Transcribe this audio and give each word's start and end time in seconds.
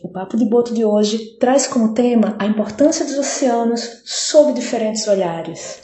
O 0.00 0.08
Papo 0.08 0.36
de 0.36 0.44
Boto 0.44 0.72
de 0.72 0.84
hoje 0.84 1.36
traz 1.40 1.66
como 1.66 1.92
tema 1.92 2.36
a 2.38 2.46
importância 2.46 3.04
dos 3.04 3.18
oceanos 3.18 4.02
sob 4.04 4.52
diferentes 4.52 5.08
olhares. 5.08 5.82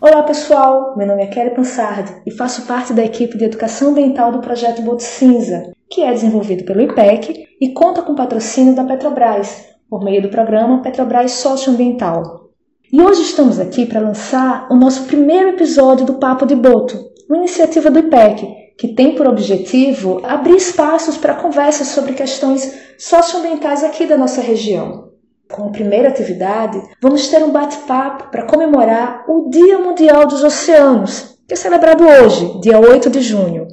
Olá 0.00 0.22
pessoal, 0.22 0.96
meu 0.96 1.06
nome 1.06 1.22
é 1.22 1.26
Kelly 1.26 1.50
Pansardi 1.50 2.12
e 2.24 2.30
faço 2.30 2.66
parte 2.66 2.92
da 2.92 3.04
equipe 3.04 3.36
de 3.36 3.44
educação 3.44 3.90
ambiental 3.90 4.30
do 4.30 4.40
projeto 4.40 4.82
Boto 4.82 5.02
Cinza, 5.02 5.72
que 5.90 6.02
é 6.02 6.12
desenvolvido 6.12 6.64
pelo 6.64 6.80
IPEC 6.80 7.46
e 7.60 7.72
conta 7.72 8.02
com 8.02 8.14
patrocínio 8.14 8.74
da 8.74 8.84
Petrobras, 8.84 9.71
por 9.92 10.02
meio 10.02 10.22
do 10.22 10.30
programa 10.30 10.80
Petrobras 10.80 11.32
Socioambiental. 11.32 12.48
E 12.90 12.98
hoje 12.98 13.20
estamos 13.20 13.60
aqui 13.60 13.84
para 13.84 14.00
lançar 14.00 14.66
o 14.70 14.74
nosso 14.74 15.04
primeiro 15.04 15.50
episódio 15.50 16.06
do 16.06 16.14
Papo 16.14 16.46
de 16.46 16.56
Boto, 16.56 16.98
uma 17.28 17.36
iniciativa 17.36 17.90
do 17.90 17.98
IPEC, 17.98 18.72
que 18.78 18.94
tem 18.94 19.14
por 19.14 19.28
objetivo 19.28 20.22
abrir 20.24 20.56
espaços 20.56 21.18
para 21.18 21.34
conversas 21.34 21.88
sobre 21.88 22.14
questões 22.14 22.74
socioambientais 22.98 23.84
aqui 23.84 24.06
da 24.06 24.16
nossa 24.16 24.40
região. 24.40 25.10
Como 25.50 25.70
primeira 25.70 26.08
atividade, 26.08 26.80
vamos 26.98 27.28
ter 27.28 27.44
um 27.44 27.50
bate-papo 27.50 28.30
para 28.30 28.46
comemorar 28.46 29.26
o 29.28 29.50
Dia 29.50 29.78
Mundial 29.78 30.26
dos 30.26 30.42
Oceanos, 30.42 31.38
que 31.46 31.52
é 31.52 31.56
celebrado 31.56 32.02
hoje, 32.02 32.62
dia 32.62 32.80
8 32.80 33.10
de 33.10 33.20
junho. 33.20 33.68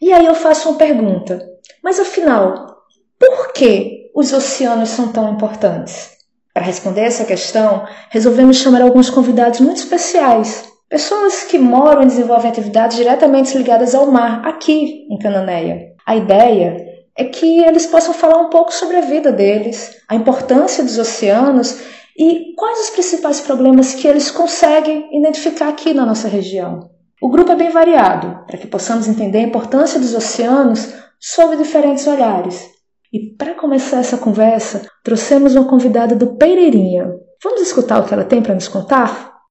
E 0.00 0.12
aí 0.12 0.26
eu 0.26 0.34
faço 0.34 0.70
uma 0.70 0.76
pergunta: 0.76 1.40
mas 1.84 2.00
afinal, 2.00 2.82
por 3.16 3.52
que 3.52 4.01
os 4.14 4.32
oceanos 4.32 4.90
são 4.90 5.08
tão 5.08 5.32
importantes? 5.32 6.10
Para 6.52 6.64
responder 6.64 7.02
essa 7.02 7.24
questão, 7.24 7.86
resolvemos 8.10 8.58
chamar 8.58 8.82
alguns 8.82 9.08
convidados 9.08 9.60
muito 9.60 9.78
especiais, 9.78 10.64
pessoas 10.88 11.44
que 11.44 11.58
moram 11.58 12.02
e 12.02 12.06
desenvolvem 12.06 12.50
atividades 12.50 12.96
diretamente 12.96 13.56
ligadas 13.56 13.94
ao 13.94 14.10
mar, 14.10 14.46
aqui 14.46 15.06
em 15.10 15.18
Cananéia. 15.18 15.92
A 16.06 16.14
ideia 16.14 16.76
é 17.16 17.24
que 17.24 17.64
eles 17.64 17.86
possam 17.86 18.12
falar 18.12 18.38
um 18.38 18.50
pouco 18.50 18.74
sobre 18.74 18.96
a 18.96 19.00
vida 19.00 19.32
deles, 19.32 19.96
a 20.08 20.14
importância 20.14 20.84
dos 20.84 20.98
oceanos 20.98 21.80
e 22.18 22.54
quais 22.56 22.80
os 22.80 22.90
principais 22.90 23.40
problemas 23.40 23.94
que 23.94 24.06
eles 24.06 24.30
conseguem 24.30 25.08
identificar 25.16 25.68
aqui 25.68 25.94
na 25.94 26.04
nossa 26.04 26.28
região. 26.28 26.90
O 27.20 27.30
grupo 27.30 27.52
é 27.52 27.56
bem 27.56 27.70
variado, 27.70 28.44
para 28.46 28.58
que 28.58 28.66
possamos 28.66 29.08
entender 29.08 29.38
a 29.38 29.42
importância 29.42 29.98
dos 29.98 30.14
oceanos 30.14 30.92
sob 31.18 31.56
diferentes 31.56 32.06
olhares. 32.06 32.71
E 33.12 33.36
para 33.36 33.54
começar 33.54 33.98
essa 33.98 34.16
conversa, 34.16 34.90
trouxemos 35.04 35.54
uma 35.54 35.68
convidada 35.68 36.16
do 36.16 36.34
Pereirinha. 36.38 37.14
Vamos 37.44 37.60
escutar 37.60 38.00
o 38.00 38.08
que 38.08 38.14
ela 38.14 38.24
tem 38.24 38.42
para 38.42 38.54
nos 38.54 38.68
contar? 38.68 39.44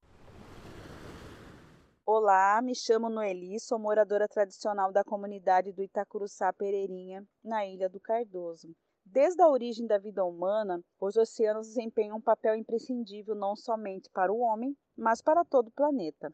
Olá, 2.03 2.59
me 2.63 2.73
chamo 2.73 3.07
Noeli, 3.07 3.59
sou 3.59 3.77
moradora 3.77 4.27
tradicional 4.27 4.91
da 4.91 5.03
comunidade 5.03 5.71
do 5.71 5.83
Itacuruçá 5.83 6.51
Pereirinha, 6.51 7.23
na 7.43 7.63
Ilha 7.63 7.87
do 7.87 7.99
Cardoso. 7.99 8.75
Desde 9.05 9.39
a 9.43 9.47
origem 9.47 9.85
da 9.85 9.99
vida 9.99 10.25
humana, 10.25 10.81
os 10.99 11.15
oceanos 11.15 11.67
desempenham 11.67 12.17
um 12.17 12.21
papel 12.21 12.55
imprescindível 12.55 13.35
não 13.35 13.55
somente 13.55 14.09
para 14.09 14.33
o 14.33 14.39
homem, 14.39 14.75
mas 14.97 15.21
para 15.21 15.45
todo 15.45 15.67
o 15.67 15.73
planeta. 15.73 16.33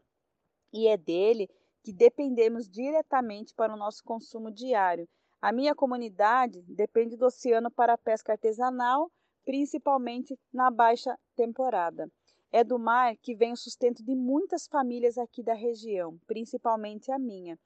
E 0.72 0.88
é 0.88 0.96
dele 0.96 1.46
que 1.84 1.92
dependemos 1.92 2.66
diretamente 2.66 3.52
para 3.54 3.74
o 3.74 3.76
nosso 3.76 4.02
consumo 4.02 4.50
diário. 4.50 5.06
A 5.40 5.52
minha 5.52 5.72
comunidade 5.72 6.62
depende 6.62 7.16
do 7.16 7.26
oceano 7.26 7.70
para 7.70 7.92
a 7.92 7.98
pesca 7.98 8.32
artesanal, 8.32 9.08
principalmente 9.44 10.36
na 10.52 10.68
baixa 10.68 11.16
temporada. 11.36 12.10
É 12.50 12.64
do 12.64 12.76
mar 12.76 13.16
que 13.16 13.36
vem 13.36 13.52
o 13.52 13.56
sustento 13.56 14.02
de 14.02 14.16
muitas 14.16 14.66
famílias 14.66 15.16
aqui 15.16 15.42
da 15.42 15.54
região, 15.54 16.18
principalmente 16.26 17.12
a 17.12 17.18
minha. 17.20 17.56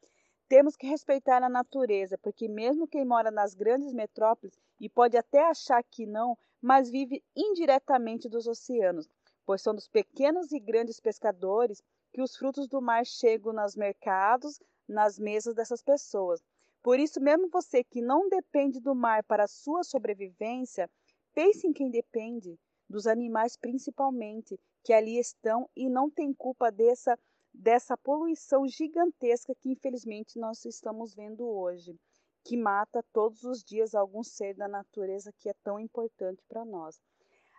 Temos 0.48 0.76
que 0.76 0.86
respeitar 0.86 1.42
a 1.42 1.48
natureza, 1.48 2.18
porque 2.18 2.46
mesmo 2.46 2.86
quem 2.86 3.06
mora 3.06 3.30
nas 3.30 3.54
grandes 3.54 3.94
metrópoles 3.94 4.54
e 4.78 4.86
pode 4.86 5.16
até 5.16 5.48
achar 5.48 5.82
que 5.82 6.04
não, 6.04 6.36
mas 6.60 6.90
vive 6.90 7.24
indiretamente 7.34 8.28
dos 8.28 8.46
oceanos, 8.46 9.08
pois 9.46 9.62
são 9.62 9.74
dos 9.74 9.88
pequenos 9.88 10.52
e 10.52 10.60
grandes 10.60 11.00
pescadores 11.00 11.82
que 12.12 12.20
os 12.20 12.36
frutos 12.36 12.68
do 12.68 12.82
mar 12.82 13.06
chegam 13.06 13.54
nos 13.54 13.74
mercados, 13.74 14.60
nas 14.86 15.18
mesas 15.18 15.54
dessas 15.54 15.82
pessoas. 15.82 16.42
Por 16.82 16.98
isso, 16.98 17.20
mesmo 17.20 17.48
você 17.48 17.84
que 17.84 18.02
não 18.02 18.28
depende 18.28 18.80
do 18.80 18.94
mar 18.94 19.22
para 19.24 19.44
a 19.44 19.48
sua 19.48 19.84
sobrevivência, 19.84 20.90
pense 21.32 21.66
em 21.66 21.72
quem 21.72 21.90
depende, 21.90 22.58
dos 22.88 23.06
animais 23.06 23.56
principalmente, 23.56 24.58
que 24.84 24.92
ali 24.92 25.18
estão 25.18 25.68
e 25.76 25.88
não 25.88 26.10
tem 26.10 26.34
culpa 26.34 26.70
dessa, 26.72 27.16
dessa 27.54 27.96
poluição 27.96 28.66
gigantesca 28.66 29.54
que 29.54 29.70
infelizmente 29.70 30.38
nós 30.38 30.64
estamos 30.64 31.14
vendo 31.14 31.46
hoje, 31.46 31.96
que 32.44 32.56
mata 32.56 33.04
todos 33.12 33.44
os 33.44 33.62
dias 33.62 33.94
algum 33.94 34.24
ser 34.24 34.54
da 34.54 34.66
natureza 34.66 35.32
que 35.38 35.48
é 35.48 35.54
tão 35.62 35.78
importante 35.78 36.42
para 36.48 36.64
nós. 36.64 37.00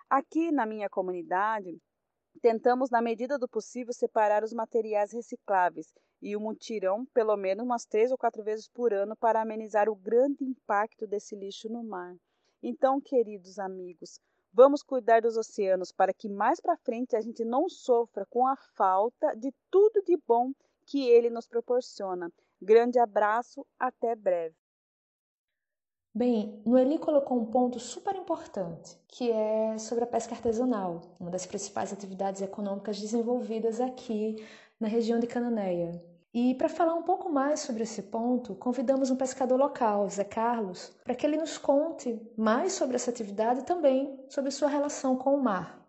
Aqui 0.09 0.51
na 0.51 0.65
minha 0.65 0.89
comunidade, 0.89 1.81
tentamos, 2.39 2.89
na 2.89 3.01
medida 3.01 3.37
do 3.37 3.47
possível, 3.47 3.93
separar 3.93 4.43
os 4.43 4.53
materiais 4.53 5.11
recicláveis 5.11 5.93
e 6.21 6.35
o 6.35 6.39
mutirão 6.39 7.05
pelo 7.13 7.35
menos 7.35 7.65
umas 7.65 7.85
três 7.85 8.11
ou 8.11 8.17
quatro 8.17 8.43
vezes 8.43 8.67
por 8.67 8.93
ano 8.93 9.15
para 9.15 9.41
amenizar 9.41 9.89
o 9.89 9.95
grande 9.95 10.43
impacto 10.43 11.05
desse 11.07 11.35
lixo 11.35 11.69
no 11.69 11.83
mar. 11.83 12.15
Então, 12.61 12.99
queridos 13.01 13.59
amigos, 13.59 14.19
Vamos 14.55 14.83
cuidar 14.83 15.19
dos 15.19 15.35
oceanos 15.35 15.91
para 15.91 16.13
que 16.13 16.29
mais 16.29 16.61
para 16.61 16.77
frente 16.77 17.15
a 17.15 17.21
gente 17.21 17.43
não 17.43 17.67
sofra 17.67 18.23
com 18.27 18.45
a 18.45 18.55
falta 18.55 19.33
de 19.35 19.51
tudo 19.71 20.03
de 20.03 20.15
bom 20.27 20.51
que 20.85 21.09
ele 21.09 21.31
nos 21.31 21.47
proporciona. 21.47 22.31
Grande 22.61 22.99
abraço, 22.99 23.65
até 23.79 24.15
breve. 24.15 24.55
Bem, 26.15 26.61
Noeli 26.63 26.99
colocou 26.99 27.41
um 27.41 27.45
ponto 27.45 27.79
super 27.79 28.15
importante, 28.15 28.95
que 29.07 29.31
é 29.31 29.75
sobre 29.79 30.03
a 30.03 30.07
pesca 30.07 30.35
artesanal, 30.35 31.01
uma 31.19 31.31
das 31.31 31.47
principais 31.47 31.91
atividades 31.91 32.39
econômicas 32.39 33.01
desenvolvidas 33.01 33.81
aqui 33.81 34.35
na 34.79 34.87
região 34.87 35.19
de 35.19 35.25
Cananéia. 35.25 35.99
E 36.31 36.53
para 36.53 36.69
falar 36.69 36.93
um 36.93 37.01
pouco 37.01 37.31
mais 37.31 37.61
sobre 37.61 37.81
esse 37.81 38.03
ponto, 38.03 38.53
convidamos 38.53 39.09
um 39.09 39.15
pescador 39.15 39.57
local, 39.57 40.07
Zé 40.07 40.23
Carlos, 40.23 40.95
para 41.03 41.15
que 41.15 41.25
ele 41.25 41.35
nos 41.35 41.57
conte 41.57 42.21
mais 42.37 42.73
sobre 42.73 42.95
essa 42.95 43.09
atividade 43.09 43.61
e 43.61 43.65
também 43.65 44.23
sobre 44.29 44.51
sua 44.51 44.67
relação 44.67 45.17
com 45.17 45.35
o 45.35 45.41
mar. 45.41 45.83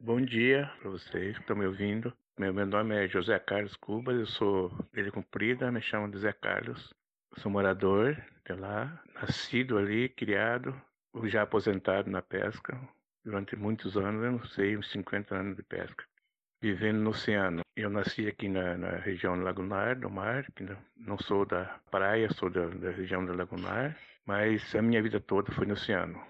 Bom 0.00 0.20
dia 0.20 0.68
para 0.80 0.90
vocês 0.90 1.36
que 1.36 1.42
estão 1.42 1.54
me 1.54 1.66
ouvindo. 1.66 2.12
Meu, 2.36 2.52
nome 2.66 3.04
é 3.04 3.06
José 3.06 3.38
Carlos 3.38 3.76
Cubas, 3.76 4.18
eu 4.18 4.26
sou 4.26 4.72
dele 4.92 5.12
cumprida, 5.12 5.70
me 5.70 5.80
chamo 5.80 6.10
de 6.10 6.18
Zé 6.18 6.32
Carlos. 6.32 6.92
Sou 7.38 7.50
morador 7.50 8.16
de 8.44 8.54
lá, 8.54 9.02
nascido 9.14 9.78
ali, 9.78 10.08
criado, 10.08 10.74
já 11.24 11.42
aposentado 11.42 12.10
na 12.10 12.22
pesca 12.22 12.78
durante 13.24 13.56
muitos 13.56 13.96
anos, 13.96 14.24
eu 14.24 14.32
não 14.32 14.44
sei, 14.46 14.76
uns 14.76 14.90
50 14.90 15.34
anos 15.34 15.56
de 15.56 15.62
pesca 15.62 16.04
vivendo 16.60 16.98
no 16.98 17.10
oceano. 17.10 17.60
Eu 17.76 17.90
nasci 17.90 18.26
aqui 18.26 18.48
na, 18.48 18.76
na 18.76 18.90
região 18.96 19.34
lagunar 19.36 19.98
do 19.98 20.10
mar, 20.10 20.46
que 20.52 20.66
não 20.96 21.18
sou 21.18 21.44
da 21.44 21.78
praia, 21.90 22.28
sou 22.32 22.50
da, 22.50 22.66
da, 22.66 22.90
região 22.90 23.24
da 23.24 23.34
lagunar, 23.34 23.96
mas 24.24 24.74
a 24.74 24.82
minha 24.82 25.02
vida 25.02 25.20
toda 25.20 25.52
foi 25.52 25.66
no 25.66 25.74
oceano. 25.74 26.20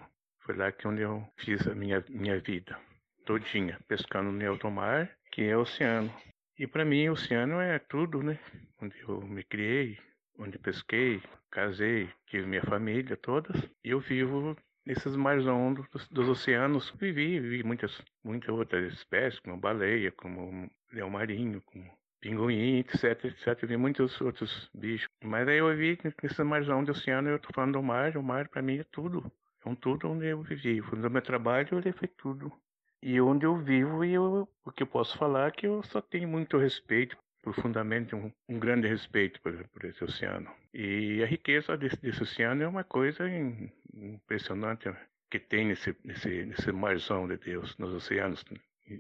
Foi 0.41 0.57
lá 0.57 0.71
que 0.73 0.87
onde 0.87 1.03
eu 1.03 1.27
fiz 1.39 1.67
a 1.67 1.75
minha 1.75 2.05
minha 2.09 2.39
vida 2.41 2.79
todinha, 3.25 3.79
pescando 3.89 4.31
no 4.31 4.49
alto 4.49 4.71
mar, 4.71 5.11
que 5.33 5.43
é 5.43 5.57
o 5.57 5.61
oceano. 5.61 6.13
E 6.59 6.67
para 6.67 6.85
mim 6.85 7.09
o 7.09 7.13
oceano 7.13 7.61
é 7.61 7.79
tudo, 7.79 8.23
né? 8.23 8.39
Onde 8.81 8.99
eu 9.01 9.21
me 9.23 9.43
criei, 9.43 9.99
onde 10.39 10.59
pesquei, 10.59 11.23
casei, 11.51 12.09
tive 12.27 12.47
minha 12.47 12.63
família 12.63 13.17
todas. 13.17 13.57
E 13.85 13.91
eu 13.91 14.01
vivo 14.01 14.57
nesses 14.85 15.17
mares 15.17 15.47
ondos 15.47 15.89
dos, 15.89 16.09
dos, 16.09 16.29
oceanos. 16.29 16.91
Vivi, 16.99 17.41
vivi 17.41 17.63
muitas, 17.63 18.01
muitas 18.25 18.51
outras 18.51 18.93
espécies, 18.93 19.41
como 19.41 19.57
baleia, 19.57 20.13
como 20.13 20.71
leão 20.93 21.11
marinho, 21.11 21.61
como 21.63 21.91
pinguim, 22.21 22.79
etc, 22.79 23.25
etc. 23.25 23.67
Vi 23.67 23.77
muitos 23.77 24.21
outros 24.21 24.71
bichos. 24.75 25.09
Mas 25.23 25.49
aí 25.49 25.59
eu 25.59 25.75
vi 25.77 25.99
nesses 26.23 26.39
mares 26.39 26.69
ondos 26.69 26.87
do 26.87 26.99
oceano, 26.99 27.29
eu 27.29 27.39
tô 27.39 27.49
falando 27.53 27.75
do 27.75 27.83
mar, 27.83 28.17
o 28.17 28.23
mar 28.23 28.49
para 28.49 28.63
mim 28.63 28.79
é 28.79 28.85
tudo. 28.85 29.31
É 29.65 29.69
um 29.69 29.75
tudo 29.75 30.09
onde 30.09 30.27
eu 30.27 30.43
vivi. 30.43 30.81
No 30.81 31.11
meu 31.11 31.23
trabalho, 31.23 31.79
ele 31.79 31.93
foi 31.93 32.09
tudo. 32.09 32.53
E 33.03 33.21
onde 33.21 33.45
eu 33.45 33.57
vivo, 33.57 34.05
e 34.05 34.15
eu, 34.15 34.49
o 34.65 34.73
que 34.73 34.83
eu 34.83 34.87
posso 34.87 35.17
falar 35.19 35.49
é 35.49 35.51
que 35.51 35.67
eu 35.67 35.83
só 35.85 36.01
tenho 36.01 36.29
muito 36.29 36.57
respeito 36.57 37.17
profundamente 37.47 38.13
um, 38.13 38.33
um 38.49 38.59
grande 38.59 38.89
respeito 38.89 39.41
por, 39.41 39.53
por, 39.69 39.85
esse 39.85 40.03
oceano. 40.03 40.51
E 40.75 41.23
a 41.23 41.27
riqueza 41.27 41.77
desse, 41.77 41.97
desse 41.99 42.21
oceano 42.21 42.65
é 42.65 42.67
uma 42.67 42.83
coisa 42.83 43.25
impressionante 43.95 44.93
que 45.31 45.39
tem 45.39 45.67
nesse, 45.67 45.97
nesse, 46.03 46.45
nesse 46.45 46.73
marzão 46.73 47.29
de 47.29 47.37
Deus, 47.37 47.79
nos 47.79 47.95
oceanos, 47.95 48.45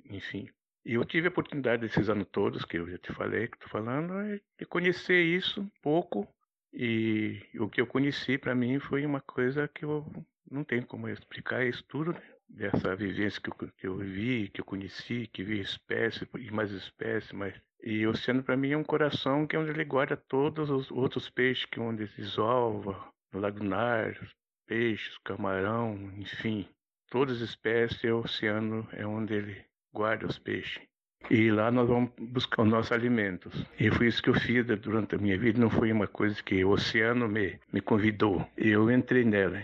enfim. 0.08 0.48
E 0.84 0.94
eu 0.94 1.04
tive 1.04 1.26
a 1.26 1.30
oportunidade 1.30 1.82
desses 1.82 2.08
anos 2.08 2.28
todos, 2.30 2.64
que 2.64 2.78
eu 2.78 2.88
já 2.88 2.98
te 2.98 3.12
falei, 3.12 3.48
que 3.48 3.56
estou 3.56 3.68
falando, 3.68 4.12
de 4.56 4.64
conhecer 4.64 5.20
isso 5.20 5.60
um 5.60 5.70
pouco. 5.82 6.28
E 6.72 7.42
o 7.58 7.68
que 7.68 7.80
eu 7.80 7.86
conheci 7.86 8.38
para 8.38 8.54
mim 8.54 8.78
foi 8.78 9.04
uma 9.04 9.20
coisa 9.20 9.66
que 9.66 9.84
eu 9.84 10.06
não 10.48 10.62
tem 10.62 10.82
como 10.82 11.08
explicar 11.08 11.66
isso 11.66 11.82
tudo, 11.88 12.12
né? 12.12 12.22
dessa 12.48 12.94
vivência 12.94 13.42
que 13.42 13.50
eu, 13.50 13.72
que 13.76 13.86
eu 13.88 13.96
vi, 13.96 14.48
que 14.50 14.60
eu 14.60 14.64
conheci, 14.64 15.28
que 15.32 15.42
vi 15.42 15.58
espécies 15.58 16.28
e 16.38 16.50
mais 16.52 16.70
espécies, 16.70 17.32
mas 17.32 17.52
e 17.82 18.06
o 18.06 18.10
oceano 18.10 18.42
para 18.42 18.56
mim 18.56 18.72
é 18.72 18.76
um 18.76 18.84
coração 18.84 19.46
que 19.46 19.56
é 19.56 19.58
onde 19.58 19.70
ele 19.70 19.84
guarda 19.84 20.16
todos 20.16 20.70
os 20.70 20.90
outros 20.90 21.30
peixes 21.30 21.64
que 21.66 21.78
onde 21.78 22.06
desova, 22.16 22.96
no 23.32 23.40
lagunar, 23.40 24.18
peixes, 24.66 25.16
camarão, 25.24 25.94
enfim, 26.16 26.68
todas 27.10 27.42
as 27.42 27.50
espécies, 27.50 28.02
o 28.04 28.18
oceano 28.18 28.88
é 28.92 29.06
onde 29.06 29.34
ele 29.34 29.64
guarda 29.92 30.26
os 30.26 30.38
peixes. 30.38 30.82
E 31.30 31.50
lá 31.50 31.70
nós 31.70 31.88
vamos 31.88 32.10
buscar 32.18 32.62
os 32.62 32.68
nossos 32.68 32.92
alimentos. 32.92 33.52
E 33.80 33.90
foi 33.90 34.06
isso 34.06 34.22
que 34.22 34.30
eu 34.30 34.34
fiz 34.34 34.64
durante 34.64 35.14
a 35.16 35.18
minha 35.18 35.36
vida. 35.36 35.58
Não 35.58 35.70
foi 35.70 35.90
uma 35.90 36.06
coisa 36.06 36.40
que 36.42 36.64
o 36.64 36.70
oceano 36.70 37.28
me, 37.28 37.58
me 37.72 37.80
convidou. 37.80 38.46
Eu 38.56 38.90
entrei 38.90 39.24
nela, 39.24 39.60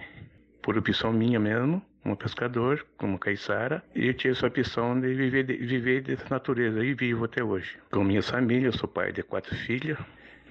por 0.60 0.76
opção 0.76 1.12
minha 1.12 1.38
mesmo, 1.38 1.80
como 2.02 2.16
pescador, 2.16 2.84
como 2.96 3.18
caiçara. 3.18 3.82
E 3.94 4.06
eu 4.06 4.14
tive 4.14 4.34
essa 4.34 4.46
opção 4.46 5.00
de 5.00 5.14
viver, 5.14 5.44
de, 5.44 5.56
viver 5.56 6.02
dessa 6.02 6.26
natureza. 6.30 6.84
E 6.84 6.94
vivo 6.94 7.24
até 7.24 7.42
hoje. 7.42 7.78
Com 7.90 8.04
minha 8.04 8.22
família, 8.22 8.68
eu 8.68 8.72
sou 8.72 8.88
pai 8.88 9.12
de 9.12 9.22
quatro 9.22 9.54
filhas, 9.54 9.98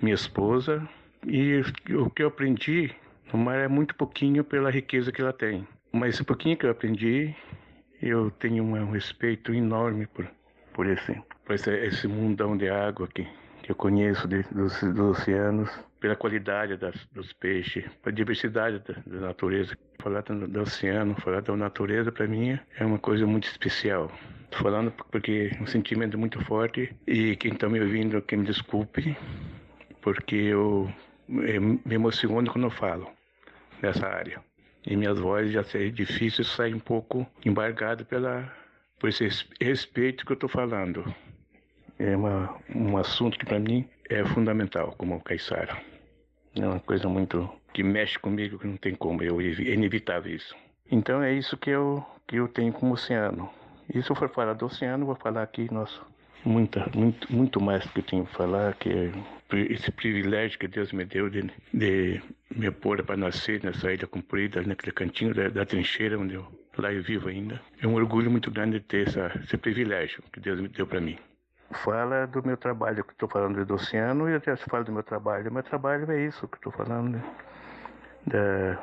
minha 0.02 0.16
esposa. 0.16 0.88
E 1.26 1.62
o 1.94 2.10
que 2.10 2.24
eu 2.24 2.28
aprendi 2.28 2.92
no 3.32 3.40
mar 3.40 3.58
é 3.58 3.68
muito 3.68 3.96
pouquinho 3.96 4.44
pela 4.44 4.72
riqueza 4.72 5.12
que 5.12 5.22
ela 5.22 5.34
tem. 5.34 5.68
Mas 5.92 6.16
esse 6.16 6.24
pouquinho 6.24 6.58
que 6.58 6.66
eu 6.66 6.72
aprendi, 6.72 7.36
eu 8.02 8.32
tenho 8.32 8.64
um 8.64 8.92
respeito 8.92 9.54
enorme 9.54 10.08
por 10.08 10.26
por 10.74 10.88
esse, 10.88 11.14
por 11.46 11.56
esse, 11.56 11.70
esse 11.70 12.08
mundão 12.08 12.58
de 12.58 12.70
água 12.70 13.08
que, 13.08 13.28
que 13.62 13.72
eu 13.72 13.76
conheço 13.76 14.28
de, 14.28 14.44
dos, 14.44 14.82
dos, 14.82 15.20
oceanos, 15.20 15.70
pela 16.00 16.16
qualidade 16.16 16.78
das, 16.78 16.96
dos 17.12 17.32
peixes, 17.34 17.86
pela 18.02 18.16
diversidade 18.16 18.80
da, 18.80 18.94
da 19.06 19.28
natureza. 19.28 19.78
Falar 20.00 20.22
do, 20.22 20.48
do, 20.48 20.62
oceano, 20.62 21.16
falar 21.22 21.42
da 21.42 21.56
natureza, 21.56 22.12
para 22.12 22.28
mim 22.28 22.60
é 22.78 22.86
uma 22.86 23.00
coisa 23.00 23.26
muito 23.26 23.48
especial. 23.48 24.12
Estou 24.46 24.64
falando 24.64 24.92
porque 25.12 25.52
é 25.58 25.62
um 25.62 25.68
sentimento 25.68 26.18
muito 26.18 26.44
forte 26.46 26.94
e 27.08 27.36
quem 27.36 27.54
está 27.54 27.70
me 27.70 27.80
ouvindo, 27.80 28.22
que 28.22 28.36
me 28.36 28.46
desculpe, 28.46 29.16
porque 30.02 30.36
eu, 30.36 30.92
eu 31.30 31.62
me 31.62 31.96
emociono 31.96 32.52
quando 32.52 32.66
eu 32.66 32.72
falo 32.72 33.08
nessa 33.82 34.08
área. 34.08 34.42
E 34.86 34.96
minhas 34.96 35.20
vozes 35.20 35.54
já 35.54 35.64
é 35.76 35.90
difícil 35.90 36.44
sair 36.44 36.74
um 36.74 36.80
pouco 36.80 37.28
embargado 37.46 38.04
pela 38.06 38.52
por 39.02 39.10
esse 39.10 39.48
respeito 39.60 40.24
que 40.24 40.32
eu 40.32 40.36
estou 40.36 40.48
falando. 40.50 41.04
É 42.00 42.16
uma, 42.16 42.56
um 42.76 42.98
assunto 42.98 43.38
que 43.38 43.46
para 43.46 43.60
mim 43.60 43.88
é 44.10 44.26
fundamental 44.26 44.94
como 44.98 45.22
caiçara. 45.22 45.78
É 46.56 46.66
uma 46.66 46.80
coisa 46.80 47.08
muito 47.08 47.50
que 47.74 47.84
mexe 47.84 48.20
comigo 48.20 48.60
que 48.60 48.68
não 48.68 48.78
tem 48.78 48.96
como, 48.96 49.24
eu, 49.24 49.40
é 49.40 49.46
inevitável 49.46 50.36
isso. 50.36 50.56
Então 50.92 51.24
é 51.24 51.34
isso 51.34 51.56
que 51.58 51.70
eu, 51.70 52.06
que 52.28 52.36
eu 52.36 52.48
tenho 52.48 52.74
como 52.74 52.94
oceano. 52.94 53.50
E 53.94 54.02
se 54.02 54.10
eu 54.10 54.16
for 54.16 54.30
falar 54.30 54.54
do 54.54 54.66
oceano, 54.66 55.06
vou 55.06 55.16
falar 55.16 55.44
aqui, 55.44 55.72
nossa, 55.72 56.02
muita, 56.44 56.90
muito, 56.94 57.34
muito 57.34 57.62
mais 57.62 57.86
do 57.86 57.92
que 57.92 58.00
eu 58.00 58.04
tenho 58.04 58.26
que 58.26 58.34
falar, 58.34 58.74
que 58.76 58.90
é 58.90 59.12
esse 59.70 59.92
privilégio 59.92 60.60
que 60.60 60.68
Deus 60.68 60.92
me 60.92 61.06
deu 61.06 61.30
de, 61.30 61.50
de 61.74 62.22
me 62.54 62.72
pôr 62.72 63.04
para 63.04 63.18
nascer 63.18 63.64
nessa 63.64 63.94
ilha 63.94 64.08
comprida, 64.08 64.62
naquele 64.62 64.92
cantinho 64.92 65.34
da, 65.34 65.50
da 65.50 65.66
trincheira 65.66 66.20
onde 66.20 66.36
eu 66.36 66.46
lá 66.78 66.92
eu 66.92 67.04
vivo 67.04 67.30
ainda. 67.30 67.62
É 67.82 67.88
um 67.88 67.96
orgulho 67.96 68.32
muito 68.32 68.50
grande 68.50 68.80
ter 68.80 69.08
essa, 69.08 69.32
esse 69.44 69.58
privilégio 69.58 70.24
que 70.32 70.40
Deus 70.40 70.60
me 70.60 70.68
deu 70.68 70.88
para 70.88 71.02
mim. 71.02 71.18
Fala 71.74 72.28
do 72.28 72.46
meu 72.46 72.58
trabalho, 72.58 73.04
que 73.04 73.14
estou 73.14 73.30
falando 73.30 73.66
do 73.66 73.74
oceano, 73.76 74.30
e 74.30 74.36
até 74.36 74.56
se 74.56 74.66
fala 74.66 74.84
do 74.84 74.92
meu 74.92 75.04
trabalho. 75.04 75.52
Meu 75.52 75.64
trabalho 75.64 76.12
é 76.12 76.26
isso 76.26 76.48
que 76.48 76.58
estou 76.58 76.72
falando. 76.72 77.12
Né? 77.12 77.24
Da... 78.28 78.78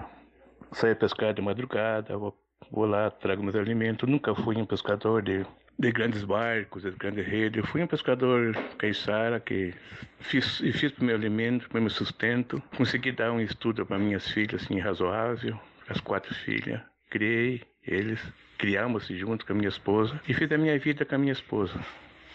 Sair 0.73 0.95
pescar 0.97 1.33
de 1.33 1.41
madrugada, 1.41 2.17
vou, 2.17 2.37
vou 2.71 2.87
lá, 2.87 3.11
trago 3.11 3.43
meus 3.43 3.57
alimentos. 3.57 4.09
Nunca 4.09 4.35
fui 4.35 4.57
um 4.57 4.67
pescador 4.67 5.23
de, 5.23 5.47
de 5.79 5.93
grandes 5.93 6.25
barcos, 6.25 6.83
de 6.83 6.91
grandes 6.91 7.27
redes. 7.27 7.63
Eu 7.63 7.67
fui 7.67 7.83
um 7.83 7.87
pescador 7.87 8.55
caiçara 8.77 9.41
que 9.41 9.75
fiz, 10.21 10.61
e 10.61 10.73
fiz 10.73 10.93
para 10.93 11.07
meu 11.07 11.17
alimento, 11.17 11.69
para 11.69 11.81
meu 11.81 11.91
sustento. 11.91 12.63
Consegui 12.77 13.13
dar 13.13 13.33
um 13.33 13.41
estudo 13.41 13.87
para 13.87 13.99
minhas 13.99 14.29
filhas, 14.31 14.63
assim, 14.63 14.79
razoável, 14.79 15.59
as 15.89 16.01
quatro 16.01 16.35
filhas. 16.35 16.81
Criei 17.09 17.63
eles, 17.87 18.21
criamos 18.59 19.07
junto 19.07 19.47
com 19.47 19.53
a 19.55 19.57
minha 19.57 19.69
esposa 19.69 20.21
e 20.29 20.35
fiz 20.35 20.51
a 20.53 20.59
minha 20.59 20.79
vida 20.79 21.05
com 21.07 21.15
a 21.15 21.19
minha 21.19 21.33
esposa. 21.33 21.79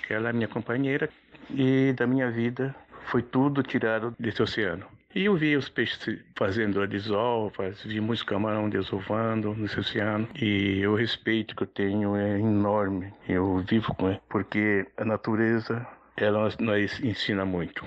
Ela 0.10 0.30
é 0.30 0.34
minha 0.34 0.48
companheira 0.48 1.10
e 1.50 1.94
da 1.94 2.08
minha 2.08 2.32
vida 2.32 2.76
foi 3.06 3.22
tudo 3.22 3.62
tirado 3.64 4.16
desse 4.20 4.42
oceano. 4.42 4.86
E 5.16 5.26
eu 5.26 5.36
vi 5.36 5.56
os 5.56 5.70
peixes 5.70 6.20
fazendo 6.36 6.82
a 6.82 6.88
desovas, 6.88 7.84
vi 7.84 8.02
muitos 8.02 8.24
camarões 8.24 8.72
desovando 8.72 9.54
nesse 9.54 9.80
oceano. 9.80 10.28
E 10.34 10.86
o 10.88 10.96
respeito 10.96 11.56
que 11.56 11.64
eu 11.64 11.68
tenho 11.68 12.16
é 12.16 12.40
enorme. 12.40 13.14
Eu 13.30 13.60
vivo 13.60 13.94
com 13.94 14.10
ele, 14.10 14.20
porque 14.28 14.88
a 14.98 15.06
natureza, 15.06 15.86
ela 16.18 16.50
nos 16.60 17.00
ensina 17.00 17.46
muito. 17.46 17.86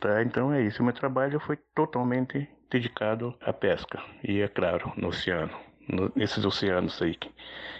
Tá? 0.00 0.20
Então 0.22 0.52
é 0.52 0.62
isso. 0.62 0.82
O 0.82 0.84
meu 0.84 0.92
trabalho 0.92 1.38
foi 1.38 1.56
totalmente 1.76 2.48
dedicado 2.68 3.32
à 3.40 3.52
pesca. 3.52 4.02
E, 4.24 4.40
é 4.40 4.48
claro, 4.48 4.92
no 4.96 5.08
oceano 5.08 5.63
nesses 6.14 6.44
oceanos 6.44 7.00
aí 7.02 7.14
que, 7.14 7.30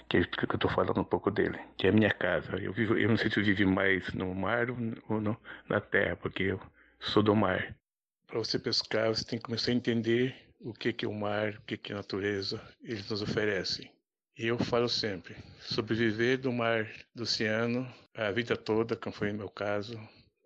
que, 0.09 0.25
que 0.27 0.45
eu 0.45 0.57
estou 0.57 0.71
falando 0.71 1.01
um 1.01 1.05
pouco 1.05 1.31
dele, 1.31 1.59
que 1.77 1.87
é 1.87 1.91
a 1.91 1.93
minha 1.93 2.11
casa. 2.11 2.57
Eu 2.57 2.73
vivo, 2.73 2.97
eu 2.97 3.09
não 3.09 3.17
sei 3.17 3.31
se 3.31 3.41
eu 3.41 3.45
vivo 3.45 3.71
mais 3.71 4.13
no 4.13 4.35
mar 4.35 4.67
ou 5.09 5.21
no, 5.21 5.37
na 5.69 5.81
terra, 5.81 6.17
porque 6.17 6.45
eu 6.45 6.61
sou 7.01 7.23
do 7.23 7.35
mar. 7.35 7.75
Para 8.27 8.39
você 8.39 8.59
pescar, 8.59 9.09
você 9.09 9.25
tem 9.25 9.39
que 9.39 9.45
começar 9.45 9.71
a 9.71 9.75
entender 9.75 10.35
o 10.61 10.73
que, 10.73 10.93
que 10.93 11.05
é 11.05 11.09
o 11.09 11.15
mar, 11.15 11.55
o 11.55 11.63
que, 11.63 11.77
que 11.77 11.93
é 11.93 11.95
a 11.95 11.99
natureza 11.99 12.61
eles 12.83 13.09
nos 13.09 13.23
oferecem. 13.23 13.91
E 14.37 14.47
eu 14.47 14.59
falo 14.59 14.89
sempre, 14.89 15.37
sobreviver 15.61 16.39
do 16.39 16.53
mar, 16.53 16.91
do 17.15 17.23
oceano, 17.23 17.89
a 18.15 18.31
vida 18.33 18.57
toda, 18.57 18.97
como 18.97 19.15
foi 19.15 19.31
o 19.31 19.35
meu 19.35 19.49
caso, 19.49 19.97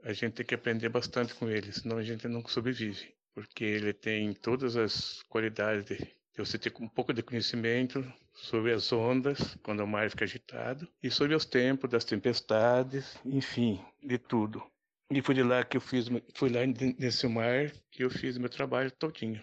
a 0.02 0.12
gente 0.12 0.34
tem 0.34 0.46
que 0.46 0.54
aprender 0.54 0.88
bastante 0.88 1.34
com 1.34 1.48
ele, 1.48 1.72
senão 1.72 1.96
a 1.96 2.02
gente 2.02 2.28
não 2.28 2.46
sobrevive. 2.46 3.14
Porque 3.34 3.64
ele 3.64 3.92
tem 3.92 4.32
todas 4.32 4.76
as 4.76 5.22
qualidades 5.28 5.84
de, 5.84 6.17
você 6.44 6.58
ter 6.58 6.72
um 6.80 6.88
pouco 6.88 7.12
de 7.12 7.22
conhecimento 7.22 8.04
sobre 8.34 8.72
as 8.72 8.92
ondas, 8.92 9.56
quando 9.62 9.80
o 9.80 9.86
mar 9.86 10.08
fica 10.10 10.24
agitado, 10.24 10.88
e 11.02 11.10
sobre 11.10 11.34
os 11.34 11.44
tempos 11.44 11.90
das 11.90 12.04
tempestades, 12.04 13.18
enfim, 13.24 13.80
de 14.02 14.18
tudo. 14.18 14.62
E 15.10 15.22
foi 15.22 15.34
de 15.34 15.42
lá 15.42 15.64
que 15.64 15.76
eu 15.76 15.80
fiz, 15.80 16.06
foi 16.34 16.50
lá 16.50 16.60
nesse 16.98 17.26
mar 17.26 17.72
que 17.90 18.04
eu 18.04 18.10
fiz 18.10 18.36
meu 18.36 18.50
trabalho 18.50 18.90
todinho. 18.90 19.40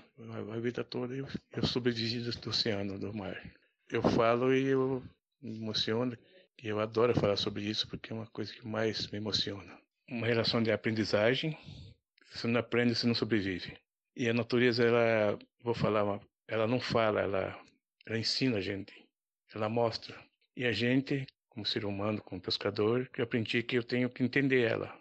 A 0.53 0.59
vida 0.59 0.83
toda 0.83 1.15
eu, 1.15 1.27
eu 1.51 1.65
sobrevivi 1.65 2.19
do 2.19 2.50
oceano, 2.50 3.00
do 3.00 3.13
mar. 3.13 3.36
Eu 3.89 4.01
falo 4.01 4.53
e 4.53 4.68
eu 4.68 5.03
me 5.42 5.57
emociono, 5.57 6.16
e 6.61 6.68
eu 6.68 6.80
adoro 6.80 7.19
falar 7.19 7.35
sobre 7.35 7.64
isso 7.64 7.87
porque 7.87 8.14
é 8.14 8.16
uma 8.16 8.28
coisa 8.28 8.54
que 8.54 8.68
mais 8.68 9.07
me 9.07 9.18
emociona. 9.18 9.78
Uma 10.07 10.28
relação 10.28 10.61
de 10.61 10.71
aprendizagem, 10.71 11.57
se 12.31 12.45
não 12.47 12.59
aprende, 12.59 12.94
você 12.94 13.07
não 13.07 13.16
sobrevive. 13.16 13.75
E 14.16 14.30
a 14.30 14.33
natureza, 14.33 14.83
ela, 14.83 15.37
vou 15.64 15.73
falar 15.73 16.04
uma 16.04 16.21
ela 16.47 16.68
não 16.68 16.80
fala, 16.80 17.21
ela, 17.21 17.59
ela 18.06 18.18
ensina 18.18 18.57
a 18.57 18.61
gente, 18.61 18.94
ela 19.54 19.69
mostra. 19.69 20.16
E 20.56 20.66
a 20.66 20.71
gente, 20.71 21.25
como 21.49 21.66
ser 21.66 21.85
humano, 21.85 22.21
como 22.21 22.42
pescador, 22.42 23.09
eu 23.18 23.23
aprendi 23.23 23.61
que 23.64 23.78
eu 23.78 23.83
tenho 23.83 24.09
que 24.09 24.23
entender 24.23 24.61
ela 24.61 24.97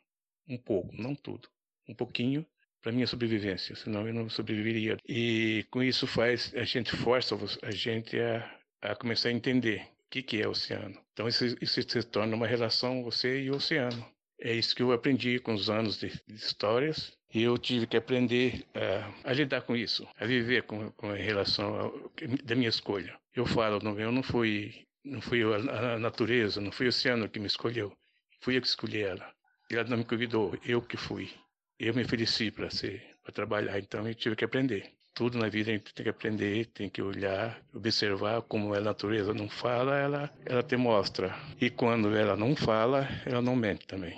um 0.49 0.59
pouco, 0.59 0.95
não 0.95 1.15
tudo, 1.15 1.49
um 1.89 1.95
pouquinho 1.95 2.47
para 2.83 2.93
minha 2.93 3.07
sobrevivência, 3.07 3.75
senão 3.75 4.07
eu 4.07 4.13
não 4.13 4.29
sobreviveria. 4.29 4.97
E 5.09 5.65
com 5.71 5.83
isso 5.83 6.07
faz 6.07 6.53
a 6.55 6.65
gente 6.65 6.95
força 6.97 7.35
a 7.63 7.71
gente 7.71 8.19
a, 8.21 8.61
a 8.83 8.95
começar 8.95 9.31
a 9.31 9.33
entender 9.33 9.81
o 9.81 10.11
que, 10.11 10.23
que 10.23 10.43
é 10.43 10.47
o 10.47 10.51
oceano. 10.51 11.01
Então 11.13 11.27
isso, 11.27 11.45
isso 11.63 11.81
se 11.83 12.03
torna 12.03 12.37
uma 12.37 12.47
relação 12.47 13.03
você 13.03 13.43
e 13.43 13.51
o 13.51 13.57
oceano. 13.57 14.07
É 14.39 14.53
isso 14.53 14.75
que 14.75 14.83
eu 14.83 14.93
aprendi 14.93 15.39
com 15.39 15.55
os 15.55 15.71
anos 15.71 15.99
de, 15.99 16.09
de 16.27 16.35
histórias 16.35 17.17
e 17.35 17.43
eu 17.43 17.59
tive 17.59 17.87
que 17.89 17.97
aprender 17.97 18.65
a, 18.73 19.31
a 19.31 19.33
lidar 19.33 19.63
com 19.63 19.75
isso, 19.75 20.07
a 20.21 20.25
viver 20.25 20.63
com, 20.63 20.91
com 20.93 21.13
relação 21.13 21.75
ao, 21.75 22.13
da 22.45 22.55
minha 22.55 22.69
escolha. 22.69 23.19
Eu 23.35 23.45
falo, 23.45 23.81
não, 23.83 23.99
eu 23.99 24.13
não 24.13 24.23
fui, 24.23 24.87
não 25.05 25.21
fui 25.21 25.43
a, 25.43 25.95
a 25.95 25.99
natureza, 25.99 26.61
não 26.61 26.71
foi 26.71 26.87
o 26.87 26.91
oceano 26.91 27.29
que 27.29 27.41
me 27.41 27.47
escolheu, 27.47 27.93
fui 28.41 28.57
eu 28.57 28.61
que 28.61 28.69
escolhi 28.69 29.03
ela. 29.03 29.29
Ela 29.69 29.85
não 29.85 29.97
me 29.97 30.05
convidou, 30.05 30.57
eu 30.65 30.81
que 30.81 30.97
fui. 30.97 31.29
Eu 31.77 31.93
me 31.93 32.03
ofereci 32.03 32.53
para 32.53 32.71
ser, 32.71 33.03
para 33.25 33.33
trabalhar, 33.33 33.77
então 33.81 34.07
eu 34.07 34.15
tive 34.15 34.37
que 34.37 34.45
aprender. 34.45 34.93
Tudo 35.13 35.39
na 35.39 35.49
vida 35.49 35.71
a 35.71 35.75
gente 35.75 35.93
tem 35.93 36.05
que 36.05 36.11
aprender, 36.11 36.67
tem 36.67 36.89
que 36.89 37.03
olhar, 37.03 37.61
observar 37.73 38.43
como 38.43 38.75
a 38.75 38.81
natureza 38.81 39.35
não 39.35 39.49
fala, 39.49 39.97
ela, 39.97 40.31
ela 40.47 40.63
te 40.63 40.77
mostra. 40.77 41.35
E 41.61 41.69
quando 41.71 42.15
ela 42.15 42.37
não 42.37 42.55
fala, 42.55 43.09
ela 43.27 43.43
não 43.43 43.57
mente 43.57 43.87
também. 43.87 44.17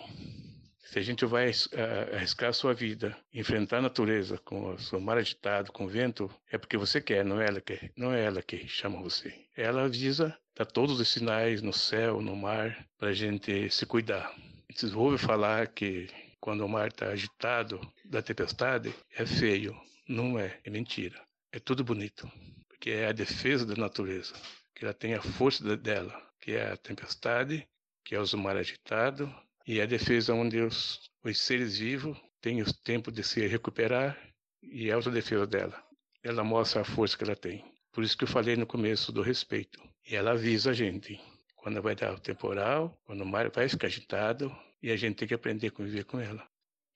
Se 0.86 1.00
a 1.00 1.02
gente 1.02 1.26
vai 1.26 1.50
uh, 1.50 2.14
arriscar 2.14 2.50
a 2.50 2.52
sua 2.52 2.72
vida, 2.72 3.16
enfrentar 3.34 3.78
a 3.78 3.82
natureza 3.82 4.38
com 4.38 4.72
o 4.72 4.78
seu 4.78 5.00
mar 5.00 5.18
agitado, 5.18 5.72
com 5.72 5.84
o 5.84 5.88
vento, 5.88 6.30
é 6.50 6.56
porque 6.56 6.76
você 6.76 7.00
quer, 7.00 7.24
não 7.24 7.40
é 7.40 7.48
ela 7.48 7.60
que, 7.60 7.90
não 7.96 8.14
é 8.14 8.24
ela 8.24 8.40
que 8.40 8.68
chama 8.68 9.02
você. 9.02 9.34
Ela 9.56 9.84
avisa, 9.84 10.38
dá 10.54 10.64
todos 10.64 11.00
os 11.00 11.08
sinais 11.08 11.60
no 11.60 11.72
céu, 11.72 12.22
no 12.22 12.36
mar, 12.36 12.86
para 12.96 13.08
a 13.08 13.12
gente 13.12 13.68
se 13.68 13.84
cuidar. 13.84 14.32
Vocês 14.72 14.94
ouvem 14.94 15.18
falar 15.18 15.66
que 15.66 16.08
quando 16.38 16.64
o 16.64 16.68
mar 16.68 16.86
está 16.86 17.08
agitado 17.08 17.80
da 18.04 18.22
tempestade, 18.22 18.94
é 19.10 19.26
feio. 19.26 19.76
Não 20.08 20.38
é, 20.38 20.56
é 20.64 20.70
mentira. 20.70 21.20
É 21.50 21.58
tudo 21.58 21.82
bonito. 21.82 22.30
Porque 22.68 22.90
que 22.90 22.90
é 22.90 23.08
a 23.08 23.12
defesa 23.12 23.66
da 23.66 23.74
natureza, 23.74 24.34
que 24.72 24.84
ela 24.84 24.94
tem 24.94 25.14
a 25.14 25.20
força 25.20 25.76
dela, 25.76 26.14
que 26.40 26.52
é 26.52 26.70
a 26.70 26.76
tempestade, 26.76 27.66
que 28.04 28.14
é 28.14 28.20
o 28.20 28.38
mar 28.38 28.56
agitado, 28.56 29.34
e 29.66 29.80
a 29.80 29.86
defesa 29.86 30.32
onde 30.32 30.60
os, 30.60 31.10
os 31.24 31.38
seres 31.38 31.78
vivos 31.78 32.16
têm 32.40 32.62
o 32.62 32.72
tempo 32.72 33.10
de 33.10 33.24
se 33.24 33.46
recuperar 33.46 34.16
e 34.62 34.88
é 34.88 34.92
a 34.92 34.96
autodefesa 34.96 35.46
dela. 35.46 35.82
Ela 36.22 36.44
mostra 36.44 36.82
a 36.82 36.84
força 36.84 37.16
que 37.16 37.24
ela 37.24 37.36
tem. 37.36 37.64
Por 37.92 38.04
isso 38.04 38.16
que 38.16 38.24
eu 38.24 38.28
falei 38.28 38.56
no 38.56 38.66
começo 38.66 39.10
do 39.10 39.22
respeito. 39.22 39.82
E 40.08 40.14
ela 40.14 40.32
avisa 40.32 40.70
a 40.70 40.74
gente 40.74 41.20
quando 41.56 41.82
vai 41.82 41.96
dar 41.96 42.14
o 42.14 42.20
temporal, 42.20 42.96
quando 43.04 43.22
o 43.22 43.26
mar 43.26 43.50
vai 43.50 43.68
ficar 43.68 43.88
agitado, 43.88 44.56
e 44.80 44.92
a 44.92 44.96
gente 44.96 45.16
tem 45.16 45.26
que 45.26 45.34
aprender 45.34 45.66
a 45.66 45.70
conviver 45.72 46.04
com 46.04 46.20
ela. 46.20 46.46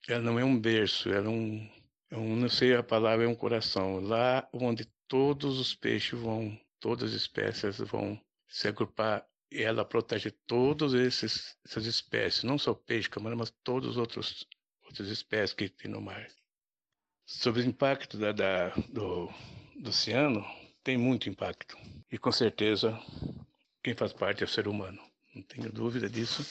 Ela 0.07 0.21
não 0.21 0.39
é 0.39 0.45
um 0.45 0.57
berço, 0.57 1.09
ela 1.09 1.25
é 1.25 1.29
um, 1.29 1.69
é 2.09 2.15
um 2.15 2.37
não 2.37 2.47
sei 2.47 2.73
a 2.73 2.81
palavra, 2.81 3.25
é 3.25 3.27
um 3.27 3.35
coração. 3.35 3.99
Lá 3.99 4.47
onde 4.53 4.85
todos 5.09 5.59
os 5.59 5.75
peixes 5.75 6.17
vão, 6.17 6.57
todas 6.79 7.09
as 7.09 7.21
espécies 7.21 7.79
vão 7.79 8.17
se 8.47 8.69
agrupar 8.69 9.25
ela 9.51 9.83
protege 9.83 10.31
todas 10.31 10.93
essas 10.93 11.85
espécies, 11.85 12.43
não 12.43 12.57
só 12.57 12.73
peixe, 12.73 13.09
camarão, 13.09 13.37
mas 13.37 13.53
todas 13.63 13.91
as 13.91 13.97
outras, 13.97 14.47
espécies 14.99 15.53
que 15.53 15.67
tem 15.67 15.91
no 15.91 16.01
mar. 16.01 16.27
Sobre 17.25 17.61
o 17.61 17.65
impacto 17.65 18.17
da, 18.17 18.31
da, 18.31 18.69
do, 18.89 19.29
do 19.75 19.89
oceano, 19.89 20.45
tem 20.83 20.97
muito 20.97 21.29
impacto. 21.29 21.77
E 22.11 22.17
com 22.17 22.31
certeza, 22.31 22.97
quem 23.83 23.93
faz 23.93 24.13
parte 24.13 24.43
é 24.43 24.45
o 24.45 24.49
ser 24.49 24.67
humano. 24.67 25.01
Não 25.33 25.41
tenho 25.43 25.71
dúvida 25.71 26.09
disso. 26.09 26.45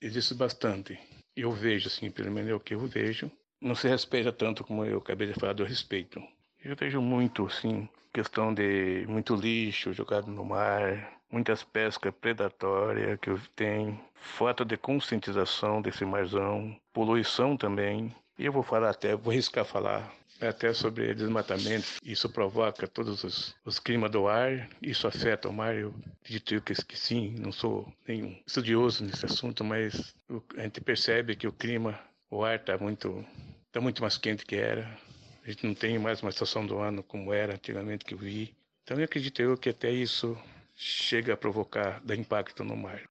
Existe 0.00 0.34
bastante. 0.34 0.98
Eu 1.36 1.52
vejo, 1.52 1.88
assim, 1.88 2.10
pelo 2.10 2.30
menos 2.30 2.50
é 2.50 2.54
o 2.54 2.60
que 2.60 2.74
eu 2.74 2.86
vejo. 2.86 3.30
Não 3.60 3.74
se 3.74 3.88
respeita 3.88 4.32
tanto 4.32 4.64
como 4.64 4.84
eu 4.84 4.98
acabei 4.98 5.26
de 5.28 5.34
falar 5.34 5.54
do 5.54 5.64
respeito. 5.64 6.22
Eu 6.62 6.76
vejo 6.76 7.00
muito, 7.00 7.46
assim, 7.46 7.88
questão 8.12 8.54
de 8.54 9.04
muito 9.06 9.34
lixo 9.34 9.92
jogado 9.92 10.30
no 10.30 10.44
mar, 10.44 11.13
muitas 11.34 11.64
pescas 11.64 12.14
predatórias 12.20 13.18
que 13.18 13.30
tem, 13.56 14.00
falta 14.14 14.64
de 14.64 14.76
conscientização 14.76 15.82
desse 15.82 16.04
marzão, 16.04 16.76
poluição 16.92 17.56
também. 17.56 18.14
E 18.38 18.46
eu 18.46 18.52
vou 18.52 18.62
falar 18.62 18.90
até, 18.90 19.16
vou 19.16 19.34
riscar 19.34 19.64
falar 19.64 20.14
até 20.40 20.72
sobre 20.72 21.12
desmatamento. 21.12 21.86
Isso 22.04 22.28
provoca 22.28 22.86
todos 22.86 23.24
os, 23.24 23.56
os 23.64 23.80
climas 23.80 24.12
do 24.12 24.28
ar, 24.28 24.68
isso 24.80 25.08
afeta 25.08 25.48
o 25.48 25.52
mar. 25.52 25.74
Eu 25.74 25.92
acredito 26.20 26.62
que, 26.62 26.72
que 26.72 26.96
sim, 26.96 27.34
não 27.36 27.50
sou 27.50 27.92
nenhum 28.06 28.40
estudioso 28.46 29.04
nesse 29.04 29.26
assunto, 29.26 29.64
mas 29.64 30.14
a 30.56 30.62
gente 30.62 30.80
percebe 30.80 31.34
que 31.34 31.48
o 31.48 31.52
clima, 31.52 31.98
o 32.30 32.44
ar 32.44 32.60
está 32.60 32.78
muito, 32.78 33.24
tá 33.72 33.80
muito 33.80 34.02
mais 34.02 34.16
quente 34.16 34.46
que 34.46 34.54
era. 34.54 34.88
A 35.44 35.50
gente 35.50 35.66
não 35.66 35.74
tem 35.74 35.98
mais 35.98 36.22
uma 36.22 36.30
estação 36.30 36.64
do 36.64 36.78
ano 36.78 37.02
como 37.02 37.32
era 37.32 37.54
antigamente 37.54 38.04
que 38.04 38.14
eu 38.14 38.18
vi. 38.18 38.54
Então 38.84 38.96
eu 38.96 39.04
acredito 39.04 39.42
eu 39.42 39.56
que 39.56 39.70
até 39.70 39.90
isso 39.90 40.38
chega 40.74 41.34
a 41.34 41.36
provocar 41.36 42.00
dar 42.04 42.16
impacto 42.16 42.64
no 42.64 42.76
mar. 42.76 43.02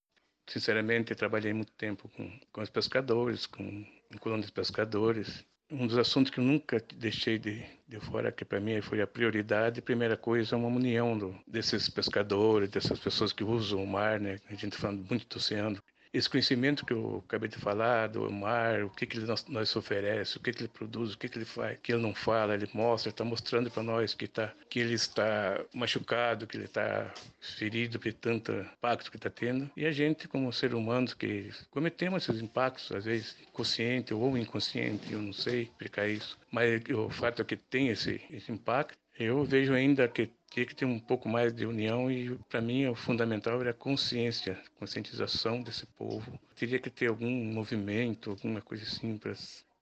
Sinceramente, 0.47 1.15
trabalhei 1.15 1.53
muito 1.53 1.71
tempo 1.73 2.09
com, 2.09 2.39
com 2.51 2.61
os 2.61 2.69
pescadores, 2.69 3.45
com, 3.45 3.85
com 4.19 4.39
de 4.39 4.51
pescadores. 4.51 5.45
Um 5.71 5.87
dos 5.87 5.97
assuntos 5.97 6.31
que 6.31 6.39
eu 6.39 6.43
nunca 6.43 6.83
deixei 6.95 7.39
de, 7.39 7.63
de 7.87 7.99
fora, 7.99 8.31
que 8.31 8.43
para 8.43 8.59
mim 8.59 8.81
foi 8.81 9.01
a 9.01 9.07
prioridade, 9.07 9.81
primeira 9.81 10.17
coisa 10.17 10.55
é 10.55 10.57
uma 10.57 10.67
união 10.67 11.17
do, 11.17 11.35
desses 11.47 11.89
pescadores, 11.89 12.69
dessas 12.69 12.99
pessoas 12.99 13.31
que 13.31 13.43
usam 13.43 13.81
o 13.81 13.87
mar, 13.87 14.19
né? 14.19 14.37
A 14.49 14.53
gente 14.53 14.77
falando 14.77 15.07
muito 15.09 15.27
do 15.27 15.37
oceano, 15.37 15.81
esse 16.13 16.29
conhecimento 16.29 16.85
que 16.85 16.93
eu 16.93 17.23
acabei 17.25 17.49
de 17.49 17.57
falar 17.57 18.07
do 18.07 18.31
mar, 18.31 18.83
o 18.83 18.89
que, 18.89 19.05
que 19.05 19.17
ele 19.17 19.25
nos, 19.25 19.45
nos 19.45 19.75
oferece, 19.75 20.37
o 20.37 20.39
que, 20.39 20.51
que 20.51 20.61
ele 20.61 20.67
produz, 20.67 21.13
o 21.13 21.17
que, 21.17 21.27
que 21.27 21.39
ele 21.39 21.45
faz, 21.45 21.77
que 21.81 21.91
ele 21.91 22.01
não 22.01 22.13
fala, 22.13 22.53
ele 22.53 22.69
mostra, 22.73 23.09
está 23.09 23.25
mostrando 23.25 23.71
para 23.71 23.81
nós 23.81 24.13
que, 24.13 24.27
tá, 24.27 24.53
que 24.69 24.79
ele 24.79 24.93
está 24.93 25.59
machucado, 25.73 26.45
que 26.45 26.55
ele 26.55 26.65
está 26.65 27.11
ferido 27.41 27.99
por 27.99 28.13
tanto 28.13 28.51
impacto 28.51 29.09
que 29.09 29.17
está 29.17 29.29
tendo. 29.29 29.69
E 29.75 29.85
a 29.85 29.91
gente, 29.91 30.27
como 30.27 30.53
ser 30.53 30.75
humanos, 30.75 31.15
que 31.15 31.49
cometemos 31.71 32.29
esses 32.29 32.41
impactos, 32.41 32.91
às 32.91 33.05
vezes 33.05 33.35
consciente 33.51 34.13
ou 34.13 34.37
inconsciente, 34.37 35.11
eu 35.11 35.21
não 35.21 35.33
sei 35.33 35.63
explicar 35.63 36.07
isso, 36.07 36.37
mas 36.51 36.81
o 36.89 37.09
fato 37.09 37.41
é 37.41 37.45
que 37.45 37.57
tem 37.57 37.89
esse, 37.89 38.21
esse 38.29 38.51
impacto, 38.51 38.97
eu 39.23 39.43
vejo 39.43 39.73
ainda 39.73 40.07
que 40.07 40.29
tinha 40.49 40.65
que 40.65 40.75
ter 40.75 40.85
um 40.85 40.99
pouco 40.99 41.27
mais 41.27 41.53
de 41.53 41.65
união 41.65 42.11
e 42.11 42.37
para 42.49 42.61
mim 42.61 42.85
o 42.87 42.95
fundamental 42.95 43.59
era 43.59 43.71
a 43.71 43.73
consciência, 43.73 44.59
conscientização 44.79 45.61
desse 45.63 45.85
povo. 45.85 46.39
Teria 46.55 46.79
que 46.79 46.89
ter 46.89 47.07
algum 47.07 47.29
movimento, 47.29 48.29
alguma 48.31 48.61
coisa 48.61 48.83
assim 48.83 49.19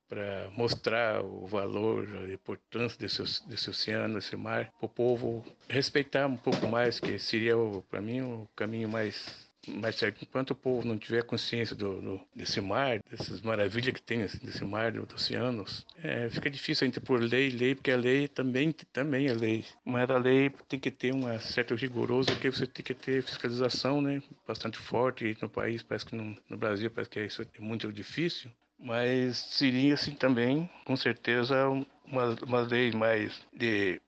para 0.08 0.50
mostrar 0.56 1.24
o 1.24 1.46
valor, 1.46 2.08
a 2.24 2.34
importância 2.34 2.98
desse, 2.98 3.48
desse 3.48 3.70
oceano, 3.70 4.16
desse 4.16 4.36
mar, 4.36 4.72
para 4.80 4.86
o 4.86 4.90
povo 4.90 5.44
respeitar 5.68 6.28
um 6.28 6.38
pouco 6.38 6.68
mais, 6.68 7.00
que 7.00 7.20
seria, 7.20 7.54
para 7.90 8.02
mim, 8.02 8.22
o 8.22 8.48
caminho 8.56 8.88
mais 8.88 9.51
mais 9.68 9.96
certo, 9.96 10.24
enquanto 10.24 10.52
o 10.52 10.56
povo 10.56 10.88
não 10.88 10.98
tiver 10.98 11.24
consciência 11.24 11.76
do, 11.76 12.02
do 12.02 12.22
desse 12.36 12.60
mar, 12.60 13.00
dessas 13.10 13.42
maravilhas 13.42 13.94
que 13.94 14.02
tem 14.02 14.24
assim, 14.24 14.40
desse 14.40 14.64
mar, 14.64 14.92
dos 14.92 15.14
oceanos, 15.14 15.86
é, 16.04 16.30
fica 16.30 16.50
difícil 16.50 16.86
a 16.86 16.88
gente 16.88 17.00
pôr 17.00 17.22
lei, 17.22 17.50
lei, 17.50 17.76
porque 17.76 17.92
a 17.92 17.98
lei 17.98 18.28
também, 18.28 18.72
também 18.92 19.28
é 19.28 19.34
lei. 19.34 19.66
Mas 19.86 20.10
a 20.10 20.18
lei 20.18 20.50
tem 20.68 20.80
que 20.80 20.90
ter 20.90 21.14
uma 21.14 21.40
certa 21.40 21.76
rigoroso, 21.76 22.32
porque 22.32 22.50
você 22.50 22.66
tem 22.66 22.84
que 22.84 22.94
ter 22.94 23.24
fiscalização, 23.24 24.02
né, 24.02 24.22
bastante 24.48 24.78
forte 24.78 25.38
no 25.42 25.50
país, 25.50 25.84
parece 25.84 26.06
que 26.06 26.16
no, 26.16 26.36
no 26.50 26.58
Brasil 26.58 26.90
parece 26.90 27.10
que 27.10 27.24
isso 27.24 27.42
é 27.42 27.46
muito 27.60 27.92
difícil, 27.92 28.52
mas 28.82 29.38
seria 29.38 29.94
assim 29.94 30.14
também, 30.14 30.70
com 30.86 30.96
certeza, 30.96 31.70
uma, 32.12 32.36
uma 32.46 32.62
lei 32.62 32.92
mais 32.92 33.42
de 33.54 34.02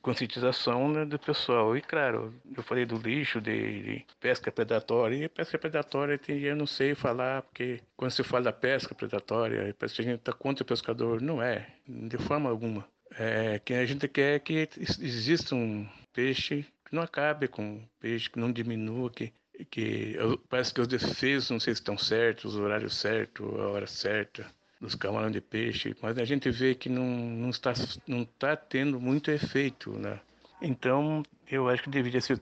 conscientização 0.00 0.88
né, 0.88 1.04
do 1.04 1.18
pessoal. 1.18 1.76
E 1.76 1.80
claro, 1.80 2.32
eu 2.56 2.62
falei 2.62 2.86
do 2.86 2.96
lixo, 2.96 3.40
de, 3.40 3.82
de 3.82 4.06
pesca 4.20 4.52
predatória, 4.52 5.24
e 5.24 5.28
pesca 5.28 5.58
predatória 5.58 6.18
tem, 6.18 6.40
eu 6.40 6.56
não 6.56 6.66
sei 6.66 6.94
falar, 6.94 7.42
porque 7.42 7.80
quando 7.96 8.12
se 8.12 8.22
fala 8.22 8.44
da 8.44 8.52
pesca 8.52 8.94
predatória, 8.94 9.74
parece 9.78 9.96
que 9.96 10.02
a 10.02 10.04
gente 10.04 10.20
está 10.20 10.32
contra 10.32 10.62
o 10.62 10.66
pescador. 10.66 11.20
Não 11.20 11.42
é, 11.42 11.66
de 11.86 12.18
forma 12.18 12.48
alguma. 12.48 12.86
É, 13.18 13.58
que 13.58 13.72
a 13.72 13.86
gente 13.86 14.06
quer 14.06 14.38
que 14.40 14.68
exista 14.78 15.54
um 15.54 15.88
peixe 16.12 16.64
que 16.84 16.94
não 16.94 17.02
acabe 17.02 17.48
com 17.48 17.82
peixe, 17.98 18.30
que 18.30 18.38
não 18.38 18.52
diminua, 18.52 19.10
que 19.10 19.32
que 19.64 20.16
parece 20.48 20.72
que 20.72 20.80
os 20.80 20.88
defesas 20.88 21.50
não 21.50 21.60
sei 21.60 21.74
se 21.74 21.80
estão 21.80 21.98
certos, 21.98 22.54
os 22.54 22.60
horários 22.60 22.96
certos, 22.96 23.46
a 23.46 23.68
hora 23.68 23.86
certa 23.86 24.46
dos 24.80 24.94
camarões 24.94 25.32
de 25.32 25.40
peixe, 25.40 25.96
mas 26.00 26.18
a 26.18 26.24
gente 26.24 26.50
vê 26.50 26.74
que 26.74 26.88
não, 26.88 27.04
não, 27.04 27.50
está, 27.50 27.72
não 28.06 28.22
está 28.22 28.56
tendo 28.56 29.00
muito 29.00 29.30
efeito, 29.30 29.92
né? 29.92 30.20
Então, 30.60 31.22
eu 31.50 31.68
acho 31.68 31.82
que 31.82 31.90
deveria 31.90 32.20
ser 32.20 32.40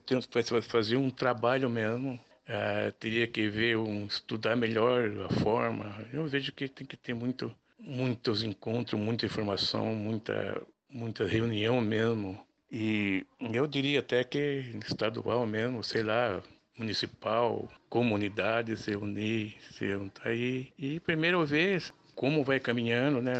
fazer 0.63 0.97
um 0.97 1.09
trabalho 1.09 1.69
mesmo, 1.69 2.13
uh, 2.13 2.91
teria 2.99 3.27
que 3.27 3.47
ver, 3.49 3.77
um, 3.77 4.05
estudar 4.05 4.55
melhor 4.55 5.09
a 5.25 5.33
forma. 5.41 6.05
Eu 6.11 6.27
vejo 6.27 6.51
que 6.51 6.67
tem 6.67 6.85
que 6.85 6.97
ter 6.97 7.13
muito, 7.13 7.53
muitos 7.79 8.43
encontros, 8.43 8.99
muita 8.99 9.25
informação, 9.25 9.95
muita, 9.95 10.61
muita 10.89 11.25
reunião 11.25 11.79
mesmo. 11.81 12.39
E 12.71 13.25
eu 13.39 13.65
diria 13.65 13.99
até 13.99 14.23
que 14.23 14.75
estadual 14.85 15.45
mesmo, 15.45 15.83
sei 15.83 16.03
lá, 16.03 16.41
municipal, 16.77 17.69
comunidade 17.89 18.77
se 18.77 18.95
unir, 18.95 19.55
se 19.71 19.89
juntar 19.91 20.29
aí 20.29 20.71
e 20.77 20.99
primeiro 20.99 21.45
ver 21.45 21.83
como 22.15 22.43
vai 22.43 22.59
caminhando, 22.59 23.21
né, 23.21 23.33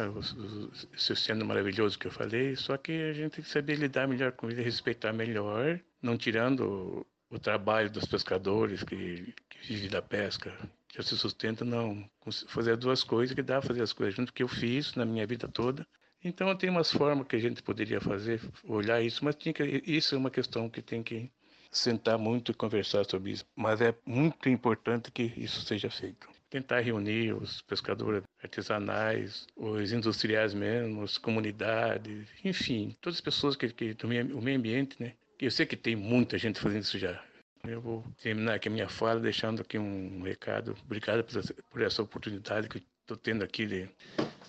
esse 0.94 1.12
oceano 1.12 1.44
maravilhoso 1.44 1.98
que 1.98 2.06
eu 2.06 2.12
falei, 2.12 2.54
só 2.54 2.76
que 2.76 2.92
a 2.92 3.12
gente 3.12 3.32
tem 3.32 3.44
que 3.44 3.50
saber 3.50 3.74
lidar 3.74 4.06
melhor 4.06 4.30
com 4.30 4.48
ele, 4.48 4.62
respeitar 4.62 5.12
melhor, 5.12 5.80
não 6.00 6.16
tirando 6.16 7.04
o 7.28 7.38
trabalho 7.40 7.90
dos 7.90 8.06
pescadores 8.06 8.84
que, 8.84 9.34
que 9.50 9.66
vivem 9.66 9.90
da 9.90 10.00
pesca, 10.00 10.52
que 10.88 11.02
se 11.02 11.16
sustenta, 11.16 11.64
não. 11.64 12.08
Fazer 12.48 12.76
duas 12.76 13.02
coisas 13.02 13.34
que 13.34 13.42
dá 13.42 13.60
fazer 13.60 13.82
as 13.82 13.92
coisas 13.92 14.14
junto 14.14 14.32
que 14.32 14.44
eu 14.44 14.48
fiz 14.48 14.94
na 14.94 15.04
minha 15.04 15.26
vida 15.26 15.48
toda. 15.48 15.86
Então 16.22 16.54
tem 16.56 16.70
umas 16.70 16.90
formas 16.90 17.26
que 17.26 17.36
a 17.36 17.40
gente 17.40 17.62
poderia 17.62 18.00
fazer, 18.00 18.40
olhar 18.64 19.02
isso, 19.02 19.24
mas 19.24 19.34
que, 19.34 19.52
isso 19.86 20.14
é 20.14 20.18
uma 20.18 20.30
questão 20.30 20.68
que 20.68 20.82
tem 20.82 21.02
que 21.02 21.30
sentar 21.70 22.18
muito 22.18 22.50
e 22.50 22.54
conversar 22.54 23.04
sobre 23.04 23.32
isso. 23.32 23.44
Mas 23.54 23.80
é 23.80 23.94
muito 24.04 24.48
importante 24.48 25.10
que 25.10 25.32
isso 25.36 25.60
seja 25.62 25.90
feito. 25.90 26.28
Tentar 26.50 26.80
reunir 26.80 27.34
os 27.34 27.60
pescadores 27.62 28.22
artesanais, 28.42 29.46
os 29.54 29.92
industriais 29.92 30.54
mesmo, 30.54 31.02
as 31.02 31.18
comunidades, 31.18 32.26
enfim, 32.42 32.96
todas 33.00 33.18
as 33.18 33.20
pessoas 33.20 33.54
que, 33.54 33.68
que 33.68 33.92
do 33.94 34.08
meio, 34.08 34.38
o 34.38 34.42
meio 34.42 34.58
ambiente, 34.58 34.96
né? 34.98 35.12
Eu 35.38 35.50
sei 35.50 35.66
que 35.66 35.76
tem 35.76 35.94
muita 35.94 36.38
gente 36.38 36.58
fazendo 36.58 36.82
isso 36.82 36.98
já. 36.98 37.22
Eu 37.64 37.80
vou 37.80 38.04
terminar 38.22 38.54
aqui 38.54 38.68
a 38.68 38.70
minha 38.70 38.88
fala 38.88 39.20
deixando 39.20 39.60
aqui 39.60 39.78
um 39.78 40.22
recado. 40.22 40.74
Obrigado 40.84 41.22
por 41.24 41.38
essa, 41.38 41.54
por 41.70 41.82
essa 41.82 42.02
oportunidade 42.02 42.68
que 42.68 42.82
estou 43.02 43.16
tendo 43.16 43.44
aqui 43.44 43.66
de, 43.66 43.88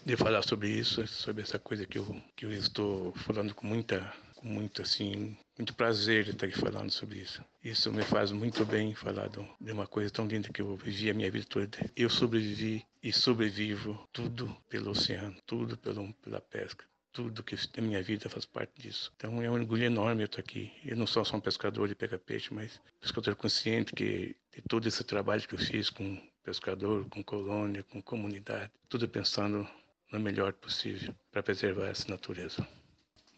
de 0.05 0.17
falar 0.17 0.41
sobre 0.41 0.69
isso, 0.69 1.05
sobre 1.07 1.43
essa 1.43 1.59
coisa 1.59 1.85
que 1.85 1.97
eu, 1.97 2.21
que 2.35 2.45
eu 2.45 2.51
estou 2.51 3.13
falando 3.15 3.53
com 3.53 3.67
muita 3.67 4.13
com 4.39 4.47
muito 4.47 4.81
assim, 4.81 5.37
muito 5.57 5.75
prazer 5.75 6.23
de 6.23 6.31
estar 6.31 6.45
aqui 6.45 6.57
falando 6.57 6.89
sobre 6.89 7.19
isso. 7.19 7.43
Isso 7.61 7.91
me 7.91 8.03
faz 8.03 8.31
muito 8.31 8.65
bem 8.65 8.95
falar 8.95 9.27
de 9.27 9.71
uma 9.71 9.85
coisa 9.85 10.09
tão 10.09 10.25
linda 10.25 10.47
que 10.47 10.61
eu 10.61 10.77
vivi 10.77 11.09
a 11.09 11.13
minha 11.13 11.29
vida 11.29 11.45
toda. 11.49 11.77
Eu 11.93 12.09
sobrevivi 12.09 12.85
e 13.03 13.11
sobrevivo 13.11 14.07
tudo 14.13 14.55
pelo 14.69 14.91
oceano, 14.91 15.35
tudo 15.45 15.77
pelo, 15.77 16.13
pela 16.23 16.39
pesca. 16.39 16.85
tudo 17.11 17.43
que 17.43 17.55
a 17.77 17.81
minha 17.81 18.01
vida 18.01 18.29
faz 18.29 18.45
parte 18.45 18.81
disso. 18.81 19.11
Então 19.17 19.41
é 19.41 19.49
um 19.49 19.53
orgulho 19.53 19.83
enorme 19.83 20.21
eu 20.21 20.25
estar 20.27 20.39
aqui. 20.39 20.71
Eu 20.85 20.95
não 20.95 21.05
sou 21.05 21.25
só 21.25 21.35
um 21.35 21.41
pescador 21.41 21.87
de 21.89 21.95
pegar 21.95 22.19
peixe, 22.19 22.53
mas 22.53 22.79
pescador 23.01 23.35
consciente 23.35 23.93
que 23.93 24.37
de 24.55 24.61
todo 24.69 24.87
esse 24.87 25.03
trabalho 25.03 25.45
que 25.45 25.55
eu 25.55 25.59
fiz 25.59 25.89
com 25.89 26.17
pescador, 26.43 27.05
com 27.09 27.21
colônia, 27.21 27.83
com 27.83 28.01
comunidade, 28.01 28.71
tudo 28.87 29.09
pensando 29.09 29.67
no 30.11 30.19
melhor 30.19 30.53
possível 30.53 31.13
para 31.29 31.43
preservar 31.43 31.87
essa 31.87 32.07
natureza. 32.07 32.65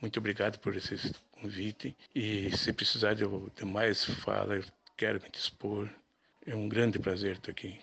Muito 0.02 0.20
obrigado 0.20 0.58
por 0.60 0.76
esse 0.76 0.98
convite 1.32 1.96
e 2.16 2.56
se 2.58 2.74
precisar 2.74 3.14
de, 3.14 3.24
de 3.56 3.66
mais 3.66 4.04
fala, 4.04 4.56
eu 4.56 4.64
quero 4.98 5.22
me 5.22 5.30
dispor. 5.30 5.88
É 6.46 6.56
um 6.56 6.68
grande 6.68 6.98
prazer 6.98 7.36
estar 7.36 7.52
aqui. 7.52 7.80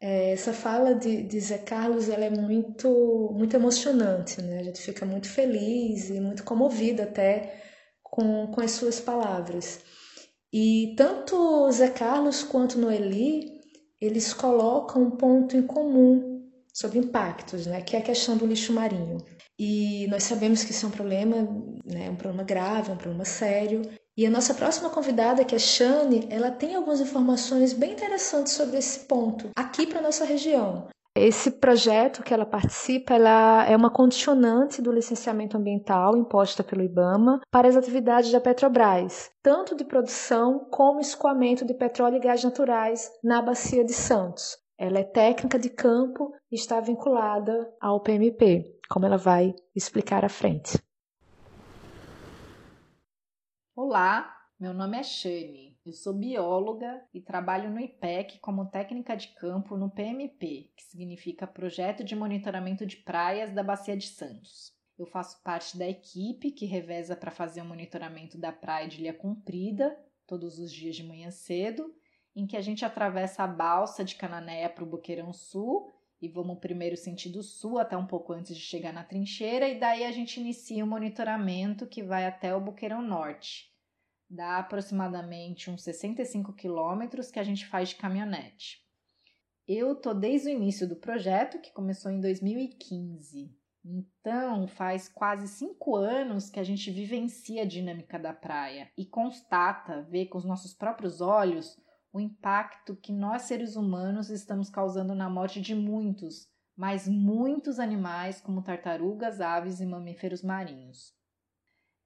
É, 0.00 0.32
essa 0.32 0.52
fala 0.52 0.94
de, 0.94 1.22
de 1.22 1.40
Zé 1.40 1.58
Carlos 1.58 2.08
ela 2.08 2.24
é 2.24 2.30
muito, 2.30 3.30
muito 3.34 3.54
emocionante, 3.54 4.40
né? 4.40 4.60
A 4.60 4.62
gente 4.62 4.80
fica 4.80 5.04
muito 5.04 5.28
feliz 5.28 6.10
e 6.10 6.20
muito 6.20 6.44
comovido 6.44 7.02
até 7.02 7.60
com, 8.02 8.48
com 8.48 8.60
as 8.60 8.72
suas 8.72 9.00
palavras. 9.00 9.80
E 10.52 10.94
tanto 10.96 11.70
Zé 11.72 11.88
Carlos 11.90 12.42
quanto 12.44 12.78
Noeli, 12.78 13.60
eles 14.00 14.32
colocam 14.32 15.02
um 15.02 15.10
ponto 15.12 15.56
em 15.56 15.62
comum 15.62 16.50
sobre 16.72 16.98
impactos, 16.98 17.66
né? 17.66 17.80
Que 17.80 17.96
é 17.96 17.98
a 18.00 18.02
questão 18.02 18.36
do 18.36 18.46
lixo 18.46 18.72
marinho. 18.72 19.18
E 19.64 20.08
nós 20.08 20.24
sabemos 20.24 20.64
que 20.64 20.72
isso 20.72 20.84
é 20.84 20.88
um 20.88 20.92
problema, 20.92 21.36
né? 21.84 22.10
Um 22.10 22.16
problema 22.16 22.42
grave, 22.42 22.90
um 22.90 22.96
problema 22.96 23.24
sério. 23.24 23.82
E 24.16 24.26
a 24.26 24.30
nossa 24.30 24.54
próxima 24.54 24.90
convidada, 24.90 25.44
que 25.44 25.54
é 25.54 25.58
Shane, 25.58 26.26
ela 26.30 26.50
tem 26.50 26.74
algumas 26.74 27.00
informações 27.00 27.72
bem 27.72 27.92
interessantes 27.92 28.54
sobre 28.54 28.78
esse 28.78 29.06
ponto 29.06 29.50
aqui 29.54 29.86
para 29.86 30.02
nossa 30.02 30.24
região. 30.24 30.88
Esse 31.14 31.48
projeto 31.48 32.24
que 32.24 32.34
ela 32.34 32.44
participa, 32.44 33.14
ela 33.14 33.64
é 33.64 33.76
uma 33.76 33.88
condicionante 33.88 34.82
do 34.82 34.90
licenciamento 34.90 35.56
ambiental 35.56 36.16
imposta 36.16 36.64
pelo 36.64 36.82
IBAMA 36.82 37.40
para 37.48 37.68
as 37.68 37.76
atividades 37.76 38.32
da 38.32 38.40
Petrobras, 38.40 39.30
tanto 39.40 39.76
de 39.76 39.84
produção 39.84 40.66
como 40.72 40.98
escoamento 40.98 41.64
de 41.64 41.74
petróleo 41.74 42.16
e 42.16 42.20
gás 42.20 42.42
naturais 42.42 43.08
na 43.22 43.40
bacia 43.40 43.84
de 43.84 43.92
Santos. 43.92 44.56
Ela 44.76 44.98
é 44.98 45.04
técnica 45.04 45.60
de 45.60 45.68
campo 45.68 46.32
e 46.50 46.56
está 46.56 46.80
vinculada 46.80 47.72
ao 47.80 48.00
PMP, 48.00 48.64
como 48.92 49.06
ela 49.06 49.16
vai 49.16 49.54
explicar 49.74 50.22
à 50.22 50.28
frente. 50.28 50.78
Olá, 53.74 54.36
meu 54.60 54.74
nome 54.74 54.98
é 54.98 55.02
Shane, 55.02 55.78
eu 55.86 55.94
sou 55.94 56.12
bióloga 56.12 57.02
e 57.14 57.18
trabalho 57.18 57.70
no 57.70 57.80
IPEC 57.80 58.38
como 58.40 58.66
técnica 58.66 59.16
de 59.16 59.28
campo 59.28 59.78
no 59.78 59.90
PMP, 59.90 60.70
que 60.76 60.82
significa 60.82 61.46
Projeto 61.46 62.04
de 62.04 62.14
Monitoramento 62.14 62.84
de 62.84 62.98
Praias 62.98 63.54
da 63.54 63.62
Bacia 63.62 63.96
de 63.96 64.08
Santos. 64.08 64.74
Eu 64.98 65.06
faço 65.06 65.42
parte 65.42 65.78
da 65.78 65.88
equipe 65.88 66.50
que 66.50 66.66
reveza 66.66 67.16
para 67.16 67.30
fazer 67.30 67.62
o 67.62 67.64
monitoramento 67.64 68.36
da 68.36 68.52
praia 68.52 68.86
de 68.86 69.00
Ilha 69.00 69.14
Comprida, 69.14 69.98
todos 70.26 70.58
os 70.58 70.70
dias 70.70 70.94
de 70.94 71.02
manhã 71.02 71.30
cedo, 71.30 71.94
em 72.36 72.46
que 72.46 72.58
a 72.58 72.60
gente 72.60 72.84
atravessa 72.84 73.42
a 73.42 73.46
balsa 73.46 74.04
de 74.04 74.16
Cananéia 74.16 74.68
para 74.68 74.84
o 74.84 74.86
Boqueirão 74.86 75.32
Sul 75.32 75.90
e 76.22 76.28
vamos 76.28 76.60
primeiro 76.60 76.96
sentido 76.96 77.42
sul 77.42 77.80
até 77.80 77.96
um 77.96 78.06
pouco 78.06 78.32
antes 78.32 78.56
de 78.56 78.62
chegar 78.62 78.92
na 78.92 79.02
trincheira 79.02 79.68
e 79.68 79.80
daí 79.80 80.04
a 80.04 80.12
gente 80.12 80.38
inicia 80.38 80.84
o 80.84 80.86
monitoramento 80.86 81.84
que 81.84 82.00
vai 82.00 82.24
até 82.24 82.54
o 82.54 82.60
Boqueirão 82.60 83.02
Norte. 83.02 83.72
Dá 84.30 84.58
aproximadamente 84.58 85.68
uns 85.68 85.82
65 85.82 86.52
quilômetros 86.52 87.32
que 87.32 87.40
a 87.40 87.42
gente 87.42 87.66
faz 87.66 87.88
de 87.88 87.96
caminhonete. 87.96 88.80
Eu 89.66 89.96
tô 89.96 90.14
desde 90.14 90.48
o 90.48 90.52
início 90.52 90.88
do 90.88 90.94
projeto, 90.94 91.60
que 91.60 91.72
começou 91.72 92.10
em 92.10 92.20
2015. 92.20 93.54
Então, 93.84 94.68
faz 94.68 95.08
quase 95.08 95.48
cinco 95.48 95.96
anos 95.96 96.48
que 96.48 96.60
a 96.60 96.64
gente 96.64 96.88
vivencia 96.90 97.62
a 97.62 97.66
dinâmica 97.66 98.16
da 98.16 98.32
praia 98.32 98.88
e 98.96 99.04
constata, 99.04 100.02
vê 100.02 100.24
com 100.24 100.38
os 100.38 100.44
nossos 100.44 100.72
próprios 100.72 101.20
olhos 101.20 101.76
o 102.12 102.20
impacto 102.20 102.94
que 102.94 103.12
nós 103.12 103.42
seres 103.42 103.74
humanos 103.74 104.28
estamos 104.28 104.68
causando 104.68 105.14
na 105.14 105.30
morte 105.30 105.60
de 105.60 105.74
muitos, 105.74 106.46
mas 106.76 107.08
muitos 107.08 107.78
animais, 107.78 108.40
como 108.40 108.62
tartarugas, 108.62 109.40
aves 109.40 109.80
e 109.80 109.86
mamíferos 109.86 110.42
marinhos. 110.42 111.14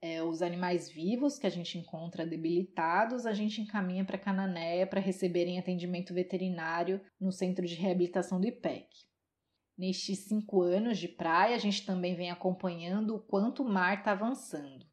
É, 0.00 0.22
os 0.22 0.42
animais 0.42 0.88
vivos 0.88 1.38
que 1.38 1.46
a 1.46 1.50
gente 1.50 1.78
encontra 1.78 2.26
debilitados, 2.26 3.26
a 3.26 3.32
gente 3.32 3.60
encaminha 3.60 4.04
para 4.04 4.18
Cananéia 4.18 4.86
para 4.86 5.00
receberem 5.00 5.58
atendimento 5.58 6.14
veterinário 6.14 7.00
no 7.18 7.32
Centro 7.32 7.66
de 7.66 7.74
Reabilitação 7.74 8.40
do 8.40 8.46
IPEC. 8.46 8.86
Nestes 9.76 10.20
cinco 10.20 10.62
anos 10.62 10.98
de 10.98 11.08
praia, 11.08 11.56
a 11.56 11.58
gente 11.58 11.84
também 11.84 12.14
vem 12.14 12.30
acompanhando 12.30 13.16
o 13.16 13.20
quanto 13.20 13.62
o 13.62 13.68
mar 13.68 13.98
está 13.98 14.12
avançando. 14.12 14.86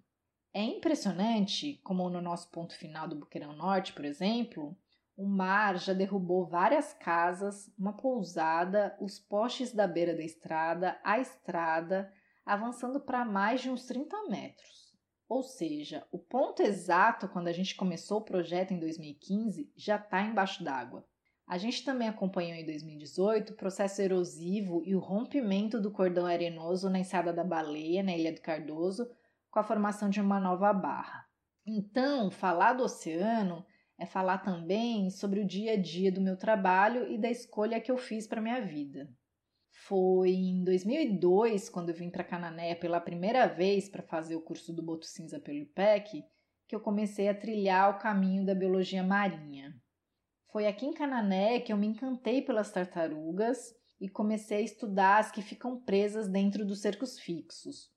É 0.53 0.63
impressionante 0.63 1.79
como 1.83 2.09
no 2.09 2.21
nosso 2.21 2.49
ponto 2.49 2.75
final 2.75 3.07
do 3.07 3.15
Boqueirão 3.15 3.53
Norte, 3.53 3.93
por 3.93 4.05
exemplo, 4.05 4.77
o 5.15 5.27
mar 5.27 5.77
já 5.77 5.93
derrubou 5.93 6.45
várias 6.45 6.93
casas, 6.93 7.71
uma 7.77 7.93
pousada, 7.93 8.97
os 8.99 9.19
postes 9.19 9.71
da 9.73 9.87
beira 9.87 10.15
da 10.15 10.23
estrada, 10.23 10.99
a 11.03 11.19
estrada, 11.19 12.11
avançando 12.45 12.99
para 12.99 13.23
mais 13.23 13.61
de 13.61 13.69
uns 13.69 13.85
30 13.85 14.27
metros. 14.29 14.93
Ou 15.29 15.43
seja, 15.43 16.05
o 16.11 16.19
ponto 16.19 16.61
exato 16.61 17.27
quando 17.27 17.47
a 17.47 17.51
gente 17.51 17.75
começou 17.75 18.19
o 18.19 18.25
projeto 18.25 18.71
em 18.71 18.79
2015 18.79 19.71
já 19.75 19.95
está 19.95 20.21
embaixo 20.21 20.63
d'água. 20.63 21.07
A 21.47 21.57
gente 21.57 21.83
também 21.83 22.07
acompanhou 22.07 22.55
em 22.55 22.65
2018 22.65 23.51
o 23.51 23.55
processo 23.55 24.01
erosivo 24.01 24.81
e 24.85 24.95
o 24.95 24.99
rompimento 24.99 25.79
do 25.79 25.91
cordão 25.91 26.25
arenoso 26.25 26.89
na 26.89 26.99
enseada 26.99 27.33
da 27.33 27.43
Baleia, 27.43 28.01
na 28.01 28.15
Ilha 28.15 28.33
do 28.33 28.41
Cardoso, 28.41 29.09
com 29.51 29.59
a 29.59 29.63
formação 29.63 30.09
de 30.09 30.21
uma 30.21 30.39
nova 30.39 30.73
barra. 30.73 31.27
Então, 31.65 32.31
falar 32.31 32.73
do 32.73 32.83
oceano 32.83 33.65
é 33.97 34.05
falar 34.05 34.39
também 34.39 35.09
sobre 35.09 35.39
o 35.39 35.45
dia 35.45 35.73
a 35.73 35.77
dia 35.77 36.11
do 36.11 36.21
meu 36.21 36.37
trabalho 36.37 37.11
e 37.11 37.17
da 37.17 37.29
escolha 37.29 37.79
que 37.79 37.91
eu 37.91 37.97
fiz 37.97 38.27
para 38.27 38.41
minha 38.41 38.59
vida. 38.61 39.09
Foi 39.87 40.31
em 40.31 40.63
2002, 40.63 41.69
quando 41.69 41.89
eu 41.89 41.95
vim 41.95 42.09
para 42.09 42.23
Canané 42.23 42.75
pela 42.75 43.01
primeira 43.01 43.47
vez 43.47 43.89
para 43.89 44.03
fazer 44.03 44.35
o 44.35 44.41
curso 44.41 44.73
do 44.73 44.83
Boto 44.83 45.05
Cinza 45.05 45.39
pelo 45.39 45.57
IPEC, 45.57 46.23
que 46.67 46.75
eu 46.75 46.79
comecei 46.79 47.27
a 47.27 47.35
trilhar 47.35 47.89
o 47.89 47.99
caminho 47.99 48.45
da 48.45 48.55
biologia 48.55 49.03
marinha. 49.03 49.75
Foi 50.51 50.67
aqui 50.67 50.85
em 50.85 50.93
Canané 50.93 51.59
que 51.59 51.73
eu 51.73 51.77
me 51.77 51.87
encantei 51.87 52.41
pelas 52.41 52.71
tartarugas 52.71 53.75
e 53.99 54.07
comecei 54.07 54.57
a 54.57 54.61
estudar 54.61 55.19
as 55.19 55.31
que 55.31 55.41
ficam 55.41 55.81
presas 55.81 56.27
dentro 56.27 56.65
dos 56.65 56.81
cercos 56.81 57.19
fixos. 57.19 57.92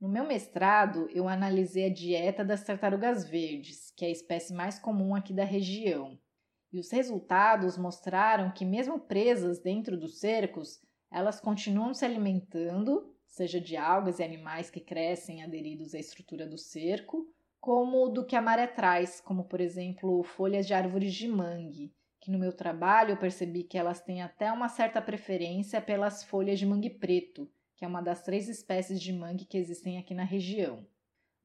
No 0.00 0.08
meu 0.08 0.24
mestrado, 0.24 1.08
eu 1.10 1.28
analisei 1.28 1.86
a 1.86 1.92
dieta 1.92 2.44
das 2.44 2.62
tartarugas 2.62 3.28
verdes, 3.28 3.90
que 3.96 4.04
é 4.04 4.08
a 4.08 4.12
espécie 4.12 4.54
mais 4.54 4.78
comum 4.78 5.12
aqui 5.12 5.32
da 5.32 5.42
região. 5.42 6.16
E 6.72 6.78
os 6.78 6.92
resultados 6.92 7.76
mostraram 7.76 8.52
que, 8.52 8.64
mesmo 8.64 9.00
presas 9.00 9.58
dentro 9.58 9.98
dos 9.98 10.20
cercos, 10.20 10.80
elas 11.10 11.40
continuam 11.40 11.92
se 11.92 12.04
alimentando, 12.04 13.12
seja 13.26 13.60
de 13.60 13.76
algas 13.76 14.20
e 14.20 14.22
animais 14.22 14.70
que 14.70 14.80
crescem 14.80 15.42
aderidos 15.42 15.94
à 15.94 15.98
estrutura 15.98 16.46
do 16.46 16.58
cerco, 16.58 17.26
como 17.60 18.08
do 18.08 18.24
que 18.24 18.36
a 18.36 18.42
maré 18.42 18.68
traz, 18.68 19.20
como 19.20 19.44
por 19.44 19.60
exemplo 19.60 20.22
folhas 20.22 20.64
de 20.64 20.74
árvores 20.74 21.12
de 21.12 21.26
mangue, 21.26 21.92
que 22.20 22.30
no 22.30 22.38
meu 22.38 22.52
trabalho 22.52 23.12
eu 23.12 23.16
percebi 23.16 23.64
que 23.64 23.76
elas 23.76 24.00
têm 24.00 24.22
até 24.22 24.52
uma 24.52 24.68
certa 24.68 25.02
preferência 25.02 25.80
pelas 25.80 26.22
folhas 26.22 26.58
de 26.58 26.66
mangue 26.66 26.90
preto, 26.90 27.50
que 27.78 27.84
é 27.84 27.88
uma 27.88 28.02
das 28.02 28.22
três 28.22 28.48
espécies 28.48 29.00
de 29.00 29.12
mangue 29.12 29.44
que 29.44 29.56
existem 29.56 29.98
aqui 29.98 30.12
na 30.12 30.24
região. 30.24 30.84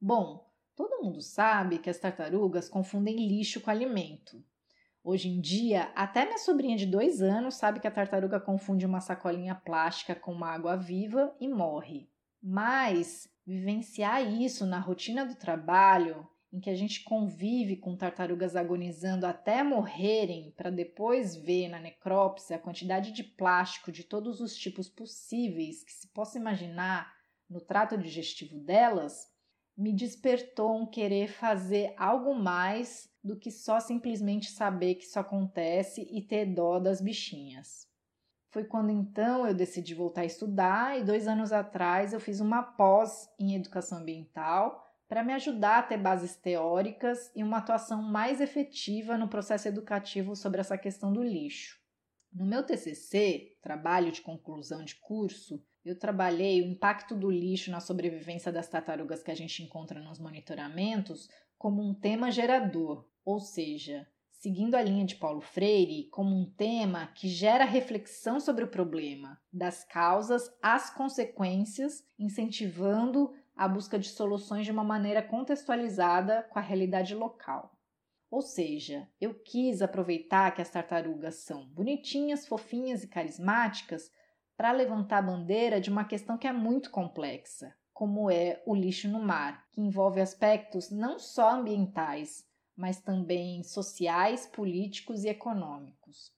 Bom, 0.00 0.52
todo 0.74 1.00
mundo 1.00 1.22
sabe 1.22 1.78
que 1.78 1.88
as 1.88 1.96
tartarugas 1.96 2.68
confundem 2.68 3.28
lixo 3.28 3.60
com 3.60 3.70
alimento. 3.70 4.44
Hoje 5.04 5.28
em 5.28 5.40
dia, 5.40 5.92
até 5.94 6.24
minha 6.24 6.38
sobrinha 6.38 6.76
de 6.76 6.86
dois 6.86 7.22
anos 7.22 7.54
sabe 7.54 7.78
que 7.78 7.86
a 7.86 7.90
tartaruga 7.90 8.40
confunde 8.40 8.84
uma 8.84 9.00
sacolinha 9.00 9.54
plástica 9.54 10.12
com 10.12 10.32
uma 10.32 10.48
água 10.48 10.76
viva 10.76 11.32
e 11.40 11.46
morre. 11.46 12.10
Mas 12.42 13.28
vivenciar 13.46 14.20
isso 14.26 14.66
na 14.66 14.80
rotina 14.80 15.24
do 15.24 15.36
trabalho 15.36 16.28
em 16.54 16.60
que 16.60 16.70
a 16.70 16.74
gente 16.76 17.02
convive 17.02 17.76
com 17.76 17.96
tartarugas 17.96 18.54
agonizando 18.54 19.26
até 19.26 19.64
morrerem, 19.64 20.54
para 20.56 20.70
depois 20.70 21.34
ver 21.34 21.68
na 21.68 21.80
necrópsia 21.80 22.54
a 22.54 22.60
quantidade 22.60 23.10
de 23.10 23.24
plástico 23.24 23.90
de 23.90 24.04
todos 24.04 24.40
os 24.40 24.54
tipos 24.54 24.88
possíveis 24.88 25.82
que 25.82 25.92
se 25.92 26.06
possa 26.12 26.38
imaginar 26.38 27.12
no 27.50 27.60
trato 27.60 27.98
digestivo 27.98 28.56
delas, 28.60 29.28
me 29.76 29.92
despertou 29.92 30.80
um 30.80 30.86
querer 30.86 31.26
fazer 31.26 31.92
algo 31.98 32.32
mais 32.36 33.10
do 33.22 33.36
que 33.36 33.50
só 33.50 33.80
simplesmente 33.80 34.52
saber 34.52 34.94
que 34.94 35.02
isso 35.02 35.18
acontece 35.18 36.06
e 36.08 36.22
ter 36.22 36.46
dó 36.46 36.78
das 36.78 37.00
bichinhas. 37.00 37.88
Foi 38.52 38.62
quando 38.62 38.90
então 38.90 39.44
eu 39.44 39.54
decidi 39.54 39.92
voltar 39.92 40.20
a 40.20 40.26
estudar 40.26 41.00
e 41.00 41.02
dois 41.02 41.26
anos 41.26 41.50
atrás 41.50 42.12
eu 42.12 42.20
fiz 42.20 42.38
uma 42.38 42.62
pós 42.62 43.28
em 43.40 43.56
educação 43.56 43.98
ambiental 43.98 44.83
para 45.14 45.22
me 45.22 45.32
ajudar 45.32 45.78
a 45.78 45.82
ter 45.84 45.96
bases 45.96 46.34
teóricas 46.34 47.30
e 47.36 47.44
uma 47.44 47.58
atuação 47.58 48.02
mais 48.02 48.40
efetiva 48.40 49.16
no 49.16 49.28
processo 49.28 49.68
educativo 49.68 50.34
sobre 50.34 50.60
essa 50.60 50.76
questão 50.76 51.12
do 51.12 51.22
lixo. 51.22 51.78
No 52.32 52.44
meu 52.44 52.64
TCC, 52.64 53.56
trabalho 53.62 54.10
de 54.10 54.20
conclusão 54.20 54.84
de 54.84 54.96
curso, 54.96 55.64
eu 55.84 55.96
trabalhei 55.96 56.60
o 56.62 56.66
impacto 56.66 57.14
do 57.14 57.30
lixo 57.30 57.70
na 57.70 57.78
sobrevivência 57.78 58.50
das 58.50 58.66
tartarugas 58.66 59.22
que 59.22 59.30
a 59.30 59.36
gente 59.36 59.62
encontra 59.62 60.00
nos 60.00 60.18
monitoramentos 60.18 61.28
como 61.56 61.80
um 61.80 61.94
tema 61.94 62.32
gerador, 62.32 63.08
ou 63.24 63.38
seja, 63.38 64.08
seguindo 64.32 64.74
a 64.74 64.82
linha 64.82 65.04
de 65.04 65.14
Paulo 65.14 65.40
Freire, 65.40 66.08
como 66.10 66.36
um 66.36 66.50
tema 66.56 67.06
que 67.14 67.28
gera 67.28 67.64
reflexão 67.64 68.40
sobre 68.40 68.64
o 68.64 68.68
problema, 68.68 69.40
das 69.52 69.84
causas 69.84 70.52
às 70.60 70.90
consequências, 70.90 72.04
incentivando 72.18 73.32
a 73.56 73.68
busca 73.68 73.98
de 73.98 74.08
soluções 74.08 74.64
de 74.64 74.72
uma 74.72 74.84
maneira 74.84 75.22
contextualizada 75.22 76.42
com 76.50 76.58
a 76.58 76.62
realidade 76.62 77.14
local. 77.14 77.74
Ou 78.30 78.42
seja, 78.42 79.08
eu 79.20 79.34
quis 79.34 79.80
aproveitar 79.80 80.52
que 80.52 80.60
as 80.60 80.70
tartarugas 80.70 81.36
são 81.36 81.66
bonitinhas, 81.66 82.46
fofinhas 82.46 83.04
e 83.04 83.08
carismáticas 83.08 84.10
para 84.56 84.72
levantar 84.72 85.18
a 85.18 85.22
bandeira 85.22 85.80
de 85.80 85.90
uma 85.90 86.04
questão 86.04 86.36
que 86.36 86.46
é 86.46 86.52
muito 86.52 86.90
complexa, 86.90 87.74
como 87.92 88.28
é 88.28 88.60
o 88.66 88.74
lixo 88.74 89.08
no 89.08 89.22
mar, 89.22 89.68
que 89.70 89.80
envolve 89.80 90.20
aspectos 90.20 90.90
não 90.90 91.18
só 91.18 91.50
ambientais, 91.52 92.44
mas 92.76 93.00
também 93.00 93.62
sociais, 93.62 94.46
políticos 94.46 95.22
e 95.22 95.28
econômicos. 95.28 96.32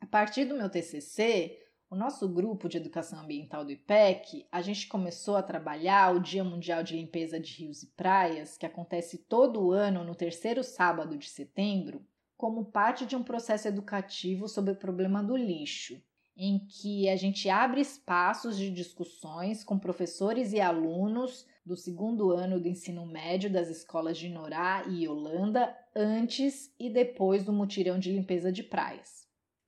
A 0.00 0.06
partir 0.06 0.46
do 0.46 0.56
meu 0.56 0.68
TCC, 0.68 1.59
o 1.90 1.96
nosso 1.96 2.28
grupo 2.28 2.68
de 2.68 2.76
educação 2.76 3.18
ambiental 3.18 3.64
do 3.64 3.72
IPEC, 3.72 4.46
a 4.52 4.62
gente 4.62 4.86
começou 4.86 5.36
a 5.36 5.42
trabalhar 5.42 6.14
o 6.14 6.20
Dia 6.20 6.44
Mundial 6.44 6.84
de 6.84 6.94
Limpeza 6.94 7.40
de 7.40 7.52
Rios 7.52 7.82
e 7.82 7.88
Praias, 7.88 8.56
que 8.56 8.64
acontece 8.64 9.18
todo 9.18 9.72
ano 9.72 10.04
no 10.04 10.14
terceiro 10.14 10.62
sábado 10.62 11.18
de 11.18 11.28
setembro, 11.28 12.06
como 12.36 12.64
parte 12.64 13.04
de 13.04 13.16
um 13.16 13.24
processo 13.24 13.66
educativo 13.66 14.46
sobre 14.46 14.72
o 14.72 14.76
problema 14.76 15.20
do 15.20 15.36
lixo, 15.36 16.00
em 16.36 16.60
que 16.60 17.08
a 17.08 17.16
gente 17.16 17.50
abre 17.50 17.80
espaços 17.80 18.56
de 18.56 18.70
discussões 18.70 19.64
com 19.64 19.76
professores 19.76 20.52
e 20.52 20.60
alunos 20.60 21.44
do 21.66 21.76
segundo 21.76 22.30
ano 22.30 22.60
do 22.60 22.68
ensino 22.68 23.04
médio 23.04 23.50
das 23.52 23.68
escolas 23.68 24.16
de 24.16 24.28
Norá 24.28 24.84
e 24.88 25.08
Holanda 25.08 25.76
antes 25.94 26.72
e 26.78 26.88
depois 26.88 27.44
do 27.44 27.52
mutirão 27.52 27.98
de 27.98 28.12
limpeza 28.12 28.52
de 28.52 28.62
praias. 28.62 29.19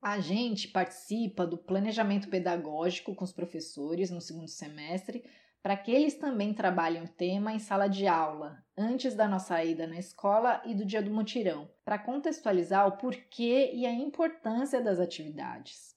A 0.02 0.18
gente 0.18 0.66
participa 0.66 1.46
do 1.46 1.56
planejamento 1.56 2.28
pedagógico 2.28 3.14
com 3.14 3.22
os 3.22 3.32
professores 3.32 4.10
no 4.10 4.20
segundo 4.20 4.48
semestre 4.48 5.24
para 5.62 5.76
que 5.76 5.92
eles 5.92 6.14
também 6.14 6.52
trabalhem 6.52 7.04
o 7.04 7.08
tema 7.08 7.52
em 7.52 7.60
sala 7.60 7.86
de 7.86 8.04
aula, 8.08 8.60
antes 8.76 9.14
da 9.14 9.28
nossa 9.28 9.62
ida 9.62 9.86
na 9.86 9.96
escola 9.96 10.60
e 10.66 10.74
do 10.74 10.84
dia 10.84 11.00
do 11.00 11.12
mutirão, 11.12 11.70
para 11.84 12.00
contextualizar 12.00 12.84
o 12.88 12.96
porquê 12.96 13.70
e 13.72 13.86
a 13.86 13.92
importância 13.92 14.82
das 14.82 14.98
atividades. 14.98 15.94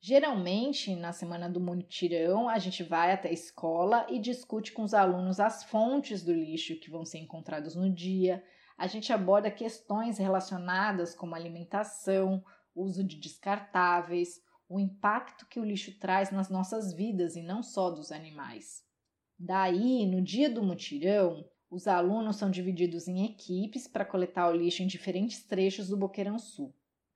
Geralmente, 0.00 0.96
na 0.96 1.12
semana 1.12 1.46
do 1.46 1.60
mutirão, 1.60 2.48
a 2.48 2.58
gente 2.58 2.82
vai 2.82 3.12
até 3.12 3.28
a 3.28 3.32
escola 3.32 4.06
e 4.08 4.18
discute 4.18 4.72
com 4.72 4.82
os 4.82 4.94
alunos 4.94 5.40
as 5.40 5.62
fontes 5.64 6.22
do 6.22 6.32
lixo 6.32 6.80
que 6.80 6.90
vão 6.90 7.04
ser 7.04 7.18
encontrados 7.18 7.76
no 7.76 7.92
dia. 7.92 8.42
A 8.78 8.86
gente 8.86 9.12
aborda 9.12 9.50
questões 9.50 10.16
relacionadas 10.16 11.14
como 11.14 11.34
alimentação, 11.34 12.42
uso 12.76 13.02
de 13.02 13.16
descartáveis, 13.16 14.40
o 14.68 14.78
impacto 14.78 15.46
que 15.46 15.58
o 15.58 15.64
lixo 15.64 15.98
traz 15.98 16.30
nas 16.30 16.50
nossas 16.50 16.92
vidas 16.92 17.36
e 17.36 17.42
não 17.42 17.62
só 17.62 17.90
dos 17.90 18.12
animais. 18.12 18.84
Daí, 19.38 20.06
no 20.06 20.22
dia 20.22 20.50
do 20.50 20.62
mutirão, 20.62 21.44
os 21.70 21.86
alunos 21.86 22.36
são 22.36 22.50
divididos 22.50 23.08
em 23.08 23.24
equipes 23.24 23.88
para 23.88 24.04
coletar 24.04 24.48
o 24.48 24.56
lixo 24.56 24.82
em 24.82 24.86
diferentes 24.86 25.44
trechos 25.44 25.88
do 25.88 25.96
Boqueirão 25.96 26.38
Sul. 26.38 26.74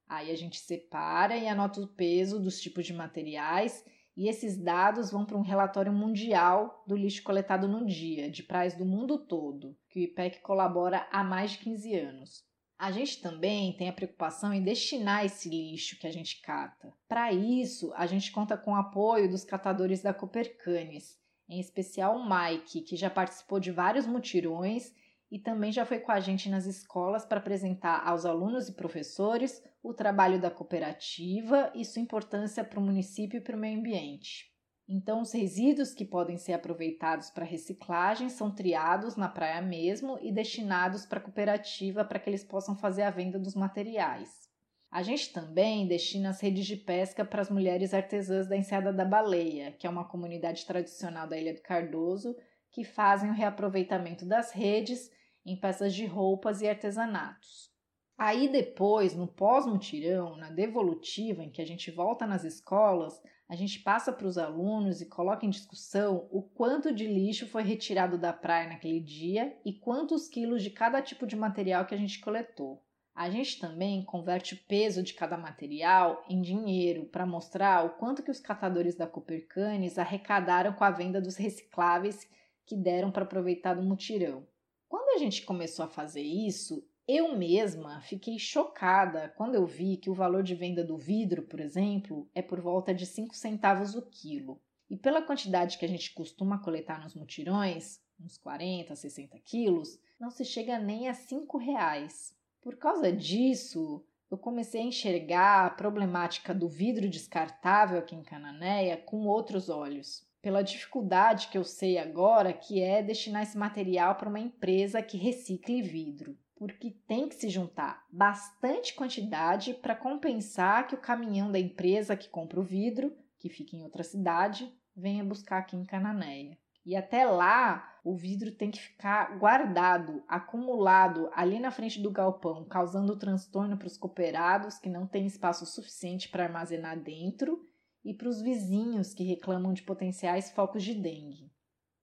Aí 0.09 0.31
a 0.31 0.37
gente 0.37 0.59
separa 0.59 1.37
e 1.37 1.46
anota 1.46 1.81
o 1.81 1.87
peso 1.87 2.40
dos 2.40 2.61
tipos 2.61 2.85
de 2.85 2.92
materiais 2.92 3.85
e 4.16 4.29
esses 4.29 4.59
dados 4.59 5.11
vão 5.11 5.25
para 5.25 5.38
um 5.38 5.42
relatório 5.42 5.92
mundial 5.92 6.85
do 6.87 6.96
lixo 6.96 7.23
coletado 7.23 7.68
no 7.68 7.87
dia, 7.87 8.31
de 8.31 8.42
praias 8.42 8.75
do 8.75 8.85
mundo 8.85 9.18
todo, 9.18 9.77
que 9.88 10.01
o 10.01 10.03
IPEC 10.03 10.40
colabora 10.40 11.09
há 11.12 11.23
mais 11.23 11.53
de 11.53 11.59
15 11.59 11.94
anos. 11.94 12.50
A 12.81 12.90
gente 12.90 13.21
também 13.21 13.75
tem 13.75 13.90
a 13.90 13.93
preocupação 13.93 14.55
em 14.55 14.62
destinar 14.62 15.23
esse 15.23 15.51
lixo 15.51 15.99
que 15.99 16.07
a 16.07 16.11
gente 16.11 16.40
cata. 16.40 16.95
Para 17.07 17.31
isso, 17.31 17.93
a 17.95 18.07
gente 18.07 18.33
conta 18.33 18.57
com 18.57 18.71
o 18.71 18.75
apoio 18.75 19.29
dos 19.29 19.45
catadores 19.45 20.01
da 20.01 20.14
Copercanes, 20.14 21.21
em 21.47 21.61
especial 21.61 22.16
o 22.16 22.25
Mike, 22.27 22.81
que 22.81 22.97
já 22.97 23.11
participou 23.11 23.61
de 23.61 23.71
vários 23.71 24.07
mutirões 24.07 24.95
e 25.31 25.38
também 25.38 25.71
já 25.71 25.85
foi 25.85 25.99
com 25.99 26.11
a 26.11 26.21
gente 26.21 26.49
nas 26.49 26.64
escolas 26.64 27.27
para 27.27 27.38
apresentar 27.38 28.03
aos 28.03 28.25
alunos 28.25 28.71
e 28.71 28.73
professores 28.73 29.62
o 29.83 29.93
trabalho 29.93 30.40
da 30.40 30.51
cooperativa 30.51 31.71
e 31.75 31.85
sua 31.85 32.01
importância 32.01 32.64
para 32.64 32.81
o 32.81 32.83
município 32.83 33.37
e 33.37 33.43
para 33.43 33.57
o 33.57 33.61
meio 33.61 33.79
ambiente. 33.79 34.51
Então, 34.92 35.22
os 35.22 35.33
resíduos 35.33 35.94
que 35.94 36.05
podem 36.05 36.37
ser 36.37 36.53
aproveitados 36.53 37.31
para 37.31 37.44
reciclagem 37.44 38.29
são 38.29 38.50
triados 38.50 39.14
na 39.14 39.29
praia 39.29 39.62
mesmo 39.62 40.18
e 40.20 40.33
destinados 40.33 41.07
para 41.07 41.20
a 41.20 41.22
cooperativa 41.22 42.05
para 42.05 42.18
que 42.18 42.29
eles 42.29 42.42
possam 42.42 42.76
fazer 42.76 43.03
a 43.03 43.11
venda 43.11 43.38
dos 43.38 43.55
materiais. 43.55 44.50
A 44.90 45.00
gente 45.05 45.33
também 45.33 45.87
destina 45.87 46.31
as 46.31 46.40
redes 46.40 46.66
de 46.66 46.76
pesca 46.76 47.24
para 47.24 47.40
as 47.40 47.48
mulheres 47.48 47.94
artesãs 47.94 48.48
da 48.48 48.57
Enseada 48.57 48.92
da 48.92 49.05
Baleia, 49.05 49.70
que 49.79 49.87
é 49.87 49.90
uma 49.90 50.09
comunidade 50.09 50.66
tradicional 50.66 51.29
da 51.29 51.38
Ilha 51.38 51.55
do 51.55 51.62
Cardoso, 51.62 52.35
que 52.72 52.83
fazem 52.83 53.31
o 53.31 53.35
reaproveitamento 53.35 54.26
das 54.26 54.50
redes 54.50 55.09
em 55.46 55.55
peças 55.55 55.94
de 55.94 56.05
roupas 56.05 56.62
e 56.62 56.68
artesanatos. 56.68 57.70
Aí 58.18 58.48
depois, 58.48 59.14
no 59.14 59.29
pós-mutirão, 59.29 60.37
na 60.37 60.50
devolutiva, 60.50 61.44
em 61.44 61.50
que 61.50 61.62
a 61.62 61.64
gente 61.64 61.92
volta 61.92 62.26
nas 62.26 62.42
escolas, 62.42 63.22
a 63.51 63.57
gente 63.57 63.81
passa 63.81 64.13
para 64.13 64.29
os 64.29 64.39
alunos 64.39 65.01
e 65.01 65.07
coloca 65.07 65.45
em 65.45 65.51
discussão 65.51 66.29
o 66.31 66.41
quanto 66.41 66.95
de 66.95 67.05
lixo 67.05 67.49
foi 67.49 67.65
retirado 67.65 68.17
da 68.17 68.33
praia 68.33 68.69
naquele 68.69 69.01
dia 69.01 69.59
e 69.65 69.73
quantos 69.73 70.29
quilos 70.29 70.63
de 70.63 70.71
cada 70.71 71.03
tipo 71.03 71.27
de 71.27 71.35
material 71.35 71.85
que 71.85 71.93
a 71.93 71.99
gente 71.99 72.21
coletou. 72.21 72.81
A 73.13 73.29
gente 73.29 73.59
também 73.59 74.05
converte 74.05 74.55
o 74.55 74.65
peso 74.69 75.03
de 75.03 75.15
cada 75.15 75.37
material 75.37 76.25
em 76.31 76.41
dinheiro 76.41 77.07
para 77.07 77.27
mostrar 77.27 77.85
o 77.85 77.91
quanto 77.99 78.23
que 78.23 78.31
os 78.31 78.39
catadores 78.39 78.95
da 78.95 79.09
Copercanes 79.09 79.99
arrecadaram 79.99 80.73
com 80.73 80.85
a 80.85 80.91
venda 80.93 81.21
dos 81.21 81.35
recicláveis 81.35 82.31
que 82.65 82.77
deram 82.77 83.11
para 83.11 83.25
aproveitar 83.25 83.75
do 83.75 83.83
mutirão. 83.83 84.47
Quando 84.89 85.17
a 85.17 85.19
gente 85.19 85.43
começou 85.43 85.85
a 85.85 85.89
fazer 85.89 86.23
isso, 86.23 86.89
eu 87.16 87.37
mesma 87.37 88.01
fiquei 88.03 88.38
chocada 88.38 89.33
quando 89.37 89.55
eu 89.55 89.66
vi 89.66 89.96
que 89.96 90.09
o 90.09 90.14
valor 90.14 90.42
de 90.42 90.55
venda 90.55 90.85
do 90.85 90.96
vidro, 90.96 91.42
por 91.42 91.59
exemplo, 91.59 92.29
é 92.35 92.40
por 92.40 92.61
volta 92.61 92.94
de 92.94 93.05
5 93.05 93.35
centavos 93.35 93.94
o 93.94 94.03
quilo. 94.03 94.61
E 94.88 94.96
pela 94.96 95.23
quantidade 95.23 95.79
que 95.79 95.85
a 95.85 95.88
gente 95.88 96.12
costuma 96.12 96.59
coletar 96.59 97.01
nos 97.01 97.14
mutirões, 97.14 98.01
uns 98.20 98.37
40, 98.38 98.94
60 98.94 99.38
quilos, 99.40 99.99
não 100.18 100.31
se 100.31 100.44
chega 100.44 100.79
nem 100.79 101.09
a 101.09 101.14
5 101.14 101.59
reais. 101.59 102.37
Por 102.61 102.77
causa 102.77 103.12
disso, 103.12 104.05
eu 104.31 104.38
comecei 104.38 104.81
a 104.81 104.85
enxergar 104.85 105.66
a 105.66 105.70
problemática 105.70 106.55
do 106.55 106.68
vidro 106.68 107.09
descartável 107.09 107.99
aqui 107.99 108.14
em 108.14 108.23
Cananéia 108.23 108.96
com 108.96 109.27
outros 109.27 109.68
olhos. 109.68 110.25
Pela 110.42 110.62
dificuldade 110.62 111.49
que 111.49 111.59
eu 111.59 111.64
sei 111.64 111.99
agora 111.99 112.53
que 112.53 112.81
é 112.81 113.03
destinar 113.03 113.42
esse 113.42 113.59
material 113.59 114.14
para 114.14 114.29
uma 114.29 114.38
empresa 114.38 115.03
que 115.03 115.16
recicle 115.16 115.83
vidro 115.83 116.38
porque 116.61 116.90
tem 117.09 117.27
que 117.27 117.37
se 117.37 117.49
juntar 117.49 118.05
bastante 118.12 118.94
quantidade 118.94 119.73
para 119.73 119.96
compensar 119.96 120.87
que 120.87 120.94
o 120.94 121.01
caminhão 121.01 121.51
da 121.51 121.59
empresa 121.59 122.14
que 122.14 122.29
compra 122.29 122.61
o 122.61 122.62
vidro, 122.62 123.16
que 123.38 123.49
fica 123.49 123.75
em 123.75 123.83
outra 123.83 124.05
cidade, 124.05 124.70
venha 124.94 125.25
buscar 125.25 125.57
aqui 125.57 125.75
em 125.75 125.87
Cananéia. 125.87 126.59
E 126.85 126.94
até 126.94 127.25
lá, 127.25 127.99
o 128.05 128.14
vidro 128.14 128.53
tem 128.53 128.70
que 128.70 128.79
ficar 128.79 129.38
guardado, 129.38 130.23
acumulado 130.29 131.31
ali 131.33 131.59
na 131.59 131.70
frente 131.70 131.99
do 131.99 132.11
galpão, 132.11 132.66
causando 132.66 133.18
transtorno 133.18 133.79
para 133.79 133.88
os 133.88 133.96
cooperados 133.96 134.77
que 134.79 134.90
não 134.90 135.07
têm 135.07 135.25
espaço 135.25 135.64
suficiente 135.64 136.29
para 136.29 136.44
armazenar 136.44 137.01
dentro 137.01 137.66
e 138.05 138.12
para 138.12 138.29
os 138.29 138.42
vizinhos 138.42 139.14
que 139.14 139.25
reclamam 139.25 139.73
de 139.73 139.83
potenciais 139.83 140.51
focos 140.51 140.83
de 140.83 140.92
dengue. 140.92 141.50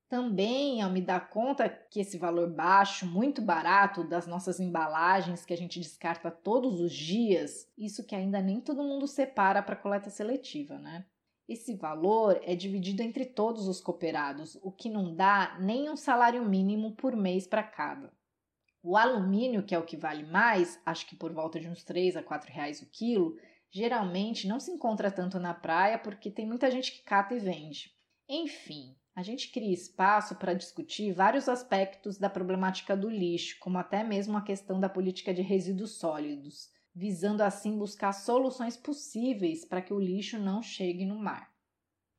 Também, 0.10 0.82
ao 0.82 0.90
me 0.90 1.02
dar 1.02 1.30
conta 1.30 1.68
que 1.68 2.00
esse 2.00 2.18
valor 2.18 2.50
baixo, 2.50 3.06
muito 3.06 3.42
barato 3.42 4.06
das 4.06 4.26
nossas 4.26 4.58
embalagens 4.58 5.46
que 5.46 5.54
a 5.54 5.58
gente 5.58 5.82
descarta 5.82 6.32
todos 6.32 6.80
os 6.80 6.94
dias, 6.94 7.70
isso 7.78 8.06
que 8.06 8.16
ainda 8.16 8.42
nem 8.42 8.62
todo 8.62 8.84
mundo 8.84 9.06
separa 9.06 9.62
para 9.62 9.76
coleta 9.76 10.10
seletiva, 10.10 10.78
né? 10.80 11.06
Esse 11.48 11.76
valor 11.76 12.40
é 12.44 12.56
dividido 12.56 13.02
entre 13.02 13.26
todos 13.26 13.68
os 13.68 13.82
cooperados, 13.82 14.58
o 14.62 14.72
que 14.72 14.90
não 14.90 15.14
dá 15.14 15.58
nem 15.60 15.90
um 15.90 15.96
salário 15.98 16.44
mínimo 16.44 16.96
por 16.96 17.16
mês 17.16 17.46
para 17.46 17.64
cada. 17.64 18.12
O 18.82 18.96
alumínio, 18.96 19.64
que 19.64 19.76
é 19.76 19.80
o 19.80 19.86
que 19.86 19.98
vale 19.98 20.24
mais, 20.24 20.80
acho 20.86 21.06
que 21.08 21.16
por 21.16 21.34
volta 21.34 21.60
de 21.60 21.68
uns 21.68 21.84
3 21.84 22.16
a 22.16 22.24
4 22.24 22.52
reais 22.52 22.82
o 22.82 22.90
quilo, 22.90 23.38
geralmente 23.70 24.48
não 24.48 24.60
se 24.60 24.72
encontra 24.72 25.12
tanto 25.12 25.38
na 25.40 25.54
praia 25.54 25.98
porque 25.98 26.32
tem 26.32 26.48
muita 26.48 26.72
gente 26.72 26.94
que 26.94 27.04
cata 27.04 27.34
e 27.34 27.40
vende. 27.40 27.94
Enfim, 28.30 28.96
a 29.18 29.24
gente 29.24 29.50
cria 29.50 29.74
espaço 29.74 30.36
para 30.36 30.54
discutir 30.54 31.12
vários 31.12 31.50
aspectos 31.50 32.20
da 32.20 32.30
problemática 32.30 32.96
do 32.96 33.10
lixo, 33.10 33.58
como 33.60 33.80
até 33.80 34.04
mesmo 34.04 34.38
a 34.38 34.44
questão 34.44 34.80
da 34.80 34.88
política 34.88 35.34
de 35.34 35.42
resíduos 35.42 35.98
sólidos, 35.98 36.70
visando 36.94 37.42
assim 37.42 37.80
buscar 37.80 38.14
soluções 38.14 38.78
possíveis 38.78 39.66
para 39.66 39.82
que 39.82 39.92
o 39.92 40.00
lixo 40.00 40.38
não 40.38 40.62
chegue 40.62 41.04
no 41.04 41.18
mar. 41.18 41.52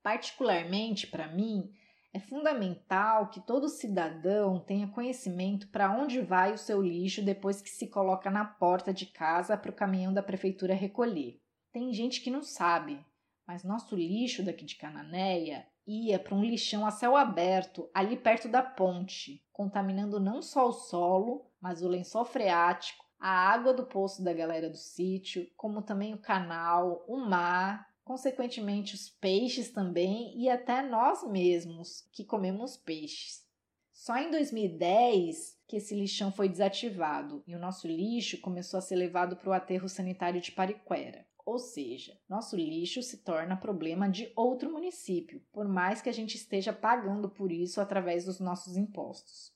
Particularmente 0.03 1.07
para 1.07 1.29
mim, 1.29 1.71
é 2.13 2.19
fundamental 2.19 3.31
que 3.31 3.47
todo 3.47 3.69
cidadão 3.69 4.59
tenha 4.59 4.89
conhecimento 4.89 5.69
para 5.69 5.97
onde 5.97 6.21
vai 6.21 6.53
o 6.53 6.59
seu 6.59 6.83
lixo 6.83 7.23
depois 7.23 7.63
que 7.63 7.71
se 7.71 7.87
coloca 7.87 8.29
na 8.29 8.45
porta 8.45 8.93
de 8.93 9.07
casa 9.07 9.57
para 9.57 9.71
o 9.71 9.77
caminhão 9.77 10.13
da 10.13 10.21
prefeitura 10.21 10.75
recolher. 10.75 11.41
Tem 11.71 11.93
gente 11.93 12.21
que 12.21 12.29
não 12.29 12.43
sabe, 12.43 12.99
mas 13.47 13.63
nosso 13.63 13.95
lixo 13.95 14.43
daqui 14.43 14.65
de 14.65 14.75
Cananéia 14.75 15.65
ia 15.89 16.19
para 16.19 16.35
um 16.35 16.45
lixão 16.45 16.87
a 16.87 16.91
céu 16.91 17.17
aberto, 17.17 17.89
ali 17.95 18.17
perto 18.17 18.49
da 18.49 18.63
ponte, 18.63 19.43
contaminando 19.53 20.21
não 20.21 20.43
só 20.43 20.69
o 20.69 20.73
solo, 20.73 21.51
mas 21.61 21.83
o 21.83 21.89
lençol 21.89 22.25
freático, 22.25 23.05
a 23.19 23.31
água 23.31 23.73
do 23.73 23.87
poço 23.87 24.23
da 24.23 24.33
galera 24.33 24.71
do 24.71 24.77
sítio, 24.77 25.51
como 25.57 25.83
também 25.83 26.15
o 26.15 26.19
canal, 26.19 27.05
o 27.09 27.17
mar 27.17 27.89
consequentemente 28.09 28.95
os 28.95 29.11
peixes 29.11 29.71
também 29.71 30.33
e 30.35 30.49
até 30.49 30.81
nós 30.81 31.23
mesmos 31.29 32.09
que 32.11 32.25
comemos 32.25 32.75
peixes. 32.75 33.47
Só 33.93 34.17
em 34.17 34.31
2010 34.31 35.59
que 35.67 35.77
esse 35.77 35.95
lixão 35.95 36.33
foi 36.33 36.49
desativado 36.49 37.45
e 37.47 37.55
o 37.55 37.59
nosso 37.59 37.87
lixo 37.87 38.41
começou 38.41 38.79
a 38.79 38.81
ser 38.81 38.97
levado 38.97 39.37
para 39.37 39.51
o 39.51 39.53
aterro 39.53 39.91
sanitário 39.91 40.41
de 40.41 40.51
Pariquera. 40.51 41.28
Ou 41.49 41.59
seja, 41.59 42.15
nosso 42.29 42.55
lixo 42.55 43.03
se 43.03 43.25
torna 43.25 43.57
problema 43.57 44.07
de 44.07 44.31
outro 44.37 44.71
município, 44.71 45.43
por 45.51 45.67
mais 45.67 46.03
que 46.03 46.11
a 46.11 46.13
gente 46.13 46.35
esteja 46.35 46.75
pagando 46.75 47.27
por 47.27 47.51
isso 47.51 47.81
através 47.81 48.27
dos 48.27 48.39
nossos 48.39 48.77
impostos. 48.77 49.51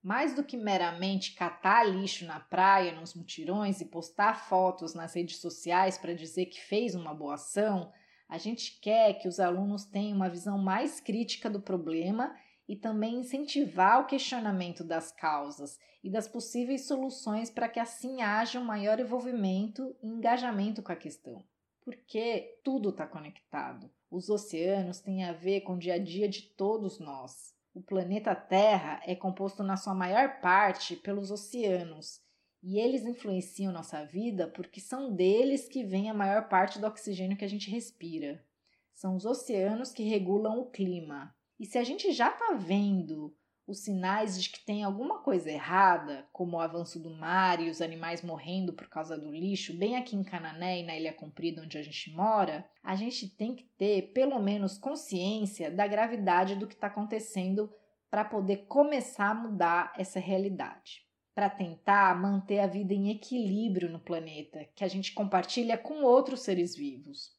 Mais 0.00 0.36
do 0.36 0.44
que 0.44 0.56
meramente 0.56 1.34
catar 1.34 1.82
lixo 1.82 2.24
na 2.24 2.38
praia, 2.38 2.92
nos 2.92 3.12
mutirões 3.12 3.80
e 3.80 3.86
postar 3.86 4.34
fotos 4.48 4.94
nas 4.94 5.14
redes 5.14 5.38
sociais 5.38 5.98
para 5.98 6.14
dizer 6.14 6.46
que 6.46 6.60
fez 6.60 6.94
uma 6.94 7.12
boa 7.12 7.34
ação, 7.34 7.92
a 8.28 8.38
gente 8.38 8.78
quer 8.80 9.14
que 9.14 9.26
os 9.26 9.40
alunos 9.40 9.84
tenham 9.84 10.14
uma 10.14 10.30
visão 10.30 10.58
mais 10.58 11.00
crítica 11.00 11.50
do 11.50 11.60
problema 11.60 12.32
e 12.68 12.76
também 12.76 13.20
incentivar 13.20 14.00
o 14.00 14.06
questionamento 14.06 14.84
das 14.84 15.10
causas 15.10 15.78
e 16.04 16.10
das 16.10 16.28
possíveis 16.28 16.86
soluções 16.86 17.50
para 17.50 17.68
que 17.68 17.80
assim 17.80 18.20
haja 18.20 18.60
um 18.60 18.64
maior 18.64 19.00
envolvimento 19.00 19.96
e 20.02 20.06
engajamento 20.06 20.82
com 20.82 20.92
a 20.92 20.96
questão. 20.96 21.42
Porque 21.82 22.60
tudo 22.62 22.90
está 22.90 23.06
conectado. 23.06 23.90
Os 24.10 24.28
oceanos 24.28 25.00
têm 25.00 25.24
a 25.24 25.32
ver 25.32 25.62
com 25.62 25.74
o 25.74 25.78
dia 25.78 25.94
a 25.94 25.98
dia 25.98 26.28
de 26.28 26.42
todos 26.42 26.98
nós. 26.98 27.54
O 27.74 27.80
planeta 27.80 28.34
Terra 28.34 29.00
é 29.06 29.14
composto 29.14 29.62
na 29.62 29.76
sua 29.76 29.94
maior 29.94 30.40
parte 30.40 30.96
pelos 30.96 31.30
oceanos 31.30 32.20
e 32.62 32.78
eles 32.78 33.04
influenciam 33.04 33.72
nossa 33.72 34.04
vida 34.04 34.48
porque 34.48 34.80
são 34.80 35.14
deles 35.14 35.68
que 35.68 35.84
vem 35.84 36.10
a 36.10 36.14
maior 36.14 36.48
parte 36.48 36.78
do 36.78 36.86
oxigênio 36.86 37.36
que 37.36 37.44
a 37.44 37.48
gente 37.48 37.70
respira. 37.70 38.44
São 38.92 39.14
os 39.14 39.24
oceanos 39.24 39.92
que 39.92 40.02
regulam 40.02 40.58
o 40.58 40.66
clima. 40.66 41.34
E 41.58 41.66
se 41.66 41.76
a 41.76 41.84
gente 41.84 42.12
já 42.12 42.30
está 42.30 42.54
vendo 42.54 43.34
os 43.68 43.80
sinais 43.80 44.42
de 44.42 44.48
que 44.48 44.64
tem 44.64 44.82
alguma 44.82 45.18
coisa 45.18 45.50
errada, 45.50 46.26
como 46.32 46.56
o 46.56 46.60
avanço 46.60 46.98
do 46.98 47.10
mar 47.10 47.60
e 47.60 47.68
os 47.68 47.82
animais 47.82 48.22
morrendo 48.22 48.72
por 48.72 48.88
causa 48.88 49.18
do 49.18 49.30
lixo, 49.30 49.76
bem 49.76 49.96
aqui 49.96 50.16
em 50.16 50.24
Canané 50.24 50.80
e 50.80 50.82
na 50.84 50.96
Ilha 50.96 51.12
Comprida 51.12 51.62
onde 51.62 51.76
a 51.76 51.82
gente 51.82 52.10
mora, 52.12 52.64
a 52.82 52.96
gente 52.96 53.28
tem 53.28 53.54
que 53.54 53.64
ter 53.76 54.12
pelo 54.14 54.38
menos 54.38 54.78
consciência 54.78 55.70
da 55.70 55.86
gravidade 55.86 56.56
do 56.56 56.66
que 56.66 56.74
está 56.74 56.86
acontecendo 56.86 57.70
para 58.10 58.24
poder 58.24 58.66
começar 58.68 59.30
a 59.30 59.34
mudar 59.34 59.92
essa 59.98 60.18
realidade. 60.18 61.06
Para 61.34 61.50
tentar 61.50 62.18
manter 62.18 62.60
a 62.60 62.66
vida 62.66 62.94
em 62.94 63.10
equilíbrio 63.10 63.90
no 63.90 64.00
planeta, 64.00 64.64
que 64.74 64.82
a 64.82 64.88
gente 64.88 65.12
compartilha 65.12 65.76
com 65.76 66.02
outros 66.02 66.40
seres 66.40 66.74
vivos. 66.74 67.37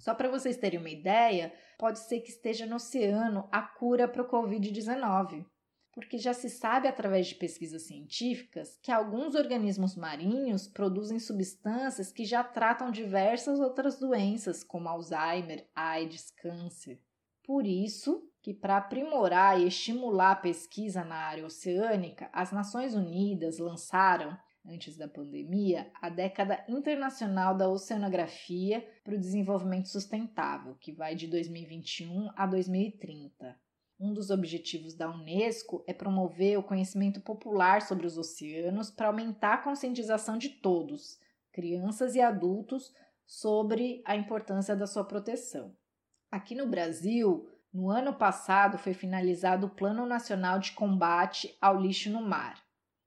Só 0.00 0.14
para 0.14 0.30
vocês 0.30 0.56
terem 0.56 0.78
uma 0.78 0.90
ideia, 0.90 1.52
pode 1.78 1.98
ser 2.00 2.20
que 2.20 2.30
esteja 2.30 2.66
no 2.66 2.76
oceano 2.76 3.48
a 3.50 3.62
cura 3.62 4.06
para 4.06 4.22
o 4.22 4.28
Covid-19 4.28 5.44
porque 5.96 6.18
já 6.18 6.34
se 6.34 6.50
sabe 6.50 6.86
através 6.86 7.26
de 7.26 7.36
pesquisas 7.36 7.86
científicas 7.86 8.78
que 8.82 8.92
alguns 8.92 9.34
organismos 9.34 9.96
marinhos 9.96 10.68
produzem 10.68 11.18
substâncias 11.18 12.12
que 12.12 12.26
já 12.26 12.44
tratam 12.44 12.90
diversas 12.90 13.58
outras 13.58 13.98
doenças, 13.98 14.62
como 14.62 14.90
Alzheimer, 14.90 15.66
AIDS, 15.74 16.30
câncer. 16.32 17.00
Por 17.42 17.66
isso, 17.66 18.30
que 18.42 18.52
para 18.52 18.76
aprimorar 18.76 19.58
e 19.58 19.66
estimular 19.66 20.32
a 20.32 20.36
pesquisa 20.36 21.02
na 21.02 21.16
área 21.16 21.46
oceânica, 21.46 22.28
as 22.30 22.52
Nações 22.52 22.94
Unidas 22.94 23.58
lançaram, 23.58 24.36
antes 24.68 24.96
da 24.96 25.08
pandemia, 25.08 25.90
a 26.00 26.08
década 26.08 26.64
internacional 26.68 27.56
da 27.56 27.68
oceanografia 27.68 28.86
para 29.04 29.14
o 29.14 29.18
desenvolvimento 29.18 29.88
sustentável, 29.88 30.74
que 30.76 30.92
vai 30.92 31.14
de 31.14 31.26
2021 31.26 32.30
a 32.36 32.46
2030. 32.46 33.58
Um 33.98 34.12
dos 34.12 34.30
objetivos 34.30 34.94
da 34.94 35.10
Unesco 35.10 35.82
é 35.86 35.94
promover 35.94 36.58
o 36.58 36.62
conhecimento 36.62 37.20
popular 37.20 37.80
sobre 37.80 38.06
os 38.06 38.18
oceanos 38.18 38.90
para 38.90 39.06
aumentar 39.06 39.54
a 39.54 39.62
conscientização 39.62 40.36
de 40.36 40.50
todos, 40.50 41.18
crianças 41.52 42.14
e 42.14 42.20
adultos, 42.20 42.92
sobre 43.24 44.02
a 44.04 44.14
importância 44.14 44.76
da 44.76 44.86
sua 44.86 45.04
proteção. 45.04 45.74
Aqui 46.30 46.54
no 46.54 46.66
Brasil, 46.66 47.48
no 47.72 47.90
ano 47.90 48.14
passado 48.14 48.78
foi 48.78 48.92
finalizado 48.94 49.66
o 49.66 49.70
Plano 49.70 50.06
Nacional 50.06 50.58
de 50.58 50.72
Combate 50.72 51.56
ao 51.60 51.80
Lixo 51.80 52.10
no 52.10 52.20
Mar. 52.20 52.65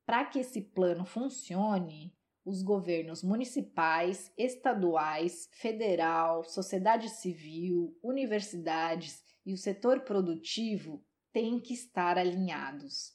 Para 0.10 0.26
que 0.26 0.40
esse 0.40 0.60
plano 0.60 1.06
funcione, 1.06 2.12
os 2.44 2.64
governos 2.64 3.22
municipais, 3.22 4.34
estaduais, 4.36 5.48
federal, 5.52 6.44
sociedade 6.44 7.10
civil, 7.10 7.96
universidades 8.02 9.24
e 9.46 9.54
o 9.54 9.58
setor 9.58 10.00
produtivo 10.00 11.06
têm 11.32 11.60
que 11.60 11.76
estar 11.76 12.18
alinhados. 12.18 13.14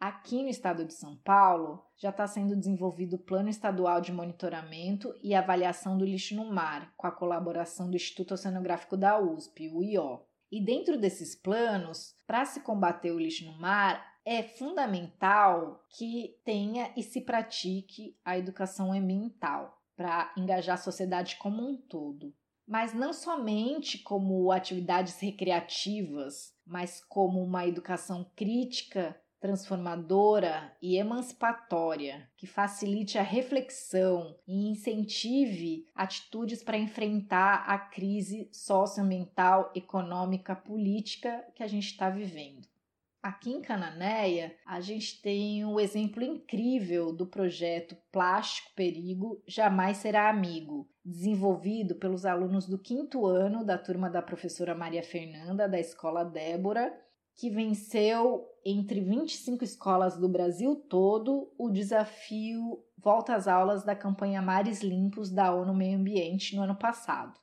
Aqui 0.00 0.42
no 0.42 0.48
estado 0.48 0.84
de 0.84 0.94
São 0.94 1.16
Paulo, 1.18 1.86
já 1.96 2.10
está 2.10 2.26
sendo 2.26 2.56
desenvolvido 2.56 3.14
o 3.14 3.20
Plano 3.20 3.48
Estadual 3.48 4.00
de 4.00 4.10
Monitoramento 4.10 5.14
e 5.22 5.32
Avaliação 5.32 5.96
do 5.96 6.04
Lixo 6.04 6.34
no 6.34 6.52
Mar, 6.52 6.92
com 6.96 7.06
a 7.06 7.12
colaboração 7.12 7.88
do 7.88 7.94
Instituto 7.94 8.34
Oceanográfico 8.34 8.96
da 8.96 9.16
USP, 9.16 9.68
o 9.68 9.80
IO. 9.80 10.26
E 10.50 10.60
dentro 10.60 10.98
desses 10.98 11.36
planos, 11.36 12.16
para 12.26 12.44
se 12.44 12.62
combater 12.62 13.12
o 13.12 13.18
lixo 13.18 13.44
no 13.44 13.56
mar, 13.60 14.15
é 14.26 14.42
fundamental 14.42 15.86
que 15.88 16.36
tenha 16.44 16.92
e 16.94 17.02
se 17.02 17.22
pratique 17.22 18.18
a 18.22 18.36
educação 18.36 18.92
ambiental 18.92 19.80
para 19.96 20.34
engajar 20.36 20.74
a 20.74 20.82
sociedade 20.82 21.36
como 21.36 21.66
um 21.66 21.76
todo 21.76 22.34
mas 22.66 22.92
não 22.92 23.12
somente 23.12 23.98
como 23.98 24.50
atividades 24.50 25.20
recreativas, 25.20 26.52
mas 26.66 27.00
como 27.00 27.40
uma 27.40 27.64
educação 27.64 28.28
crítica, 28.34 29.16
transformadora 29.38 30.74
e 30.82 30.96
emancipatória, 30.96 32.28
que 32.36 32.46
facilite 32.46 33.18
a 33.18 33.22
reflexão 33.22 34.36
e 34.48 34.68
incentive 34.68 35.86
atitudes 35.94 36.64
para 36.64 36.76
enfrentar 36.76 37.64
a 37.68 37.78
crise 37.78 38.48
socioambiental, 38.50 39.70
econômica, 39.74 40.56
política 40.56 41.46
que 41.54 41.62
a 41.62 41.68
gente 41.68 41.86
está 41.86 42.10
vivendo. 42.10 42.66
Aqui 43.26 43.50
em 43.50 43.60
Cananéia, 43.60 44.54
a 44.64 44.80
gente 44.80 45.20
tem 45.20 45.64
um 45.64 45.80
exemplo 45.80 46.22
incrível 46.22 47.12
do 47.12 47.26
projeto 47.26 47.96
Plástico 48.12 48.70
Perigo 48.76 49.42
Jamais 49.48 49.96
Será 49.96 50.30
Amigo, 50.30 50.88
desenvolvido 51.04 51.96
pelos 51.96 52.24
alunos 52.24 52.68
do 52.68 52.78
quinto 52.78 53.26
ano 53.26 53.64
da 53.64 53.76
turma 53.76 54.08
da 54.08 54.22
professora 54.22 54.76
Maria 54.76 55.02
Fernanda, 55.02 55.68
da 55.68 55.80
Escola 55.80 56.24
Débora, 56.24 56.96
que 57.34 57.50
venceu 57.50 58.46
entre 58.64 59.00
25 59.00 59.64
escolas 59.64 60.16
do 60.16 60.28
Brasil 60.28 60.76
todo 60.88 61.52
o 61.58 61.68
desafio 61.68 62.80
Volta 62.96 63.34
às 63.34 63.48
Aulas 63.48 63.84
da 63.84 63.96
campanha 63.96 64.40
Mares 64.40 64.82
Limpos 64.82 65.32
da 65.32 65.52
ONU 65.52 65.74
Meio 65.74 65.98
Ambiente 65.98 66.54
no 66.54 66.62
ano 66.62 66.76
passado. 66.76 67.36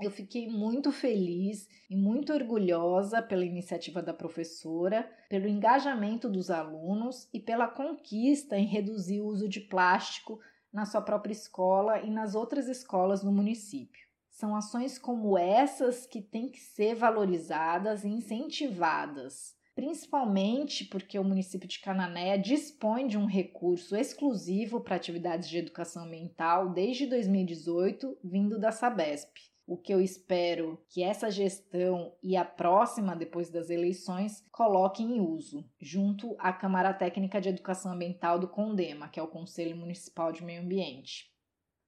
Eu 0.00 0.10
fiquei 0.10 0.48
muito 0.48 0.90
feliz 0.90 1.68
e 1.90 1.94
muito 1.94 2.32
orgulhosa 2.32 3.20
pela 3.20 3.44
iniciativa 3.44 4.02
da 4.02 4.14
professora, 4.14 5.06
pelo 5.28 5.46
engajamento 5.46 6.26
dos 6.26 6.50
alunos 6.50 7.28
e 7.34 7.38
pela 7.38 7.68
conquista 7.68 8.56
em 8.56 8.64
reduzir 8.64 9.20
o 9.20 9.26
uso 9.26 9.46
de 9.46 9.60
plástico 9.60 10.40
na 10.72 10.86
sua 10.86 11.02
própria 11.02 11.32
escola 11.32 12.00
e 12.00 12.10
nas 12.10 12.34
outras 12.34 12.66
escolas 12.66 13.22
do 13.22 13.30
município. 13.30 14.08
São 14.30 14.56
ações 14.56 14.98
como 14.98 15.36
essas 15.36 16.06
que 16.06 16.22
têm 16.22 16.48
que 16.48 16.60
ser 16.60 16.94
valorizadas 16.94 18.02
e 18.02 18.08
incentivadas, 18.08 19.54
principalmente 19.74 20.86
porque 20.86 21.18
o 21.18 21.24
município 21.24 21.68
de 21.68 21.78
Cananéia 21.78 22.38
dispõe 22.38 23.06
de 23.06 23.18
um 23.18 23.26
recurso 23.26 23.94
exclusivo 23.94 24.80
para 24.80 24.96
atividades 24.96 25.46
de 25.46 25.58
educação 25.58 26.04
ambiental 26.04 26.70
desde 26.70 27.06
2018, 27.06 28.16
vindo 28.24 28.58
da 28.58 28.72
Sabesp 28.72 29.49
o 29.70 29.76
que 29.76 29.94
eu 29.94 30.00
espero 30.00 30.84
que 30.88 31.00
essa 31.00 31.30
gestão 31.30 32.12
e 32.20 32.36
a 32.36 32.44
próxima, 32.44 33.14
depois 33.14 33.50
das 33.50 33.70
eleições, 33.70 34.44
coloquem 34.50 35.18
em 35.18 35.20
uso, 35.20 35.64
junto 35.80 36.34
à 36.40 36.52
Câmara 36.52 36.92
Técnica 36.92 37.40
de 37.40 37.50
Educação 37.50 37.92
Ambiental 37.92 38.36
do 38.36 38.48
CONDEMA, 38.48 39.08
que 39.08 39.20
é 39.20 39.22
o 39.22 39.28
Conselho 39.28 39.76
Municipal 39.76 40.32
de 40.32 40.42
Meio 40.42 40.62
Ambiente. 40.62 41.32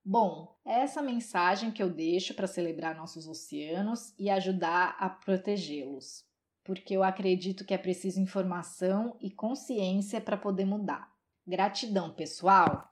Bom, 0.04 0.56
é 0.64 0.74
essa 0.74 1.02
mensagem 1.02 1.72
que 1.72 1.82
eu 1.82 1.90
deixo 1.90 2.34
para 2.34 2.46
celebrar 2.46 2.94
nossos 2.94 3.26
oceanos 3.26 4.14
e 4.16 4.30
ajudar 4.30 4.94
a 4.96 5.10
protegê-los, 5.10 6.24
porque 6.62 6.94
eu 6.94 7.02
acredito 7.02 7.64
que 7.64 7.74
é 7.74 7.78
preciso 7.78 8.20
informação 8.20 9.16
e 9.20 9.28
consciência 9.28 10.20
para 10.20 10.36
poder 10.36 10.66
mudar. 10.66 11.10
Gratidão, 11.44 12.14
pessoal! 12.14 12.88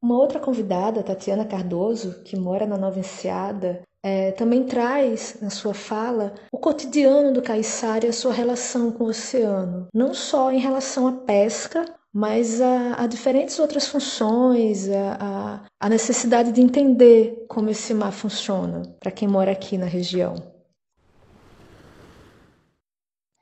Uma 0.00 0.16
outra 0.16 0.38
convidada, 0.38 1.02
Tatiana 1.02 1.44
Cardoso, 1.44 2.22
que 2.22 2.36
mora 2.36 2.66
na 2.66 2.78
Nova 2.78 3.00
Enseada, 3.00 3.82
é, 4.02 4.32
também 4.32 4.64
traz 4.64 5.36
na 5.40 5.48
sua 5.48 5.72
fala 5.72 6.34
o 6.50 6.58
cotidiano 6.58 7.32
do 7.32 7.40
caiçara 7.40 8.04
e 8.04 8.08
a 8.08 8.12
sua 8.12 8.32
relação 8.32 8.90
com 8.90 9.04
o 9.04 9.08
oceano, 9.08 9.86
não 9.94 10.12
só 10.12 10.50
em 10.50 10.58
relação 10.58 11.06
à 11.06 11.12
pesca, 11.12 11.84
mas 12.12 12.60
a, 12.60 13.02
a 13.02 13.06
diferentes 13.06 13.58
outras 13.58 13.86
funções, 13.86 14.88
a, 14.88 15.16
a, 15.20 15.64
a 15.80 15.88
necessidade 15.88 16.52
de 16.52 16.60
entender 16.60 17.46
como 17.48 17.70
esse 17.70 17.94
mar 17.94 18.12
funciona 18.12 18.82
para 18.98 19.12
quem 19.12 19.28
mora 19.28 19.52
aqui 19.52 19.78
na 19.78 19.86
região. 19.86 20.34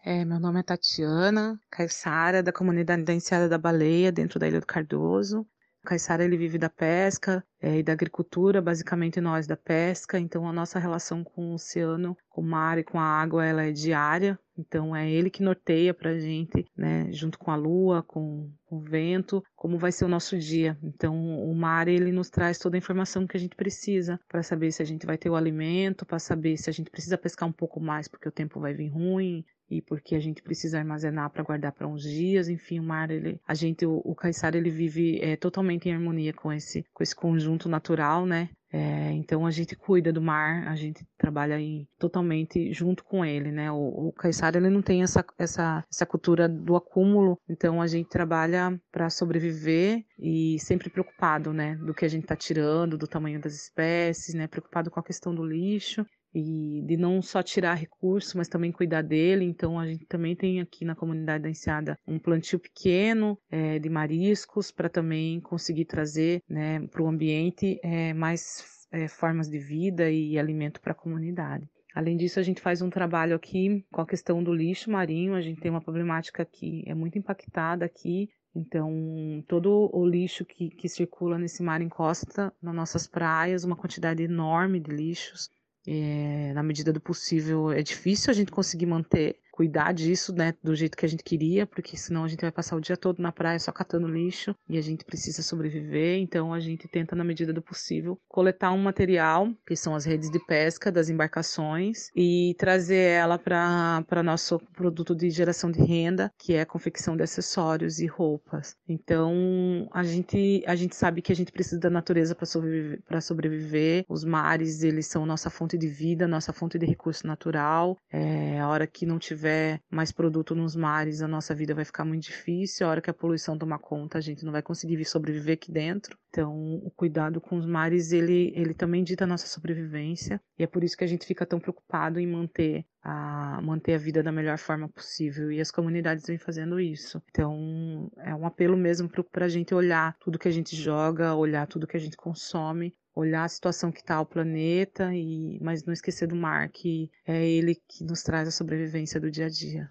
É, 0.05 0.25
meu 0.25 0.41
nome 0.41 0.61
é 0.61 0.63
Tatiana 0.63 1.59
Caissara, 1.71 2.43
da 2.43 2.53
comunidade 2.53 3.03
da 3.03 3.13
Enseada 3.13 3.49
da 3.49 3.59
Baleia, 3.59 4.11
dentro 4.11 4.39
da 4.39 4.49
Ilha 4.49 4.61
do 4.61 4.67
Cardoso. 4.67 5.41
O 5.83 5.87
Caissara 5.87 6.25
ele 6.25 6.37
vive 6.37 6.59
da 6.59 6.71
pesca 6.71 7.45
é, 7.61 7.79
e 7.79 7.83
da 7.83 7.93
agricultura, 7.93 8.63
basicamente 8.63 9.21
nós 9.21 9.47
da 9.47 9.57
pesca. 9.57 10.19
Então 10.19 10.49
a 10.49 10.53
nossa 10.53 10.79
relação 10.79 11.23
com 11.23 11.51
o 11.51 11.55
oceano, 11.55 12.17
com 12.29 12.41
o 12.41 12.45
mar 12.45 12.79
e 12.79 12.85
com 12.85 12.99
a 12.99 13.05
água, 13.05 13.45
ela 13.45 13.65
é 13.65 13.73
diária. 13.73 14.39
Então 14.57 14.95
é 14.95 15.11
ele 15.11 15.31
que 15.31 15.43
norteia 15.43 15.95
para 15.95 16.19
gente, 16.19 16.67
né, 16.77 17.11
junto 17.13 17.39
com 17.39 17.51
a 17.51 17.57
lua, 17.57 18.03
com, 18.03 18.51
com, 18.67 18.77
o 18.77 18.81
vento, 18.81 19.43
como 19.57 19.79
vai 19.79 19.93
ser 19.93 20.05
o 20.05 20.09
nosso 20.09 20.39
dia. 20.39 20.79
Então 20.83 21.15
o 21.17 21.55
mar 21.55 21.89
ele 21.89 22.13
nos 22.13 22.31
traz 22.31 22.59
toda 22.59 22.77
a 22.77 22.79
informação 22.79 23.27
que 23.27 23.37
a 23.37 23.41
gente 23.41 23.57
precisa 23.57 24.21
para 24.29 24.43
saber 24.43 24.73
se 24.73 24.83
a 24.83 24.87
gente 24.87 25.07
vai 25.07 25.17
ter 25.17 25.31
o 25.31 25.37
alimento, 25.37 26.05
para 26.05 26.19
saber 26.19 26.57
se 26.57 26.69
a 26.69 26.73
gente 26.73 26.91
precisa 26.91 27.19
pescar 27.19 27.49
um 27.49 27.53
pouco 27.53 27.81
mais 27.81 28.09
porque 28.09 28.29
o 28.29 28.33
tempo 28.33 28.61
vai 28.61 28.75
vir 28.75 28.89
ruim, 28.89 29.45
e 29.71 29.81
porque 29.81 30.17
a 30.17 30.21
gente 30.21 30.43
precisa 30.43 30.79
armazenar 30.79 31.31
para 31.31 31.45
guardar 31.45 31.73
para 31.73 31.87
uns 31.87 32.03
dias, 32.03 32.49
enfim, 32.49 32.81
o 32.81 32.83
mar, 32.83 33.11
ele, 33.11 33.41
a 33.47 33.55
gente, 33.55 33.87
o, 33.87 34.03
o 34.05 34.15
caiçara, 34.15 34.59
ele 34.59 34.69
vive 34.69 35.21
é, 35.23 35.37
totalmente 35.37 35.89
em 35.89 35.95
harmonia 35.95 36.33
com 36.33 36.53
esse, 36.53 36.85
com 36.93 37.03
esse 37.03 37.15
conjunto 37.15 37.50
natural, 37.69 38.27
né? 38.27 38.51
É, 38.73 39.11
então 39.13 39.45
a 39.45 39.51
gente 39.51 39.75
cuida 39.75 40.13
do 40.13 40.23
mar, 40.23 40.69
a 40.69 40.77
gente 40.77 41.05
trabalha 41.19 41.57
aí 41.57 41.89
totalmente 41.99 42.73
junto 42.73 43.03
com 43.03 43.25
ele, 43.25 43.51
né? 43.51 43.71
O, 43.73 44.09
o 44.09 44.13
caiçara 44.13 44.59
ele 44.59 44.71
não 44.71 44.81
tem 44.81 45.03
essa, 45.03 45.25
essa, 45.39 45.85
essa 45.91 46.07
cultura 46.07 46.49
do 46.49 46.77
acúmulo, 46.77 47.37
então 47.49 47.83
a 47.83 47.89
gente 47.89 48.09
trabalha 48.09 48.81
para 48.93 49.11
sobreviver 49.11 50.05
e 50.17 50.57
sempre 50.61 50.89
preocupado, 50.89 51.53
né? 51.53 51.75
Do 51.77 51.93
que 51.93 52.05
a 52.05 52.09
gente 52.09 52.23
está 52.23 52.37
tirando, 52.37 52.97
do 52.97 53.09
tamanho 53.09 53.41
das 53.41 53.55
espécies, 53.55 54.35
né? 54.35 54.47
Preocupado 54.47 54.91
com 54.91 55.01
a 55.01 55.05
questão 55.05 55.35
do 55.35 55.45
lixo 55.45 56.07
e 56.35 56.83
de 56.87 56.97
não 56.97 57.21
só 57.21 57.43
tirar 57.43 57.75
recurso, 57.75 58.37
mas 58.37 58.49
também 58.49 58.73
cuidar 58.73 59.03
dele. 59.03 59.45
Então 59.45 59.79
a 59.79 59.87
gente 59.87 60.07
também 60.07 60.35
tem 60.37 60.61
aqui 60.61 60.85
na 60.85 60.95
comunidade 60.95 61.45
da 61.45 61.51
Enseada 61.51 61.99
um 62.07 62.19
plantio 62.19 62.59
pequeno 62.59 63.39
é, 63.51 63.79
de 63.79 63.89
mariscos 63.89 64.71
para 64.71 64.89
também 64.89 65.41
conseguir 65.41 65.85
trazer 65.85 66.43
né, 66.49 66.87
para 66.89 67.03
o 67.03 67.09
ambiente 67.09 67.79
é, 67.83 68.13
mais 68.13 68.87
é, 68.93 69.09
formas 69.09 69.49
de 69.49 69.59
vida 69.59 70.11
e 70.11 70.39
alimento 70.39 70.81
para 70.81 70.93
a 70.93 70.97
comunidade. 70.97 71.69
Além 71.95 72.17
disso, 72.17 72.39
a 72.39 72.43
gente 72.43 72.61
faz 72.61 72.81
um 72.83 72.91
trabalho 72.91 73.35
aqui 73.35 73.85
com 73.91 74.01
a 74.01 74.07
questão 74.07 74.43
do 74.43 74.55
lixo 74.55 74.91
marinho. 74.91 75.35
A 75.35 75.41
gente 75.41 75.61
tem 75.61 75.71
uma 75.71 75.81
problemática 75.81 76.45
que 76.45 76.85
é 76.87 76.95
muito 76.95 77.19
impactada 77.19 77.85
aqui 77.85 78.29
então, 78.55 79.45
todo 79.47 79.91
o 79.93 80.05
lixo 80.05 80.45
que, 80.45 80.71
que 80.71 80.89
circula 80.89 81.39
nesse 81.39 81.63
mar 81.63 81.81
encosta 81.81 82.53
nas 82.61 82.75
nossas 82.75 83.07
praias, 83.07 83.65
uma 83.65 83.77
quantidade 83.77 84.23
enorme 84.23 84.81
de 84.81 84.91
lixos. 84.91 85.49
É, 85.87 86.53
na 86.53 86.63
medida 86.63 86.93
do 86.93 87.01
possível, 87.01 87.71
é 87.71 87.83
difícil 87.83 88.31
a 88.31 88.35
gente 88.35 88.53
conseguir 88.53 88.87
manter 88.87 89.39
cuidar 89.61 89.93
disso, 89.93 90.35
né, 90.35 90.55
do 90.65 90.75
jeito 90.75 90.97
que 90.97 91.05
a 91.05 91.09
gente 91.09 91.23
queria, 91.23 91.67
porque 91.67 91.95
senão 91.95 92.25
a 92.25 92.29
gente 92.29 92.41
vai 92.41 92.51
passar 92.51 92.77
o 92.77 92.81
dia 92.81 92.97
todo 92.97 93.21
na 93.21 93.31
praia 93.31 93.59
só 93.59 93.71
catando 93.71 94.09
lixo 94.09 94.55
e 94.67 94.79
a 94.79 94.81
gente 94.81 95.05
precisa 95.05 95.43
sobreviver, 95.43 96.19
então 96.19 96.55
a 96.55 96.59
gente 96.59 96.89
tenta 96.89 97.15
na 97.15 97.23
medida 97.23 97.53
do 97.53 97.61
possível 97.61 98.19
coletar 98.27 98.73
um 98.73 98.79
material, 98.79 99.53
que 99.67 99.77
são 99.77 99.95
as 99.95 100.07
redes 100.07 100.31
de 100.31 100.39
pesca 100.47 100.91
das 100.91 101.11
embarcações 101.11 102.09
e 102.17 102.55
trazer 102.57 103.11
ela 103.11 103.39
para 103.39 104.23
nosso 104.23 104.59
produto 104.73 105.15
de 105.15 105.29
geração 105.29 105.71
de 105.71 105.83
renda, 105.83 106.33
que 106.39 106.55
é 106.55 106.63
a 106.63 106.67
confecção 106.67 107.15
de 107.15 107.23
acessórios 107.23 107.99
e 107.99 108.07
roupas. 108.07 108.75
Então, 108.89 109.87
a 109.93 110.03
gente 110.03 110.65
a 110.67 110.75
gente 110.75 110.97
sabe 110.97 111.21
que 111.21 111.33
a 111.33 111.37
gente 111.37 111.53
precisa 111.53 111.79
da 111.79 111.91
natureza 111.91 112.35
para 112.35 112.47
sobreviver, 112.47 113.03
para 113.07 113.21
sobreviver. 113.21 114.07
Os 114.09 114.25
mares, 114.25 114.83
eles 114.83 115.07
são 115.07 115.27
nossa 115.27 115.51
fonte 115.51 115.77
de 115.77 115.87
vida, 115.87 116.27
nossa 116.27 116.51
fonte 116.51 116.79
de 116.79 116.87
recurso 116.87 117.27
natural. 117.27 117.99
É, 118.11 118.59
a 118.59 118.67
hora 118.67 118.87
que 118.87 119.05
não 119.05 119.19
tiver 119.19 119.50
tiver 119.51 119.81
mais 119.91 120.13
produto 120.13 120.55
nos 120.55 120.77
mares, 120.77 121.23
a 121.23 121.29
nossa 121.29 121.55
vida 121.55 121.75
vai 121.75 121.85
ficar 121.85 122.05
muito 122.05 122.25
difícil. 122.25 122.87
A 122.87 122.91
hora 122.91 123.01
que 123.01 123.11
a 123.11 123.15
poluição 123.15 123.59
tomar 123.59 123.79
conta, 123.79 124.19
a 124.19 124.21
gente 124.21 124.45
não 124.45 124.53
vai 124.53 124.63
conseguir 124.63 125.05
sobreviver 125.05 125.55
aqui 125.55 125.73
dentro. 125.73 126.17
Então, 126.29 126.77
o 126.77 126.91
cuidado 126.91 127.41
com 127.41 127.57
os 127.57 127.67
mares, 127.67 128.13
ele, 128.13 128.53
ele 128.55 128.73
também 128.73 129.03
dita 129.03 129.25
a 129.25 129.27
nossa 129.27 129.47
sobrevivência. 129.47 130.41
E 130.59 130.63
é 130.63 130.67
por 130.67 130.85
isso 130.85 130.97
que 130.97 131.05
a 131.05 131.07
gente 131.07 131.27
fica 131.27 131.45
tão 131.45 131.59
preocupado 131.59 132.21
em 132.21 132.27
manter 132.27 132.85
a 133.03 133.63
manter 133.63 133.95
a 133.95 133.99
vida 133.99 134.23
da 134.23 134.31
melhor 134.31 134.59
forma 134.59 134.87
possível 134.87 135.51
e 135.51 135.59
as 135.59 135.71
comunidades 135.71 136.27
vêm 136.27 136.37
fazendo 136.37 136.79
isso. 136.79 137.23
Então 137.31 138.11
é 138.19 138.35
um 138.35 138.47
apelo 138.47 138.77
mesmo 138.77 139.09
para 139.09 139.47
a 139.47 139.49
gente 139.49 139.75
olhar 139.75 140.15
tudo 140.21 140.39
que 140.39 140.49
a 140.49 140.51
gente 140.51 140.77
joga, 140.77 141.35
olhar 141.35 141.67
tudo 141.67 141.87
que 141.87 141.97
a 141.97 142.01
gente 142.01 142.15
consome 142.15 142.95
olhar 143.15 143.45
a 143.45 143.49
situação 143.49 143.91
que 143.91 144.01
está 144.01 144.21
o 144.21 144.27
planeta 144.27 145.15
e 145.15 145.59
mas 145.61 145.85
não 145.85 145.93
esquecer 145.93 146.27
do 146.27 146.37
mar 146.37 146.69
que 146.69 147.11
é 147.27 147.47
ele 147.47 147.75
que 147.89 148.05
nos 148.05 148.23
traz 148.23 148.49
a 148.49 148.53
sobrevivência 148.53 149.21
do 149.21 149.31
dia 149.31 149.47
a 149.47 149.49
dia. 149.49 149.91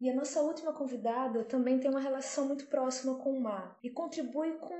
E 0.00 0.08
a 0.08 0.14
nossa 0.14 0.40
última 0.40 0.72
convidada 0.72 1.44
também 1.44 1.78
tem 1.78 1.90
uma 1.90 2.00
relação 2.00 2.46
muito 2.46 2.66
próxima 2.66 3.16
com 3.16 3.32
o 3.32 3.40
mar 3.40 3.78
e 3.82 3.90
contribui 3.90 4.54
com 4.54 4.74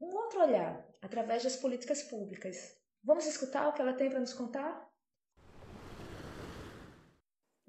um 0.00 0.14
outro 0.14 0.40
olhar 0.40 0.84
através 1.00 1.44
das 1.44 1.56
políticas 1.56 2.02
públicas. 2.02 2.76
Vamos 3.02 3.26
escutar 3.26 3.68
o 3.68 3.72
que 3.72 3.80
ela 3.80 3.92
tem 3.92 4.10
para 4.10 4.18
nos 4.18 4.34
contar? 4.34 4.85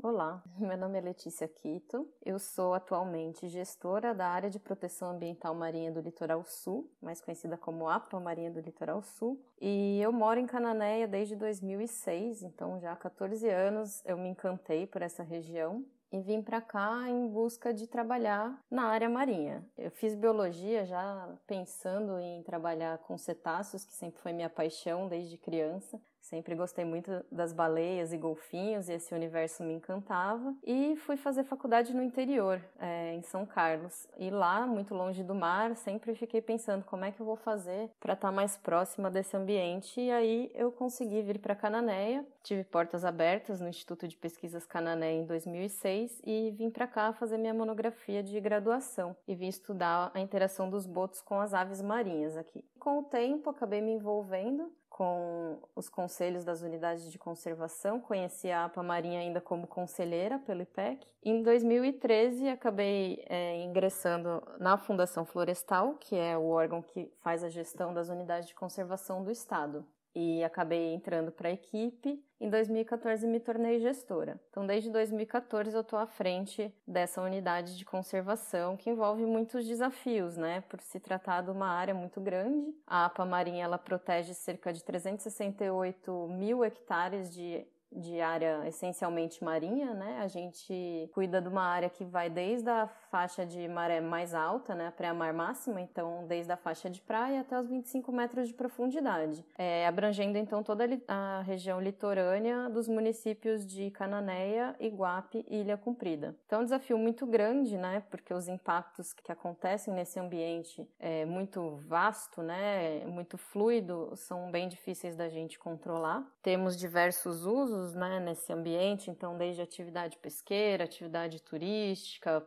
Olá, 0.03 0.43
meu 0.59 0.77
nome 0.77 0.99
é 0.99 1.01
Letícia 1.01 1.47
Quito. 1.47 2.07
Eu 2.23 2.37
sou 2.37 2.75
atualmente 2.75 3.47
gestora 3.47 4.13
da 4.13 4.27
área 4.27 4.47
de 4.47 4.59
proteção 4.59 5.09
ambiental 5.09 5.55
marinha 5.55 5.91
do 5.91 6.01
Litoral 6.01 6.43
Sul, 6.45 6.87
mais 7.01 7.19
conhecida 7.19 7.57
como 7.57 7.89
APA 7.89 8.19
Marinha 8.19 8.51
do 8.51 8.59
Litoral 8.59 9.01
Sul, 9.01 9.41
e 9.59 9.99
eu 9.99 10.11
moro 10.11 10.39
em 10.39 10.45
Cananéia 10.45 11.07
desde 11.07 11.35
2006, 11.35 12.43
então 12.43 12.79
já 12.79 12.91
há 12.91 12.95
14 12.95 13.49
anos 13.49 14.03
eu 14.05 14.15
me 14.19 14.29
encantei 14.29 14.85
por 14.85 15.01
essa 15.01 15.23
região 15.23 15.83
e 16.11 16.21
vim 16.21 16.43
para 16.43 16.61
cá 16.61 17.09
em 17.09 17.27
busca 17.27 17.73
de 17.73 17.87
trabalhar 17.87 18.63
na 18.69 18.83
área 18.83 19.09
marinha. 19.09 19.65
Eu 19.75 19.89
fiz 19.89 20.13
biologia 20.13 20.85
já 20.85 21.27
pensando 21.47 22.19
em 22.19 22.43
trabalhar 22.43 22.99
com 22.99 23.17
cetáceos, 23.17 23.83
que 23.83 23.93
sempre 23.93 24.21
foi 24.21 24.31
minha 24.31 24.49
paixão 24.49 25.07
desde 25.07 25.37
criança. 25.37 25.99
Sempre 26.29 26.55
gostei 26.55 26.83
muito 26.83 27.09
das 27.31 27.53
baleias 27.53 28.11
e 28.11 28.17
golfinhos 28.17 28.89
e 28.89 28.93
esse 28.93 29.15
universo 29.15 29.63
me 29.63 29.73
encantava. 29.73 30.53
E 30.61 30.97
fui 30.97 31.15
fazer 31.15 31.45
faculdade 31.45 31.95
no 31.95 32.03
interior, 32.03 32.61
é, 32.79 33.13
em 33.13 33.21
São 33.21 33.45
Carlos. 33.45 34.09
E 34.17 34.29
lá, 34.29 34.67
muito 34.67 34.93
longe 34.93 35.23
do 35.23 35.33
mar, 35.33 35.73
sempre 35.77 36.13
fiquei 36.15 36.41
pensando 36.41 36.83
como 36.83 37.05
é 37.05 37.13
que 37.13 37.21
eu 37.21 37.25
vou 37.25 37.37
fazer 37.37 37.89
para 37.97 38.11
estar 38.11 38.27
tá 38.27 38.31
mais 38.33 38.57
próxima 38.57 39.09
desse 39.09 39.37
ambiente. 39.37 40.01
E 40.01 40.11
aí 40.11 40.51
eu 40.53 40.69
consegui 40.69 41.21
vir 41.21 41.39
para 41.39 41.55
Cananéia. 41.55 42.25
Tive 42.43 42.65
portas 42.65 43.05
abertas 43.05 43.61
no 43.61 43.69
Instituto 43.69 44.05
de 44.05 44.17
Pesquisas 44.17 44.65
Cananéia 44.65 45.21
em 45.21 45.25
2006 45.25 46.21
e 46.25 46.51
vim 46.51 46.69
para 46.69 46.87
cá 46.87 47.13
fazer 47.13 47.37
minha 47.37 47.53
monografia 47.53 48.21
de 48.21 48.37
graduação. 48.41 49.15
E 49.25 49.33
vim 49.33 49.47
estudar 49.47 50.11
a 50.13 50.19
interação 50.19 50.69
dos 50.69 50.85
botos 50.85 51.21
com 51.21 51.39
as 51.39 51.53
aves 51.53 51.81
marinhas 51.81 52.35
aqui. 52.35 52.65
Com 52.77 52.99
o 52.99 53.03
tempo, 53.03 53.49
acabei 53.49 53.79
me 53.79 53.93
envolvendo 53.93 54.69
com 54.97 55.59
os 55.75 55.87
conselhos 55.89 56.43
das 56.43 56.63
unidades 56.63 57.11
de 57.11 57.19
conservação, 57.19 58.01
conheci 58.01 58.49
a 58.49 58.65
APA 58.65 58.81
Marinha 58.81 59.19
ainda 59.19 59.39
como 59.39 59.67
conselheira 59.67 60.39
pelo 60.39 60.63
IPEC. 60.63 61.05
Em 61.23 61.43
2013, 61.43 62.49
acabei 62.49 63.23
é, 63.29 63.61
ingressando 63.61 64.41
na 64.59 64.75
Fundação 64.75 65.23
Florestal, 65.23 65.93
que 65.99 66.15
é 66.15 66.35
o 66.35 66.47
órgão 66.47 66.81
que 66.81 67.13
faz 67.21 67.43
a 67.43 67.49
gestão 67.49 67.93
das 67.93 68.09
unidades 68.09 68.47
de 68.47 68.55
conservação 68.55 69.23
do 69.23 69.29
Estado 69.29 69.85
e 70.19 70.43
acabei 70.43 70.95
entrando 70.95 71.31
para 71.31 71.49
a 71.49 71.51
equipe. 71.51 72.19
Em 72.41 72.49
2014 72.49 73.27
me 73.27 73.39
tornei 73.39 73.79
gestora. 73.79 74.41
Então, 74.49 74.65
desde 74.65 74.89
2014 74.89 75.75
eu 75.75 75.81
estou 75.81 75.99
à 75.99 76.07
frente 76.07 76.73
dessa 76.87 77.21
unidade 77.21 77.77
de 77.77 77.85
conservação 77.85 78.75
que 78.75 78.89
envolve 78.89 79.23
muitos 79.27 79.63
desafios, 79.67 80.35
né? 80.35 80.61
Por 80.61 80.81
se 80.81 80.99
tratar 80.99 81.41
de 81.41 81.51
uma 81.51 81.67
área 81.67 81.93
muito 81.93 82.19
grande. 82.19 82.73
A 82.87 83.05
APA 83.05 83.25
Marinha 83.25 83.63
ela 83.63 83.77
protege 83.77 84.33
cerca 84.33 84.73
de 84.73 84.83
368 84.83 86.27
mil 86.29 86.65
hectares 86.65 87.31
de 87.31 87.63
de 87.89 88.19
área 88.19 88.67
essencialmente 88.67 89.41
marinha, 89.43 89.93
né? 89.93 90.19
A 90.19 90.27
gente 90.27 91.09
cuida 91.13 91.41
de 91.41 91.47
uma 91.47 91.63
área 91.63 91.89
que 91.89 92.03
vai 92.03 92.29
desde 92.29 92.69
a 92.69 92.87
faixa 93.09 93.45
de 93.45 93.67
maré 93.67 94.01
mais 94.01 94.33
alta, 94.33 94.75
né, 94.75 94.91
pré-mar 94.95 95.33
máxima, 95.33 95.81
então 95.81 96.25
desde 96.27 96.51
a 96.51 96.57
faixa 96.57 96.89
de 96.89 97.01
praia 97.01 97.41
até 97.41 97.59
os 97.59 97.67
25 97.67 98.11
metros 98.11 98.47
de 98.47 98.53
profundidade, 98.53 99.45
é, 99.57 99.87
abrangendo 99.87 100.37
então 100.37 100.63
toda 100.63 100.85
a 101.07 101.41
região 101.41 101.79
litorânea 101.81 102.69
dos 102.69 102.87
municípios 102.87 103.65
de 103.65 103.91
Cananéia, 103.91 104.75
Iguape 104.79 105.45
e 105.49 105.61
Ilha 105.61 105.77
Comprida. 105.77 106.35
Então 106.45 106.59
é 106.59 106.61
um 106.61 106.65
desafio 106.65 106.97
muito 106.97 107.25
grande, 107.25 107.77
né, 107.77 108.03
porque 108.09 108.33
os 108.33 108.47
impactos 108.47 109.13
que 109.13 109.31
acontecem 109.31 109.93
nesse 109.93 110.19
ambiente 110.19 110.87
é 110.99 111.25
muito 111.25 111.77
vasto, 111.87 112.41
né, 112.41 113.05
muito 113.05 113.37
fluido, 113.37 114.11
são 114.15 114.51
bem 114.51 114.67
difíceis 114.67 115.15
da 115.15 115.29
gente 115.29 115.57
controlar. 115.59 116.25
Temos 116.41 116.77
diversos 116.77 117.45
usos, 117.45 117.93
né, 117.95 118.19
nesse 118.19 118.51
ambiente, 118.51 119.09
então 119.09 119.37
desde 119.37 119.61
atividade 119.61 120.17
pesqueira, 120.17 120.83
atividade 120.83 121.41
turística, 121.41 122.41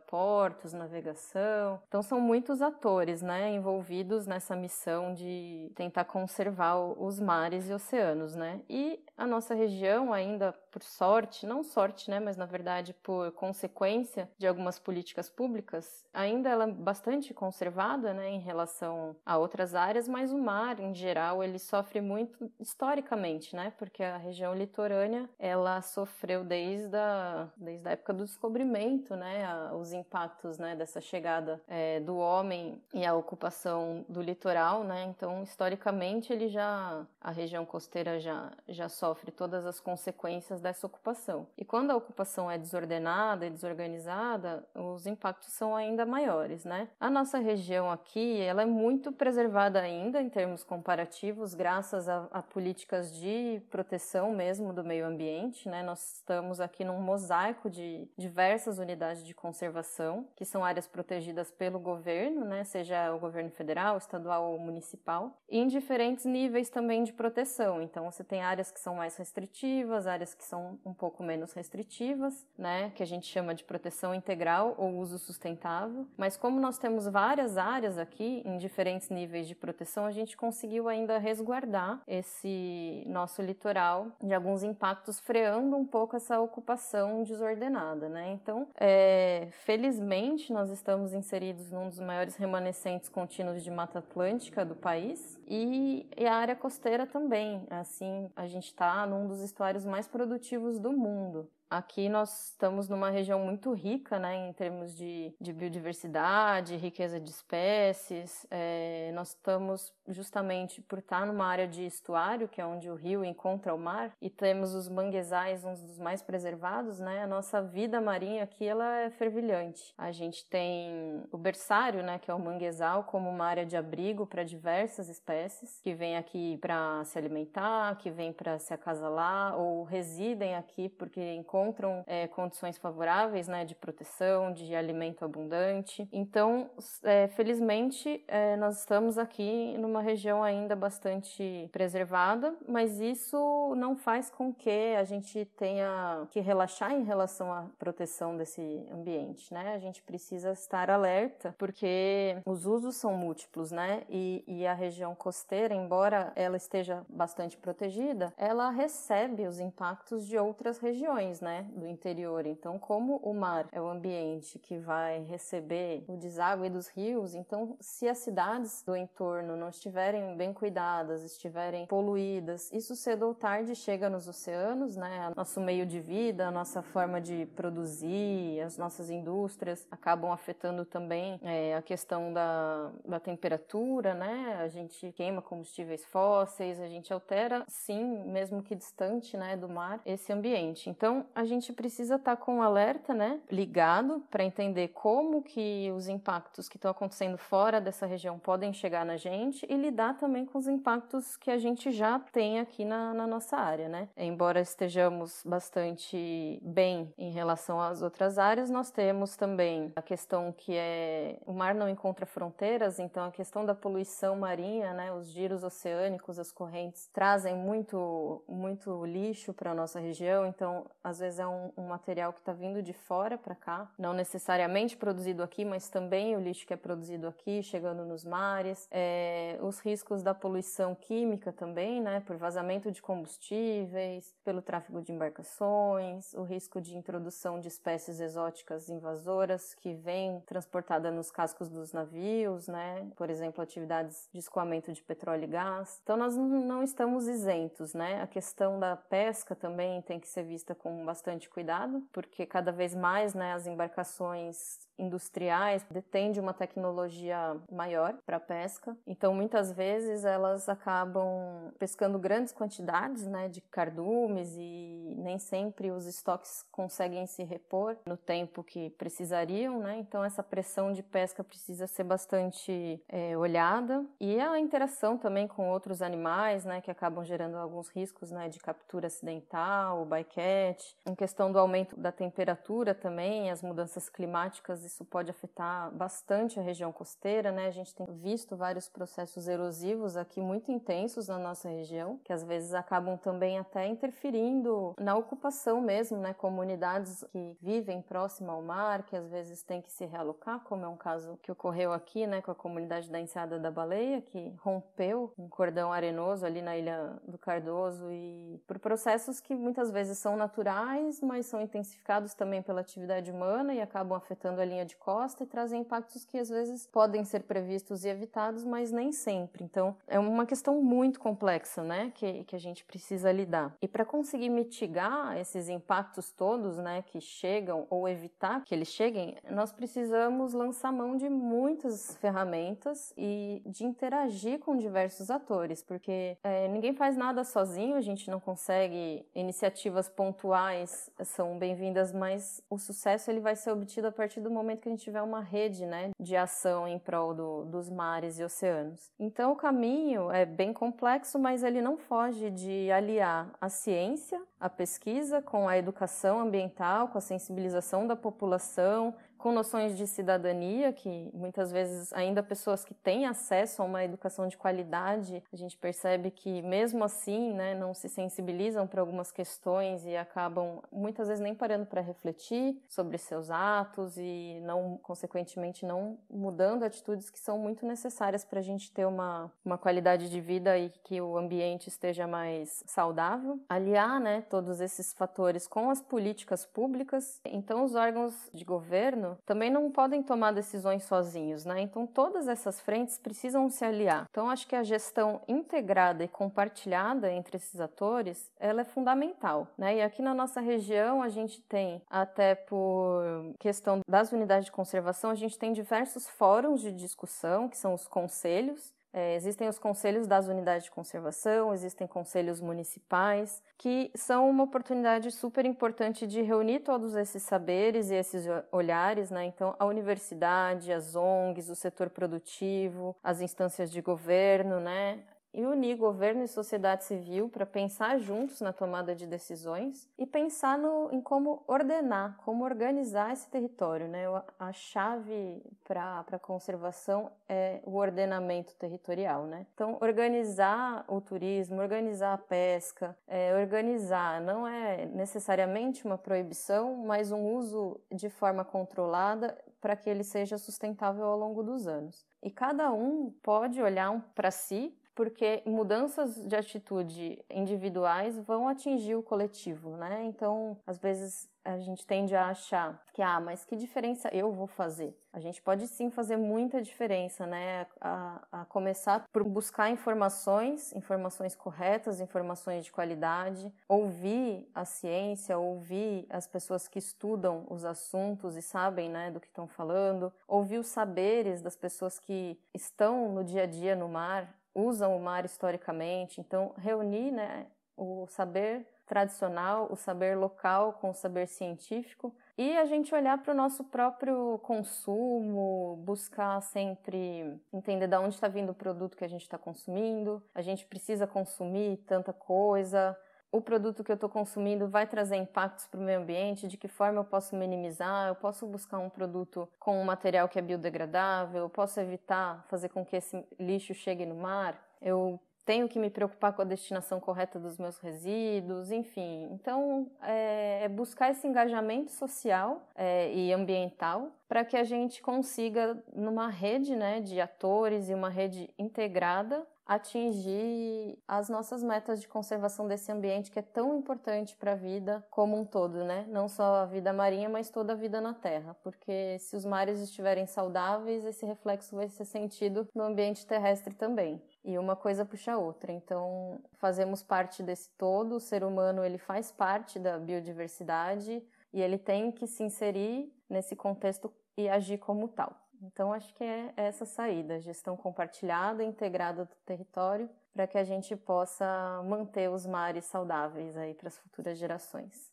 portos, 0.61 0.73
navegação. 0.73 1.81
Então 1.87 2.01
são 2.01 2.21
muitos 2.21 2.61
atores, 2.61 3.21
né, 3.21 3.49
envolvidos 3.49 4.27
nessa 4.27 4.55
missão 4.55 5.13
de 5.13 5.71
tentar 5.75 6.05
conservar 6.05 6.77
os 6.77 7.19
mares 7.19 7.69
e 7.69 7.73
oceanos, 7.73 8.35
né? 8.35 8.61
E 8.69 8.99
a 9.17 9.25
nossa 9.25 9.55
região 9.55 10.13
ainda, 10.13 10.53
por 10.71 10.81
sorte, 10.83 11.45
não 11.45 11.63
sorte, 11.63 12.09
né, 12.09 12.19
mas 12.19 12.37
na 12.37 12.45
verdade 12.45 12.93
por 13.03 13.31
consequência 13.33 14.29
de 14.37 14.47
algumas 14.47 14.79
políticas 14.79 15.29
públicas, 15.29 16.05
ainda 16.13 16.49
ela 16.49 16.63
é 16.63 16.71
bastante 16.71 17.33
conservada, 17.33 18.13
né, 18.13 18.29
em 18.29 18.39
relação 18.39 19.15
a 19.25 19.37
outras 19.37 19.75
áreas, 19.75 20.07
mas 20.07 20.31
o 20.31 20.37
mar, 20.37 20.79
em 20.79 20.93
geral, 20.93 21.43
ele 21.43 21.59
sofre 21.59 21.99
muito 21.99 22.51
historicamente, 22.59 23.55
né, 23.55 23.73
porque 23.77 24.03
a 24.03 24.17
região 24.17 24.53
litorânea, 24.55 25.29
ela 25.37 25.81
sofreu 25.81 26.43
desde 26.43 26.95
a, 26.95 27.49
desde 27.57 27.87
a 27.87 27.91
época 27.91 28.13
do 28.13 28.23
descobrimento, 28.23 29.15
né, 29.15 29.45
a, 29.45 29.75
os 29.75 29.91
impactos, 29.91 30.57
né, 30.57 30.75
dessa 30.75 31.01
chegada 31.01 31.61
é, 31.67 31.99
do 31.99 32.15
homem 32.17 32.81
e 32.93 33.05
a 33.05 33.13
ocupação 33.13 34.05
do 34.07 34.21
litoral, 34.21 34.83
né, 34.83 35.03
então, 35.03 35.43
historicamente, 35.43 36.31
ele 36.31 36.47
já, 36.47 37.05
a 37.19 37.31
região 37.31 37.65
costeira 37.65 38.19
já, 38.19 38.51
já 38.69 38.87
sofre 38.87 39.31
todas 39.31 39.65
as 39.65 39.79
consequências 39.79 40.60
dessa 40.61 40.87
ocupação. 40.87 41.47
E 41.57 41.65
quando 41.65 41.91
a 41.91 41.95
ocupação 41.95 42.49
é 42.49 42.57
desordenada 42.57 43.45
e 43.45 43.49
desorganizada, 43.49 44.65
os 44.75 45.05
impactos 45.05 45.53
são 45.53 45.75
ainda 45.75 46.05
maiores, 46.05 46.63
né? 46.63 46.87
A 46.99 47.09
nossa 47.09 47.39
região 47.39 47.91
aqui, 47.91 48.39
ela 48.41 48.61
é 48.61 48.65
muito 48.65 49.11
preservada 49.11 49.79
ainda 49.79 50.21
em 50.21 50.29
termos 50.29 50.63
comparativos, 50.63 51.53
graças 51.53 52.07
a, 52.07 52.27
a 52.31 52.41
políticas 52.41 53.13
de 53.13 53.61
proteção 53.69 54.31
mesmo 54.31 54.73
do 54.73 54.83
meio 54.83 55.05
ambiente, 55.05 55.67
né? 55.67 55.83
Nós 55.83 56.17
estamos 56.17 56.59
aqui 56.59 56.83
num 56.83 57.01
mosaico 57.01 57.69
de 57.69 58.07
diversas 58.17 58.79
unidades 58.79 59.23
de 59.23 59.33
conservação, 59.33 60.27
que 60.35 60.45
são 60.45 60.63
áreas 60.63 60.87
protegidas 60.87 61.51
pelo 61.51 61.79
governo, 61.79 62.45
né? 62.45 62.63
Seja 62.63 63.13
o 63.13 63.19
governo 63.19 63.49
federal, 63.51 63.97
estadual 63.97 64.51
ou 64.51 64.59
municipal, 64.59 65.37
em 65.49 65.67
diferentes 65.67 66.25
níveis 66.25 66.69
também 66.69 67.03
de 67.03 67.13
proteção. 67.13 67.81
Então, 67.81 68.09
você 68.09 68.23
tem 68.23 68.41
áreas 68.41 68.71
que 68.71 68.79
são 68.79 68.95
mais 68.95 69.15
restritivas, 69.17 70.07
áreas 70.07 70.33
que 70.33 70.43
são 70.51 70.77
um 70.85 70.93
pouco 70.93 71.23
menos 71.23 71.53
restritivas, 71.53 72.45
né, 72.57 72.91
que 72.93 73.01
a 73.01 73.05
gente 73.05 73.25
chama 73.25 73.55
de 73.55 73.63
proteção 73.63 74.13
integral 74.13 74.75
ou 74.77 74.97
uso 74.97 75.17
sustentável. 75.17 76.05
Mas 76.17 76.35
como 76.35 76.59
nós 76.59 76.77
temos 76.77 77.07
várias 77.07 77.57
áreas 77.57 77.97
aqui 77.97 78.43
em 78.45 78.57
diferentes 78.57 79.09
níveis 79.09 79.47
de 79.47 79.55
proteção, 79.55 80.05
a 80.05 80.11
gente 80.11 80.35
conseguiu 80.35 80.89
ainda 80.89 81.17
resguardar 81.17 82.01
esse 82.05 83.03
nosso 83.07 83.41
litoral 83.41 84.07
de 84.21 84.33
alguns 84.33 84.61
impactos, 84.61 85.21
freando 85.21 85.77
um 85.77 85.85
pouco 85.85 86.17
essa 86.17 86.39
ocupação 86.41 87.23
desordenada, 87.23 88.09
né? 88.09 88.31
Então, 88.31 88.67
é, 88.75 89.47
felizmente, 89.51 90.51
nós 90.51 90.69
estamos 90.69 91.13
inseridos 91.13 91.71
num 91.71 91.87
dos 91.87 91.99
maiores 91.99 92.35
remanescentes 92.35 93.07
contínuos 93.07 93.63
de 93.63 93.71
Mata 93.71 93.99
Atlântica 93.99 94.65
do 94.65 94.75
país 94.75 95.39
e, 95.47 96.05
e 96.17 96.27
a 96.27 96.35
área 96.35 96.55
costeira 96.55 97.07
também. 97.07 97.65
Assim, 97.69 98.29
a 98.35 98.47
gente 98.47 98.65
está 98.65 99.05
num 99.05 99.27
dos 99.27 99.39
estuários 99.39 99.85
mais 99.85 100.07
produtivos 100.07 100.40
do 100.79 100.91
mundo. 100.91 101.49
Aqui 101.71 102.09
nós 102.09 102.49
estamos 102.49 102.89
numa 102.89 103.09
região 103.09 103.39
muito 103.39 103.71
rica, 103.71 104.19
né, 104.19 104.49
em 104.49 104.51
termos 104.51 104.93
de, 104.93 105.33
de 105.39 105.53
biodiversidade, 105.53 106.75
riqueza 106.75 107.17
de 107.17 107.29
espécies. 107.29 108.45
É, 108.51 109.09
nós 109.13 109.29
estamos 109.29 109.93
justamente 110.05 110.81
por 110.81 110.99
estar 110.99 111.25
numa 111.25 111.45
área 111.45 111.65
de 111.65 111.85
estuário, 111.85 112.49
que 112.49 112.59
é 112.59 112.65
onde 112.65 112.89
o 112.89 112.95
rio 112.95 113.23
encontra 113.23 113.73
o 113.73 113.77
mar, 113.77 114.11
e 114.21 114.29
temos 114.29 114.75
os 114.75 114.89
manguezais, 114.89 115.63
um 115.63 115.71
dos 115.71 115.97
mais 115.97 116.21
preservados, 116.21 116.99
né? 116.99 117.23
A 117.23 117.27
nossa 117.27 117.61
vida 117.61 118.01
marinha 118.01 118.43
aqui 118.43 118.67
ela 118.67 119.03
é 119.03 119.09
fervilhante. 119.09 119.93
A 119.97 120.11
gente 120.11 120.45
tem 120.47 121.23
o 121.31 121.37
berçário, 121.37 122.03
né, 122.03 122.19
que 122.19 122.29
é 122.29 122.33
o 122.33 122.39
manguezal, 122.39 123.05
como 123.05 123.29
uma 123.29 123.45
área 123.45 123.65
de 123.65 123.77
abrigo 123.77 124.27
para 124.27 124.43
diversas 124.43 125.07
espécies 125.07 125.79
que 125.81 125.93
vêm 125.93 126.17
aqui 126.17 126.57
para 126.57 127.01
se 127.05 127.17
alimentar, 127.17 127.95
que 127.95 128.11
vêm 128.11 128.33
para 128.33 128.59
se 128.59 128.73
acasalar 128.73 129.57
ou 129.57 129.85
residem 129.85 130.53
aqui 130.53 130.89
porque 130.89 131.33
encontram 131.35 131.60
encontram 131.61 132.03
é, 132.07 132.27
condições 132.27 132.77
favoráveis 132.77 133.47
né, 133.47 133.63
de 133.63 133.75
proteção, 133.75 134.51
de 134.51 134.75
alimento 134.75 135.23
abundante. 135.23 136.07
Então, 136.11 136.69
é, 137.03 137.27
felizmente, 137.29 138.23
é, 138.27 138.55
nós 138.57 138.79
estamos 138.79 139.17
aqui 139.17 139.77
numa 139.77 140.01
região 140.01 140.43
ainda 140.43 140.75
bastante 140.75 141.69
preservada, 141.71 142.55
mas 142.67 142.99
isso 142.99 143.73
não 143.75 143.95
faz 143.95 144.29
com 144.29 144.53
que 144.53 144.95
a 144.95 145.03
gente 145.03 145.45
tenha 145.57 146.27
que 146.31 146.39
relaxar 146.39 146.93
em 146.93 147.03
relação 147.03 147.53
à 147.53 147.67
proteção 147.77 148.35
desse 148.35 148.61
ambiente, 148.91 149.53
né? 149.53 149.73
A 149.75 149.79
gente 149.79 150.01
precisa 150.01 150.51
estar 150.51 150.89
alerta, 150.89 151.53
porque 151.57 152.37
os 152.45 152.65
usos 152.65 152.95
são 152.95 153.13
múltiplos, 153.13 153.71
né? 153.71 154.03
E, 154.09 154.43
e 154.47 154.65
a 154.65 154.73
região 154.73 155.13
costeira, 155.13 155.73
embora 155.73 156.31
ela 156.35 156.57
esteja 156.57 157.05
bastante 157.07 157.57
protegida, 157.57 158.33
ela 158.37 158.69
recebe 158.69 159.45
os 159.45 159.59
impactos 159.59 160.25
de 160.25 160.37
outras 160.37 160.79
regiões, 160.79 161.39
né? 161.41 161.50
Né, 161.51 161.65
do 161.75 161.85
interior. 161.85 162.45
Então, 162.45 162.79
como 162.79 163.17
o 163.17 163.33
mar 163.33 163.67
é 163.73 163.81
o 163.81 163.89
ambiente 163.89 164.57
que 164.57 164.77
vai 164.77 165.23
receber 165.23 166.03
o 166.07 166.15
deságue 166.15 166.69
dos 166.69 166.87
rios, 166.87 167.35
então 167.35 167.75
se 167.79 168.07
as 168.07 168.19
cidades 168.19 168.83
do 168.83 168.95
entorno 168.95 169.57
não 169.57 169.69
estiverem 169.69 170.35
bem 170.37 170.53
cuidadas, 170.53 171.23
estiverem 171.23 171.85
poluídas, 171.87 172.71
isso 172.71 172.95
cedo 172.95 173.27
ou 173.27 173.35
tarde 173.35 173.75
chega 173.75 174.09
nos 174.09 174.27
oceanos, 174.27 174.95
né? 174.95 175.31
Nosso 175.35 175.59
meio 175.59 175.85
de 175.85 175.99
vida, 175.99 176.49
nossa 176.51 176.81
forma 176.81 177.19
de 177.19 177.45
produzir, 177.47 178.61
as 178.61 178.77
nossas 178.77 179.09
indústrias 179.09 179.85
acabam 179.91 180.31
afetando 180.31 180.85
também 180.85 181.39
é, 181.43 181.75
a 181.75 181.81
questão 181.81 182.31
da, 182.31 182.91
da 183.05 183.19
temperatura, 183.19 184.13
né? 184.13 184.57
A 184.61 184.67
gente 184.67 185.11
queima 185.11 185.41
combustíveis 185.41 186.05
fósseis, 186.05 186.79
a 186.79 186.87
gente 186.87 187.11
altera, 187.11 187.65
sim, 187.67 188.23
mesmo 188.25 188.63
que 188.63 188.75
distante, 188.75 189.35
né, 189.35 189.57
do 189.57 189.67
mar, 189.67 189.99
esse 190.05 190.31
ambiente. 190.31 190.89
Então, 190.89 191.25
a 191.33 191.40
gente 191.45 191.73
precisa 191.73 192.15
estar 192.15 192.35
tá 192.35 192.41
com 192.41 192.57
um 192.57 192.61
alerta, 192.61 193.13
né, 193.13 193.39
ligado 193.51 194.23
para 194.29 194.43
entender 194.43 194.89
como 194.89 195.41
que 195.41 195.91
os 195.95 196.07
impactos 196.07 196.67
que 196.67 196.77
estão 196.77 196.91
acontecendo 196.91 197.37
fora 197.37 197.81
dessa 197.81 198.05
região 198.05 198.37
podem 198.39 198.73
chegar 198.73 199.05
na 199.05 199.17
gente 199.17 199.65
e 199.69 199.75
lidar 199.75 200.17
também 200.17 200.45
com 200.45 200.57
os 200.57 200.67
impactos 200.67 201.35
que 201.37 201.51
a 201.51 201.57
gente 201.57 201.91
já 201.91 202.19
tem 202.19 202.59
aqui 202.59 202.85
na, 202.85 203.13
na 203.13 203.27
nossa 203.27 203.57
área, 203.57 203.87
né? 203.87 204.09
Embora 204.15 204.59
estejamos 204.59 205.43
bastante 205.45 206.59
bem 206.61 207.13
em 207.17 207.31
relação 207.31 207.81
às 207.81 208.01
outras 208.01 208.37
áreas, 208.37 208.69
nós 208.69 208.91
temos 208.91 209.35
também 209.35 209.91
a 209.95 210.01
questão 210.01 210.51
que 210.51 210.73
é 210.75 211.37
o 211.45 211.53
mar 211.53 211.73
não 211.73 211.89
encontra 211.89 212.25
fronteiras, 212.25 212.99
então 212.99 213.25
a 213.25 213.31
questão 213.31 213.65
da 213.65 213.75
poluição 213.75 214.35
marinha, 214.35 214.93
né, 214.93 215.11
os 215.11 215.27
giros 215.27 215.63
oceânicos, 215.63 216.39
as 216.39 216.51
correntes 216.51 217.09
trazem 217.13 217.55
muito 217.55 218.43
muito 218.47 219.05
lixo 219.05 219.53
para 219.53 219.73
nossa 219.73 219.99
região, 219.99 220.45
então 220.45 220.85
às 221.03 221.19
vezes 221.19 221.30
vezes 221.31 221.39
é 221.39 221.47
um, 221.47 221.71
um 221.77 221.87
material 221.87 222.33
que 222.33 222.39
está 222.39 222.51
vindo 222.51 222.81
de 222.81 222.93
fora 222.93 223.37
para 223.37 223.55
cá, 223.55 223.89
não 223.97 224.13
necessariamente 224.13 224.97
produzido 224.97 225.41
aqui, 225.41 225.63
mas 225.63 225.89
também 225.89 226.35
o 226.35 226.39
lixo 226.39 226.67
que 226.67 226.73
é 226.73 226.77
produzido 226.77 227.27
aqui, 227.27 227.63
chegando 227.63 228.05
nos 228.05 228.25
mares, 228.25 228.87
é, 228.91 229.57
os 229.61 229.79
riscos 229.79 230.21
da 230.21 230.33
poluição 230.33 230.93
química 230.93 231.51
também, 231.51 232.01
né, 232.01 232.19
por 232.21 232.35
vazamento 232.35 232.91
de 232.91 233.01
combustíveis, 233.01 234.35
pelo 234.43 234.61
tráfego 234.61 235.01
de 235.01 235.11
embarcações, 235.11 236.33
o 236.33 236.43
risco 236.43 236.81
de 236.81 236.97
introdução 236.97 237.59
de 237.59 237.67
espécies 237.67 238.19
exóticas 238.19 238.89
invasoras 238.89 239.73
que 239.75 239.93
vêm 239.93 240.41
transportadas 240.41 241.13
nos 241.13 241.31
cascos 241.31 241.69
dos 241.69 241.93
navios, 241.93 242.67
né, 242.67 243.07
por 243.15 243.29
exemplo, 243.29 243.63
atividades 243.63 244.29
de 244.33 244.39
escoamento 244.39 244.91
de 244.91 245.01
petróleo 245.01 245.45
e 245.45 245.47
gás. 245.47 245.99
Então 246.03 246.17
nós 246.17 246.35
não 246.35 246.83
estamos 246.83 247.27
isentos, 247.27 247.93
né? 247.93 248.21
A 248.21 248.27
questão 248.27 248.79
da 248.79 248.95
pesca 248.95 249.55
também 249.55 250.01
tem 250.01 250.19
que 250.19 250.27
ser 250.27 250.43
vista 250.43 250.75
com 250.75 250.91
bastante 251.11 251.49
cuidado, 251.49 252.01
porque 252.13 252.45
cada 252.45 252.71
vez 252.71 252.95
mais 252.95 253.33
né, 253.33 253.53
as 253.53 253.67
embarcações 253.67 254.79
industriais 254.97 255.85
detêm 255.89 256.31
de 256.31 256.39
uma 256.39 256.53
tecnologia 256.53 257.57
maior 257.69 258.13
para 258.25 258.39
pesca. 258.39 258.95
Então, 259.05 259.33
muitas 259.33 259.71
vezes 259.71 260.23
elas 260.23 260.69
acabam 260.69 261.73
pescando 261.77 262.17
grandes 262.19 262.53
quantidades, 262.53 263.25
né, 263.25 263.49
de 263.49 263.59
cardumes 263.61 264.55
e 264.57 265.15
nem 265.17 265.37
sempre 265.37 265.91
os 265.91 266.05
estoques 266.05 266.63
conseguem 266.71 267.25
se 267.25 267.43
repor 267.43 267.97
no 268.05 268.15
tempo 268.15 268.63
que 268.63 268.91
precisariam, 268.91 269.79
né? 269.79 269.97
Então, 269.97 270.23
essa 270.23 270.43
pressão 270.43 270.93
de 270.93 271.03
pesca 271.03 271.43
precisa 271.43 271.87
ser 271.87 272.03
bastante 272.03 273.03
é, 273.09 273.35
olhada 273.37 274.05
e 274.19 274.39
a 274.39 274.59
interação 274.59 275.17
também 275.17 275.47
com 275.47 275.69
outros 275.69 276.01
animais, 276.01 276.63
né, 276.63 276.79
que 276.79 276.91
acabam 276.91 277.23
gerando 277.23 277.57
alguns 277.57 277.89
riscos, 277.89 278.31
né, 278.31 278.47
de 278.47 278.59
captura 278.59 279.07
acidental, 279.07 280.05
bycatch. 280.05 280.95
Em 281.03 281.15
questão 281.15 281.51
do 281.51 281.57
aumento 281.57 281.99
da 281.99 282.11
temperatura 282.11 282.93
também, 282.93 283.49
as 283.49 283.63
mudanças 283.63 284.07
climáticas 284.07 284.83
isso 284.85 285.03
pode 285.03 285.31
afetar 285.31 285.91
bastante 285.95 286.59
a 286.59 286.63
região 286.63 286.91
costeira, 286.91 287.51
né? 287.51 287.65
A 287.65 287.71
gente 287.71 287.95
tem 287.95 288.05
visto 288.05 288.55
vários 288.55 288.87
processos 288.87 289.47
erosivos 289.47 290.15
aqui 290.15 290.39
muito 290.39 290.71
intensos 290.71 291.27
na 291.27 291.39
nossa 291.39 291.67
região, 291.69 292.19
que 292.23 292.31
às 292.31 292.43
vezes 292.43 292.75
acabam 292.75 293.17
também 293.17 293.57
até 293.57 293.87
interferindo 293.87 294.93
na 294.99 295.15
ocupação 295.15 295.81
mesmo, 295.81 296.19
né? 296.19 296.35
Comunidades 296.35 297.25
que 297.31 297.57
vivem 297.59 297.99
próximo 297.99 298.51
ao 298.51 298.61
mar, 298.61 299.01
que 299.03 299.15
às 299.15 299.27
vezes 299.27 299.63
têm 299.63 299.81
que 299.81 299.91
se 299.91 300.05
realocar, 300.05 300.59
como 300.59 300.85
é 300.85 300.87
um 300.87 300.97
caso 300.97 301.35
que 301.41 301.51
ocorreu 301.51 301.93
aqui, 301.93 302.27
né, 302.27 302.41
com 302.41 302.51
a 302.51 302.55
comunidade 302.55 303.09
da 303.09 303.19
Enseada 303.19 303.57
da 303.57 303.71
Baleia, 303.71 304.21
que 304.21 304.53
rompeu 304.59 305.33
um 305.35 305.49
cordão 305.49 305.91
arenoso 305.91 306.45
ali 306.45 306.61
na 306.61 306.77
Ilha 306.77 307.19
do 307.27 307.39
Cardoso 307.39 308.11
e 308.11 308.61
por 308.67 308.77
processos 308.77 309.39
que 309.39 309.55
muitas 309.55 309.89
vezes 309.89 310.19
são 310.19 310.37
naturais, 310.37 310.90
mas 311.21 311.45
são 311.45 311.61
intensificados 311.61 312.33
também 312.33 312.61
pela 312.61 312.81
atividade 312.81 313.31
humana 313.31 313.73
e 313.73 313.81
acabam 313.81 314.17
afetando 314.17 314.59
a 314.59 314.65
linha 314.65 314.85
de 314.85 314.95
costa 314.95 315.43
e 315.43 315.47
trazem 315.47 315.81
impactos 315.81 316.25
que 316.25 316.37
às 316.37 316.49
vezes 316.49 316.87
podem 316.87 317.23
ser 317.23 317.43
previstos 317.43 318.03
e 318.03 318.09
evitados, 318.09 318.65
mas 318.65 318.91
nem 318.91 319.11
sempre. 319.11 319.63
Então, 319.63 319.95
é 320.07 320.19
uma 320.19 320.45
questão 320.45 320.81
muito 320.81 321.19
complexa, 321.19 321.83
né, 321.83 322.11
que, 322.15 322.43
que 322.45 322.55
a 322.55 322.59
gente 322.59 322.83
precisa 322.83 323.31
lidar. 323.31 323.75
E 323.81 323.87
para 323.87 324.03
conseguir 324.03 324.49
mitigar 324.49 325.37
esses 325.37 325.69
impactos 325.69 326.31
todos, 326.31 326.77
né, 326.77 327.03
que 327.07 327.21
chegam 327.21 327.85
ou 327.89 328.07
evitar 328.07 328.63
que 328.65 328.73
eles 328.73 328.87
cheguem, 328.87 329.37
nós 329.49 329.71
precisamos 329.71 330.53
lançar 330.53 330.91
mão 330.91 331.15
de 331.15 331.29
muitas 331.29 332.17
ferramentas 332.17 333.13
e 333.17 333.61
de 333.65 333.85
interagir 333.85 334.59
com 334.59 334.75
diversos 334.75 335.29
atores, 335.29 335.83
porque 335.83 336.37
é, 336.43 336.67
ninguém 336.67 336.93
faz 336.93 337.15
nada 337.15 337.43
sozinho, 337.43 337.95
a 337.95 338.01
gente 338.01 338.29
não 338.29 338.39
consegue 338.39 339.25
iniciativas 339.35 340.09
pontuais 340.09 340.80
são 341.23 341.57
bem-vindas, 341.59 342.11
mas 342.11 342.61
o 342.69 342.77
sucesso 342.77 343.29
ele 343.29 343.39
vai 343.39 343.55
ser 343.55 343.71
obtido 343.71 344.07
a 344.07 344.11
partir 344.11 344.41
do 344.41 344.49
momento 344.49 344.61
momento 344.61 344.81
que 344.81 344.89
a 344.89 344.91
gente 344.91 345.03
tiver 345.03 345.21
uma 345.21 345.41
rede 345.41 345.85
né, 345.85 346.11
de 346.19 346.35
ação 346.35 346.87
em 346.87 346.97
prol 346.97 347.33
do, 347.33 347.65
dos 347.65 347.89
mares 347.89 348.39
e 348.39 348.43
oceanos. 348.43 349.11
Então, 349.19 349.51
o 349.51 349.55
caminho 349.55 350.31
é 350.31 350.45
bem 350.45 350.71
complexo, 350.71 351.37
mas 351.37 351.63
ele 351.63 351.81
não 351.81 351.97
foge 351.97 352.49
de 352.49 352.91
aliar 352.91 353.51
a 353.59 353.69
ciência, 353.69 354.41
a 354.59 354.69
pesquisa, 354.69 355.41
com 355.41 355.67
a 355.67 355.77
educação 355.77 356.39
ambiental, 356.39 357.09
com 357.09 357.17
a 357.17 357.21
sensibilização 357.21 358.07
da 358.07 358.15
população, 358.15 359.13
com 359.41 359.51
noções 359.51 359.97
de 359.97 360.05
cidadania, 360.05 360.93
que 360.93 361.29
muitas 361.33 361.71
vezes 361.71 362.13
ainda 362.13 362.43
pessoas 362.43 362.85
que 362.85 362.93
têm 362.93 363.25
acesso 363.25 363.81
a 363.81 363.85
uma 363.85 364.03
educação 364.03 364.47
de 364.47 364.55
qualidade, 364.55 365.43
a 365.51 365.55
gente 365.55 365.75
percebe 365.75 366.29
que 366.29 366.61
mesmo 366.61 367.03
assim, 367.03 367.51
né, 367.53 367.73
não 367.73 367.93
se 367.93 368.07
sensibilizam 368.07 368.85
para 368.85 369.01
algumas 369.01 369.31
questões 369.31 370.05
e 370.05 370.15
acabam 370.15 370.81
muitas 370.91 371.27
vezes 371.27 371.41
nem 371.41 371.55
parando 371.55 371.87
para 371.87 372.01
refletir 372.01 372.79
sobre 372.87 373.17
seus 373.17 373.49
atos 373.49 374.15
e 374.17 374.59
não, 374.63 374.99
consequentemente, 375.01 375.85
não 375.85 376.19
mudando 376.29 376.83
atitudes 376.83 377.29
que 377.29 377.39
são 377.39 377.57
muito 377.57 377.85
necessárias 377.85 378.45
para 378.45 378.59
a 378.59 378.63
gente 378.63 378.91
ter 378.91 379.05
uma, 379.05 379.51
uma 379.65 379.77
qualidade 379.77 380.29
de 380.29 380.39
vida 380.39 380.77
e 380.77 380.89
que 381.03 381.19
o 381.19 381.35
ambiente 381.35 381.87
esteja 381.87 382.27
mais 382.27 382.83
saudável. 382.85 383.59
Aliar, 383.67 384.19
né, 384.19 384.41
todos 384.49 384.79
esses 384.79 385.13
fatores 385.13 385.67
com 385.67 385.89
as 385.89 386.01
políticas 386.01 386.65
públicas. 386.65 387.41
Então, 387.43 387.83
os 387.83 387.95
órgãos 387.95 388.49
de 388.53 388.63
governo 388.63 389.30
também 389.45 389.69
não 389.69 389.91
podem 389.91 390.23
tomar 390.23 390.51
decisões 390.51 391.03
sozinhos, 391.03 391.65
né? 391.65 391.81
Então 391.81 392.05
todas 392.05 392.47
essas 392.47 392.79
frentes 392.81 393.17
precisam 393.17 393.69
se 393.69 393.83
aliar. 393.83 394.25
Então 394.29 394.49
acho 394.49 394.67
que 394.67 394.75
a 394.75 394.83
gestão 394.83 395.41
integrada 395.47 396.23
e 396.23 396.27
compartilhada 396.27 397.31
entre 397.31 397.57
esses 397.57 397.79
atores, 397.79 398.51
ela 398.59 398.81
é 398.81 398.85
fundamental, 398.85 399.67
né? 399.77 399.97
E 399.97 400.01
aqui 400.01 400.21
na 400.21 400.33
nossa 400.33 400.61
região 400.61 401.21
a 401.21 401.29
gente 401.29 401.61
tem 401.61 402.01
até 402.09 402.55
por 402.55 403.23
questão 403.59 404.01
das 404.07 404.31
unidades 404.31 404.65
de 404.65 404.71
conservação, 404.71 405.29
a 405.29 405.35
gente 405.35 405.57
tem 405.57 405.73
diversos 405.73 406.27
fóruns 406.27 406.81
de 406.81 406.91
discussão, 406.91 407.67
que 407.67 407.77
são 407.77 407.93
os 407.93 408.07
conselhos, 408.07 408.93
é, 409.13 409.35
existem 409.35 409.67
os 409.67 409.77
conselhos 409.77 410.25
das 410.25 410.47
unidades 410.47 410.85
de 410.85 410.91
conservação, 410.91 411.73
existem 411.73 412.07
conselhos 412.07 412.61
municipais, 412.61 413.61
que 413.77 414.09
são 414.15 414.49
uma 414.49 414.63
oportunidade 414.63 415.31
super 415.31 415.65
importante 415.65 416.25
de 416.25 416.41
reunir 416.41 416.79
todos 416.79 417.15
esses 417.15 417.43
saberes 417.43 418.09
e 418.09 418.15
esses 418.15 418.45
olhares, 418.71 419.29
né? 419.29 419.45
Então, 419.45 419.75
a 419.77 419.85
universidade, 419.85 420.93
as 420.93 421.15
ONGs, 421.15 421.69
o 421.69 421.75
setor 421.75 422.09
produtivo, 422.09 423.15
as 423.23 423.41
instâncias 423.41 423.91
de 423.91 424.01
governo, 424.01 424.79
né? 424.79 425.19
E 425.53 425.65
unir 425.65 425.97
governo 425.97 426.43
e 426.43 426.47
sociedade 426.47 427.03
civil 427.03 427.49
para 427.49 427.65
pensar 427.65 428.17
juntos 428.19 428.61
na 428.61 428.71
tomada 428.71 429.13
de 429.15 429.27
decisões 429.27 430.09
e 430.17 430.25
pensar 430.25 430.77
no, 430.77 431.09
em 431.11 431.21
como 431.21 431.63
ordenar, 431.67 432.37
como 432.37 432.63
organizar 432.63 433.33
esse 433.33 433.49
território. 433.49 434.07
Né? 434.07 434.23
A 434.57 434.71
chave 434.71 435.61
para 435.83 436.25
a 436.31 436.39
conservação 436.39 437.31
é 437.49 437.81
o 437.83 437.95
ordenamento 437.95 438.75
territorial. 438.75 439.45
Né? 439.45 439.65
Então, 439.73 439.97
organizar 439.99 441.03
o 441.07 441.19
turismo, 441.19 441.81
organizar 441.81 442.33
a 442.33 442.37
pesca, 442.37 443.17
é, 443.27 443.53
organizar 443.55 444.39
não 444.39 444.67
é 444.67 445.05
necessariamente 445.07 446.05
uma 446.05 446.17
proibição, 446.17 446.95
mas 447.05 447.31
um 447.31 447.53
uso 447.55 447.99
de 448.11 448.29
forma 448.29 448.63
controlada 448.63 449.57
para 449.81 449.95
que 449.95 450.09
ele 450.09 450.23
seja 450.23 450.57
sustentável 450.57 451.25
ao 451.25 451.37
longo 451.37 451.63
dos 451.63 451.87
anos. 451.87 452.25
E 452.41 452.49
cada 452.49 452.91
um 452.91 453.31
pode 453.41 453.81
olhar 453.81 454.21
para 454.33 454.51
si 454.51 454.95
porque 455.15 455.61
mudanças 455.65 456.35
de 456.47 456.55
atitude 456.55 457.43
individuais 457.49 458.37
vão 458.39 458.67
atingir 458.67 459.15
o 459.15 459.23
coletivo, 459.23 459.97
né? 459.97 460.23
Então, 460.25 460.77
às 460.85 460.97
vezes 460.97 461.49
a 461.63 461.77
gente 461.77 462.05
tende 462.05 462.35
a 462.35 462.47
achar 462.47 463.01
que, 463.13 463.21
ah, 463.21 463.39
mas 463.39 463.63
que 463.63 463.75
diferença 463.75 464.29
eu 464.33 464.51
vou 464.51 464.67
fazer? 464.67 465.15
A 465.31 465.39
gente 465.39 465.61
pode 465.61 465.87
sim 465.87 466.09
fazer 466.09 466.35
muita 466.35 466.81
diferença, 466.81 467.45
né? 467.45 467.85
A, 467.99 468.41
a 468.51 468.65
começar 468.65 469.25
por 469.31 469.43
buscar 469.43 469.89
informações, 469.89 470.91
informações 470.93 471.55
corretas, 471.55 472.19
informações 472.19 472.83
de 472.83 472.91
qualidade, 472.91 473.71
ouvir 473.87 474.69
a 474.73 474.85
ciência, 474.85 475.57
ouvir 475.57 476.25
as 476.29 476.47
pessoas 476.47 476.87
que 476.87 476.99
estudam 476.99 477.65
os 477.69 477.85
assuntos 477.85 478.55
e 478.55 478.61
sabem, 478.61 479.09
né, 479.09 479.31
do 479.31 479.39
que 479.39 479.47
estão 479.47 479.67
falando, 479.67 480.33
ouvir 480.47 480.79
os 480.79 480.87
saberes 480.87 481.61
das 481.61 481.75
pessoas 481.75 482.19
que 482.19 482.59
estão 482.73 483.31
no 483.31 483.43
dia 483.43 483.63
a 483.63 483.65
dia 483.65 483.95
no 483.95 484.09
mar, 484.09 484.60
usam 484.73 485.15
o 485.15 485.19
mar 485.19 485.45
historicamente. 485.45 486.39
Então, 486.39 486.73
reunir 486.77 487.31
né, 487.31 487.67
o 487.95 488.25
saber 488.27 488.87
tradicional, 489.05 489.87
o 489.91 489.95
saber 489.95 490.37
local 490.37 490.93
com 490.93 491.09
o 491.09 491.13
saber 491.13 491.47
científico 491.47 492.33
e 492.57 492.77
a 492.77 492.85
gente 492.85 493.13
olhar 493.13 493.37
para 493.41 493.53
o 493.53 493.55
nosso 493.55 493.83
próprio 493.83 494.57
consumo, 494.59 495.97
buscar 496.05 496.61
sempre 496.61 497.59
entender 497.73 498.07
de 498.07 498.15
onde 498.15 498.35
está 498.35 498.47
vindo 498.47 498.69
o 498.69 498.75
produto 498.75 499.17
que 499.17 499.25
a 499.25 499.27
gente 499.27 499.41
está 499.41 499.57
consumindo. 499.57 500.41
A 500.55 500.61
gente 500.61 500.85
precisa 500.85 501.27
consumir 501.27 501.97
tanta 502.07 502.31
coisa, 502.31 503.17
o 503.51 503.59
produto 503.59 504.03
que 504.03 504.11
eu 504.11 504.15
estou 504.15 504.29
consumindo 504.29 504.87
vai 504.87 505.05
trazer 505.05 505.35
impactos 505.35 505.85
para 505.87 505.99
o 505.99 506.03
meio 506.03 506.19
ambiente, 506.19 506.67
de 506.67 506.77
que 506.77 506.87
forma 506.87 507.19
eu 507.19 507.25
posso 507.25 507.55
minimizar, 507.55 508.29
eu 508.29 508.35
posso 508.35 508.65
buscar 508.65 508.99
um 508.99 509.09
produto 509.09 509.67
com 509.77 509.99
um 509.99 510.05
material 510.05 510.47
que 510.47 510.57
é 510.57 510.61
biodegradável, 510.61 511.63
eu 511.63 511.69
posso 511.69 511.99
evitar 511.99 512.65
fazer 512.69 512.89
com 512.89 513.05
que 513.05 513.17
esse 513.17 513.45
lixo 513.59 513.93
chegue 513.93 514.25
no 514.25 514.35
mar, 514.35 514.81
eu 515.01 515.39
tenho 515.65 515.87
que 515.87 515.99
me 515.99 516.09
preocupar 516.09 516.53
com 516.53 516.61
a 516.61 516.65
destinação 516.65 517.19
correta 517.19 517.59
dos 517.59 517.77
meus 517.77 517.97
resíduos, 517.99 518.91
enfim. 518.91 519.47
Então, 519.51 520.09
é, 520.21 520.83
é 520.83 520.89
buscar 520.89 521.29
esse 521.31 521.47
engajamento 521.47 522.11
social 522.11 522.81
é, 522.95 523.31
e 523.31 523.53
ambiental 523.53 524.31
para 524.47 524.65
que 524.65 524.75
a 524.75 524.83
gente 524.83 525.21
consiga, 525.21 526.01
numa 526.13 526.49
rede 526.49 526.95
né, 526.95 527.21
de 527.21 527.39
atores 527.39 528.09
e 528.09 528.13
uma 528.13 528.29
rede 528.29 528.69
integrada, 528.77 529.65
atingir 529.91 531.21
as 531.27 531.49
nossas 531.49 531.83
metas 531.83 532.21
de 532.21 532.27
conservação 532.27 532.87
desse 532.87 533.11
ambiente 533.11 533.51
que 533.51 533.59
é 533.59 533.61
tão 533.61 533.97
importante 533.97 534.55
para 534.55 534.71
a 534.71 534.75
vida 534.75 535.21
como 535.29 535.59
um 535.59 535.65
todo, 535.65 536.05
né? 536.05 536.25
Não 536.29 536.47
só 536.47 536.75
a 536.75 536.85
vida 536.85 537.11
marinha, 537.11 537.49
mas 537.49 537.69
toda 537.69 537.91
a 537.91 537.95
vida 537.95 538.21
na 538.21 538.33
Terra, 538.33 538.73
porque 538.83 539.37
se 539.39 539.53
os 539.53 539.65
mares 539.65 539.99
estiverem 539.99 540.45
saudáveis, 540.45 541.25
esse 541.25 541.45
reflexo 541.45 541.93
vai 541.93 542.07
ser 542.07 542.23
sentido 542.23 542.87
no 542.95 543.03
ambiente 543.03 543.45
terrestre 543.45 543.93
também. 543.93 544.41
E 544.63 544.77
uma 544.77 544.95
coisa 544.95 545.25
puxa 545.25 545.51
a 545.51 545.57
outra. 545.57 545.91
Então, 545.91 546.61
fazemos 546.75 547.21
parte 547.21 547.61
desse 547.61 547.89
todo, 547.97 548.35
o 548.35 548.39
ser 548.39 548.63
humano 548.63 549.03
ele 549.03 549.17
faz 549.17 549.51
parte 549.51 549.99
da 549.99 550.17
biodiversidade 550.17 551.43
e 551.73 551.81
ele 551.81 551.97
tem 551.97 552.31
que 552.31 552.47
se 552.47 552.63
inserir 552.63 553.29
nesse 553.49 553.75
contexto 553.75 554.33
e 554.55 554.69
agir 554.69 554.99
como 554.99 555.27
tal. 555.27 555.60
Então, 555.81 556.13
acho 556.13 556.33
que 556.35 556.43
é 556.43 556.73
essa 556.77 557.05
saída, 557.05 557.59
gestão 557.59 557.97
compartilhada, 557.97 558.83
integrada 558.83 559.45
do 559.45 559.55
território, 559.65 560.29
para 560.53 560.67
que 560.67 560.77
a 560.77 560.83
gente 560.83 561.15
possa 561.15 561.65
manter 562.03 562.49
os 562.49 562.65
mares 562.65 563.05
saudáveis 563.05 563.75
aí 563.75 563.95
para 563.95 564.09
as 564.09 564.17
futuras 564.17 564.57
gerações. 564.59 565.31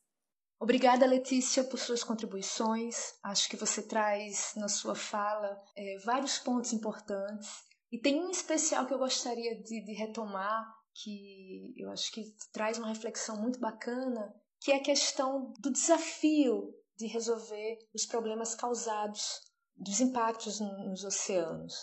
Obrigada, 0.60 1.06
Letícia, 1.06 1.62
por 1.62 1.78
suas 1.78 2.02
contribuições. 2.02 3.14
Acho 3.22 3.48
que 3.48 3.56
você 3.56 3.82
traz 3.82 4.54
na 4.56 4.68
sua 4.68 4.94
fala 4.94 5.60
é, 5.76 5.98
vários 6.04 6.38
pontos 6.38 6.72
importantes. 6.72 7.48
E 7.92 7.98
tem 7.98 8.20
um 8.20 8.30
especial 8.30 8.86
que 8.86 8.92
eu 8.92 8.98
gostaria 8.98 9.54
de, 9.62 9.84
de 9.84 9.92
retomar, 9.92 10.66
que 10.94 11.74
eu 11.76 11.90
acho 11.90 12.10
que 12.10 12.24
traz 12.52 12.76
uma 12.78 12.88
reflexão 12.88 13.40
muito 13.40 13.60
bacana, 13.60 14.34
que 14.60 14.72
é 14.72 14.76
a 14.76 14.82
questão 14.82 15.52
do 15.60 15.70
desafio 15.70 16.74
de 16.96 17.06
resolver 17.06 17.78
os 17.94 18.04
problemas 18.04 18.56
causados 18.56 19.47
dos 19.78 20.00
impactos 20.00 20.60
nos 20.60 21.04
oceanos. 21.04 21.74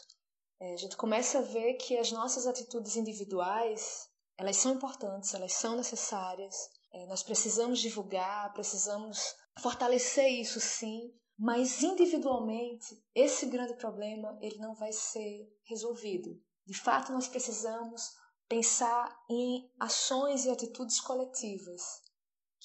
É, 0.59 0.73
a 0.73 0.77
gente 0.77 0.97
começa 0.97 1.39
a 1.39 1.41
ver 1.41 1.75
que 1.75 1.97
as 1.97 2.11
nossas 2.11 2.45
atitudes 2.45 2.95
individuais 2.95 4.09
elas 4.37 4.57
são 4.57 4.73
importantes, 4.73 5.33
elas 5.33 5.53
são 5.53 5.77
necessárias. 5.77 6.55
É, 6.93 7.05
nós 7.07 7.23
precisamos 7.23 7.79
divulgar, 7.79 8.53
precisamos 8.53 9.33
fortalecer 9.59 10.27
isso 10.27 10.59
sim, 10.59 11.13
mas 11.37 11.83
individualmente 11.83 13.01
esse 13.13 13.45
grande 13.45 13.75
problema 13.75 14.37
ele 14.41 14.57
não 14.57 14.75
vai 14.75 14.91
ser 14.91 15.47
resolvido. 15.65 16.37
De 16.65 16.77
fato, 16.77 17.11
nós 17.11 17.27
precisamos 17.27 18.13
pensar 18.47 19.17
em 19.29 19.69
ações 19.79 20.45
e 20.45 20.49
atitudes 20.49 20.99
coletivas 20.99 22.04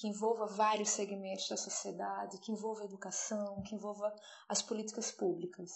que 0.01 0.07
envolva 0.07 0.47
vários 0.47 0.89
segmentos 0.89 1.47
da 1.47 1.55
sociedade, 1.55 2.39
que 2.39 2.51
envolva 2.51 2.81
a 2.81 2.85
educação, 2.85 3.61
que 3.61 3.75
envolva 3.75 4.11
as 4.49 4.59
políticas 4.59 5.11
públicas. 5.11 5.69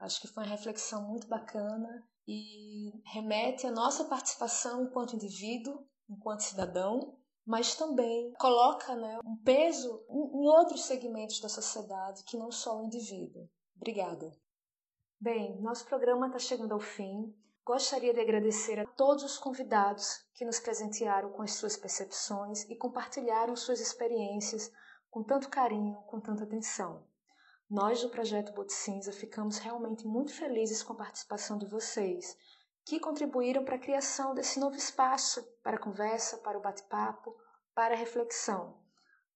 Acho 0.00 0.20
que 0.20 0.26
foi 0.26 0.42
uma 0.42 0.50
reflexão 0.50 1.06
muito 1.06 1.28
bacana 1.28 2.04
e 2.26 2.90
remete 3.04 3.64
à 3.64 3.70
nossa 3.70 4.04
participação 4.06 4.82
enquanto 4.82 5.14
indivíduo, 5.14 5.86
enquanto 6.10 6.40
cidadão, 6.40 7.16
mas 7.46 7.76
também 7.76 8.32
coloca 8.32 8.96
né, 8.96 9.20
um 9.24 9.36
peso 9.36 10.04
em 10.10 10.48
outros 10.48 10.82
segmentos 10.82 11.38
da 11.38 11.48
sociedade 11.48 12.24
que 12.24 12.36
não 12.36 12.50
só 12.50 12.80
o 12.80 12.86
indivíduo. 12.86 13.48
Obrigada. 13.76 14.32
Bem, 15.20 15.62
nosso 15.62 15.86
programa 15.86 16.26
está 16.26 16.40
chegando 16.40 16.72
ao 16.72 16.80
fim. 16.80 17.32
Gostaria 17.66 18.14
de 18.14 18.20
agradecer 18.20 18.78
a 18.78 18.86
todos 18.86 19.24
os 19.24 19.38
convidados 19.38 20.24
que 20.34 20.44
nos 20.44 20.60
presentearam 20.60 21.32
com 21.32 21.42
as 21.42 21.54
suas 21.54 21.76
percepções 21.76 22.62
e 22.70 22.76
compartilharam 22.76 23.56
suas 23.56 23.80
experiências 23.80 24.70
com 25.10 25.24
tanto 25.24 25.48
carinho, 25.48 25.96
com 26.06 26.20
tanta 26.20 26.44
atenção. 26.44 27.04
Nós 27.68 28.00
do 28.00 28.08
Projeto 28.08 28.52
Bote 28.52 28.72
Cinza 28.72 29.10
ficamos 29.10 29.58
realmente 29.58 30.06
muito 30.06 30.32
felizes 30.32 30.80
com 30.80 30.92
a 30.92 30.96
participação 30.96 31.58
de 31.58 31.66
vocês, 31.66 32.36
que 32.84 33.00
contribuíram 33.00 33.64
para 33.64 33.74
a 33.74 33.80
criação 33.80 34.32
desse 34.32 34.60
novo 34.60 34.76
espaço 34.76 35.42
para 35.60 35.76
conversa, 35.76 36.38
para 36.38 36.56
o 36.56 36.62
bate-papo, 36.62 37.36
para 37.74 37.96
a 37.96 37.98
reflexão, 37.98 38.78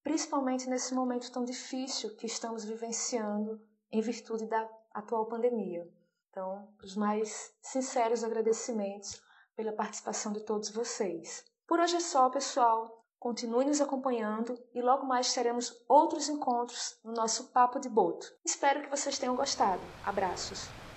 principalmente 0.04 0.70
nesse 0.70 0.94
momento 0.94 1.32
tão 1.32 1.44
difícil 1.44 2.14
que 2.14 2.26
estamos 2.26 2.64
vivenciando 2.64 3.60
em 3.90 4.00
virtude 4.00 4.46
da 4.46 4.70
atual 4.94 5.26
pandemia. 5.26 5.92
Então, 6.30 6.68
os 6.82 6.94
mais 6.94 7.52
sinceros 7.60 8.22
agradecimentos 8.22 9.20
pela 9.56 9.72
participação 9.72 10.32
de 10.32 10.40
todos 10.44 10.70
vocês. 10.70 11.44
Por 11.66 11.80
hoje 11.80 11.96
é 11.96 12.00
só, 12.00 12.30
pessoal. 12.30 13.04
Continue 13.18 13.66
nos 13.66 13.80
acompanhando 13.80 14.58
e 14.72 14.80
logo 14.80 15.04
mais 15.04 15.34
teremos 15.34 15.76
outros 15.86 16.28
encontros 16.28 16.98
no 17.04 17.12
nosso 17.12 17.52
Papo 17.52 17.78
de 17.78 17.88
Boto. 17.88 18.26
Espero 18.44 18.80
que 18.80 18.88
vocês 18.88 19.18
tenham 19.18 19.36
gostado. 19.36 19.82
Abraços! 20.06 20.89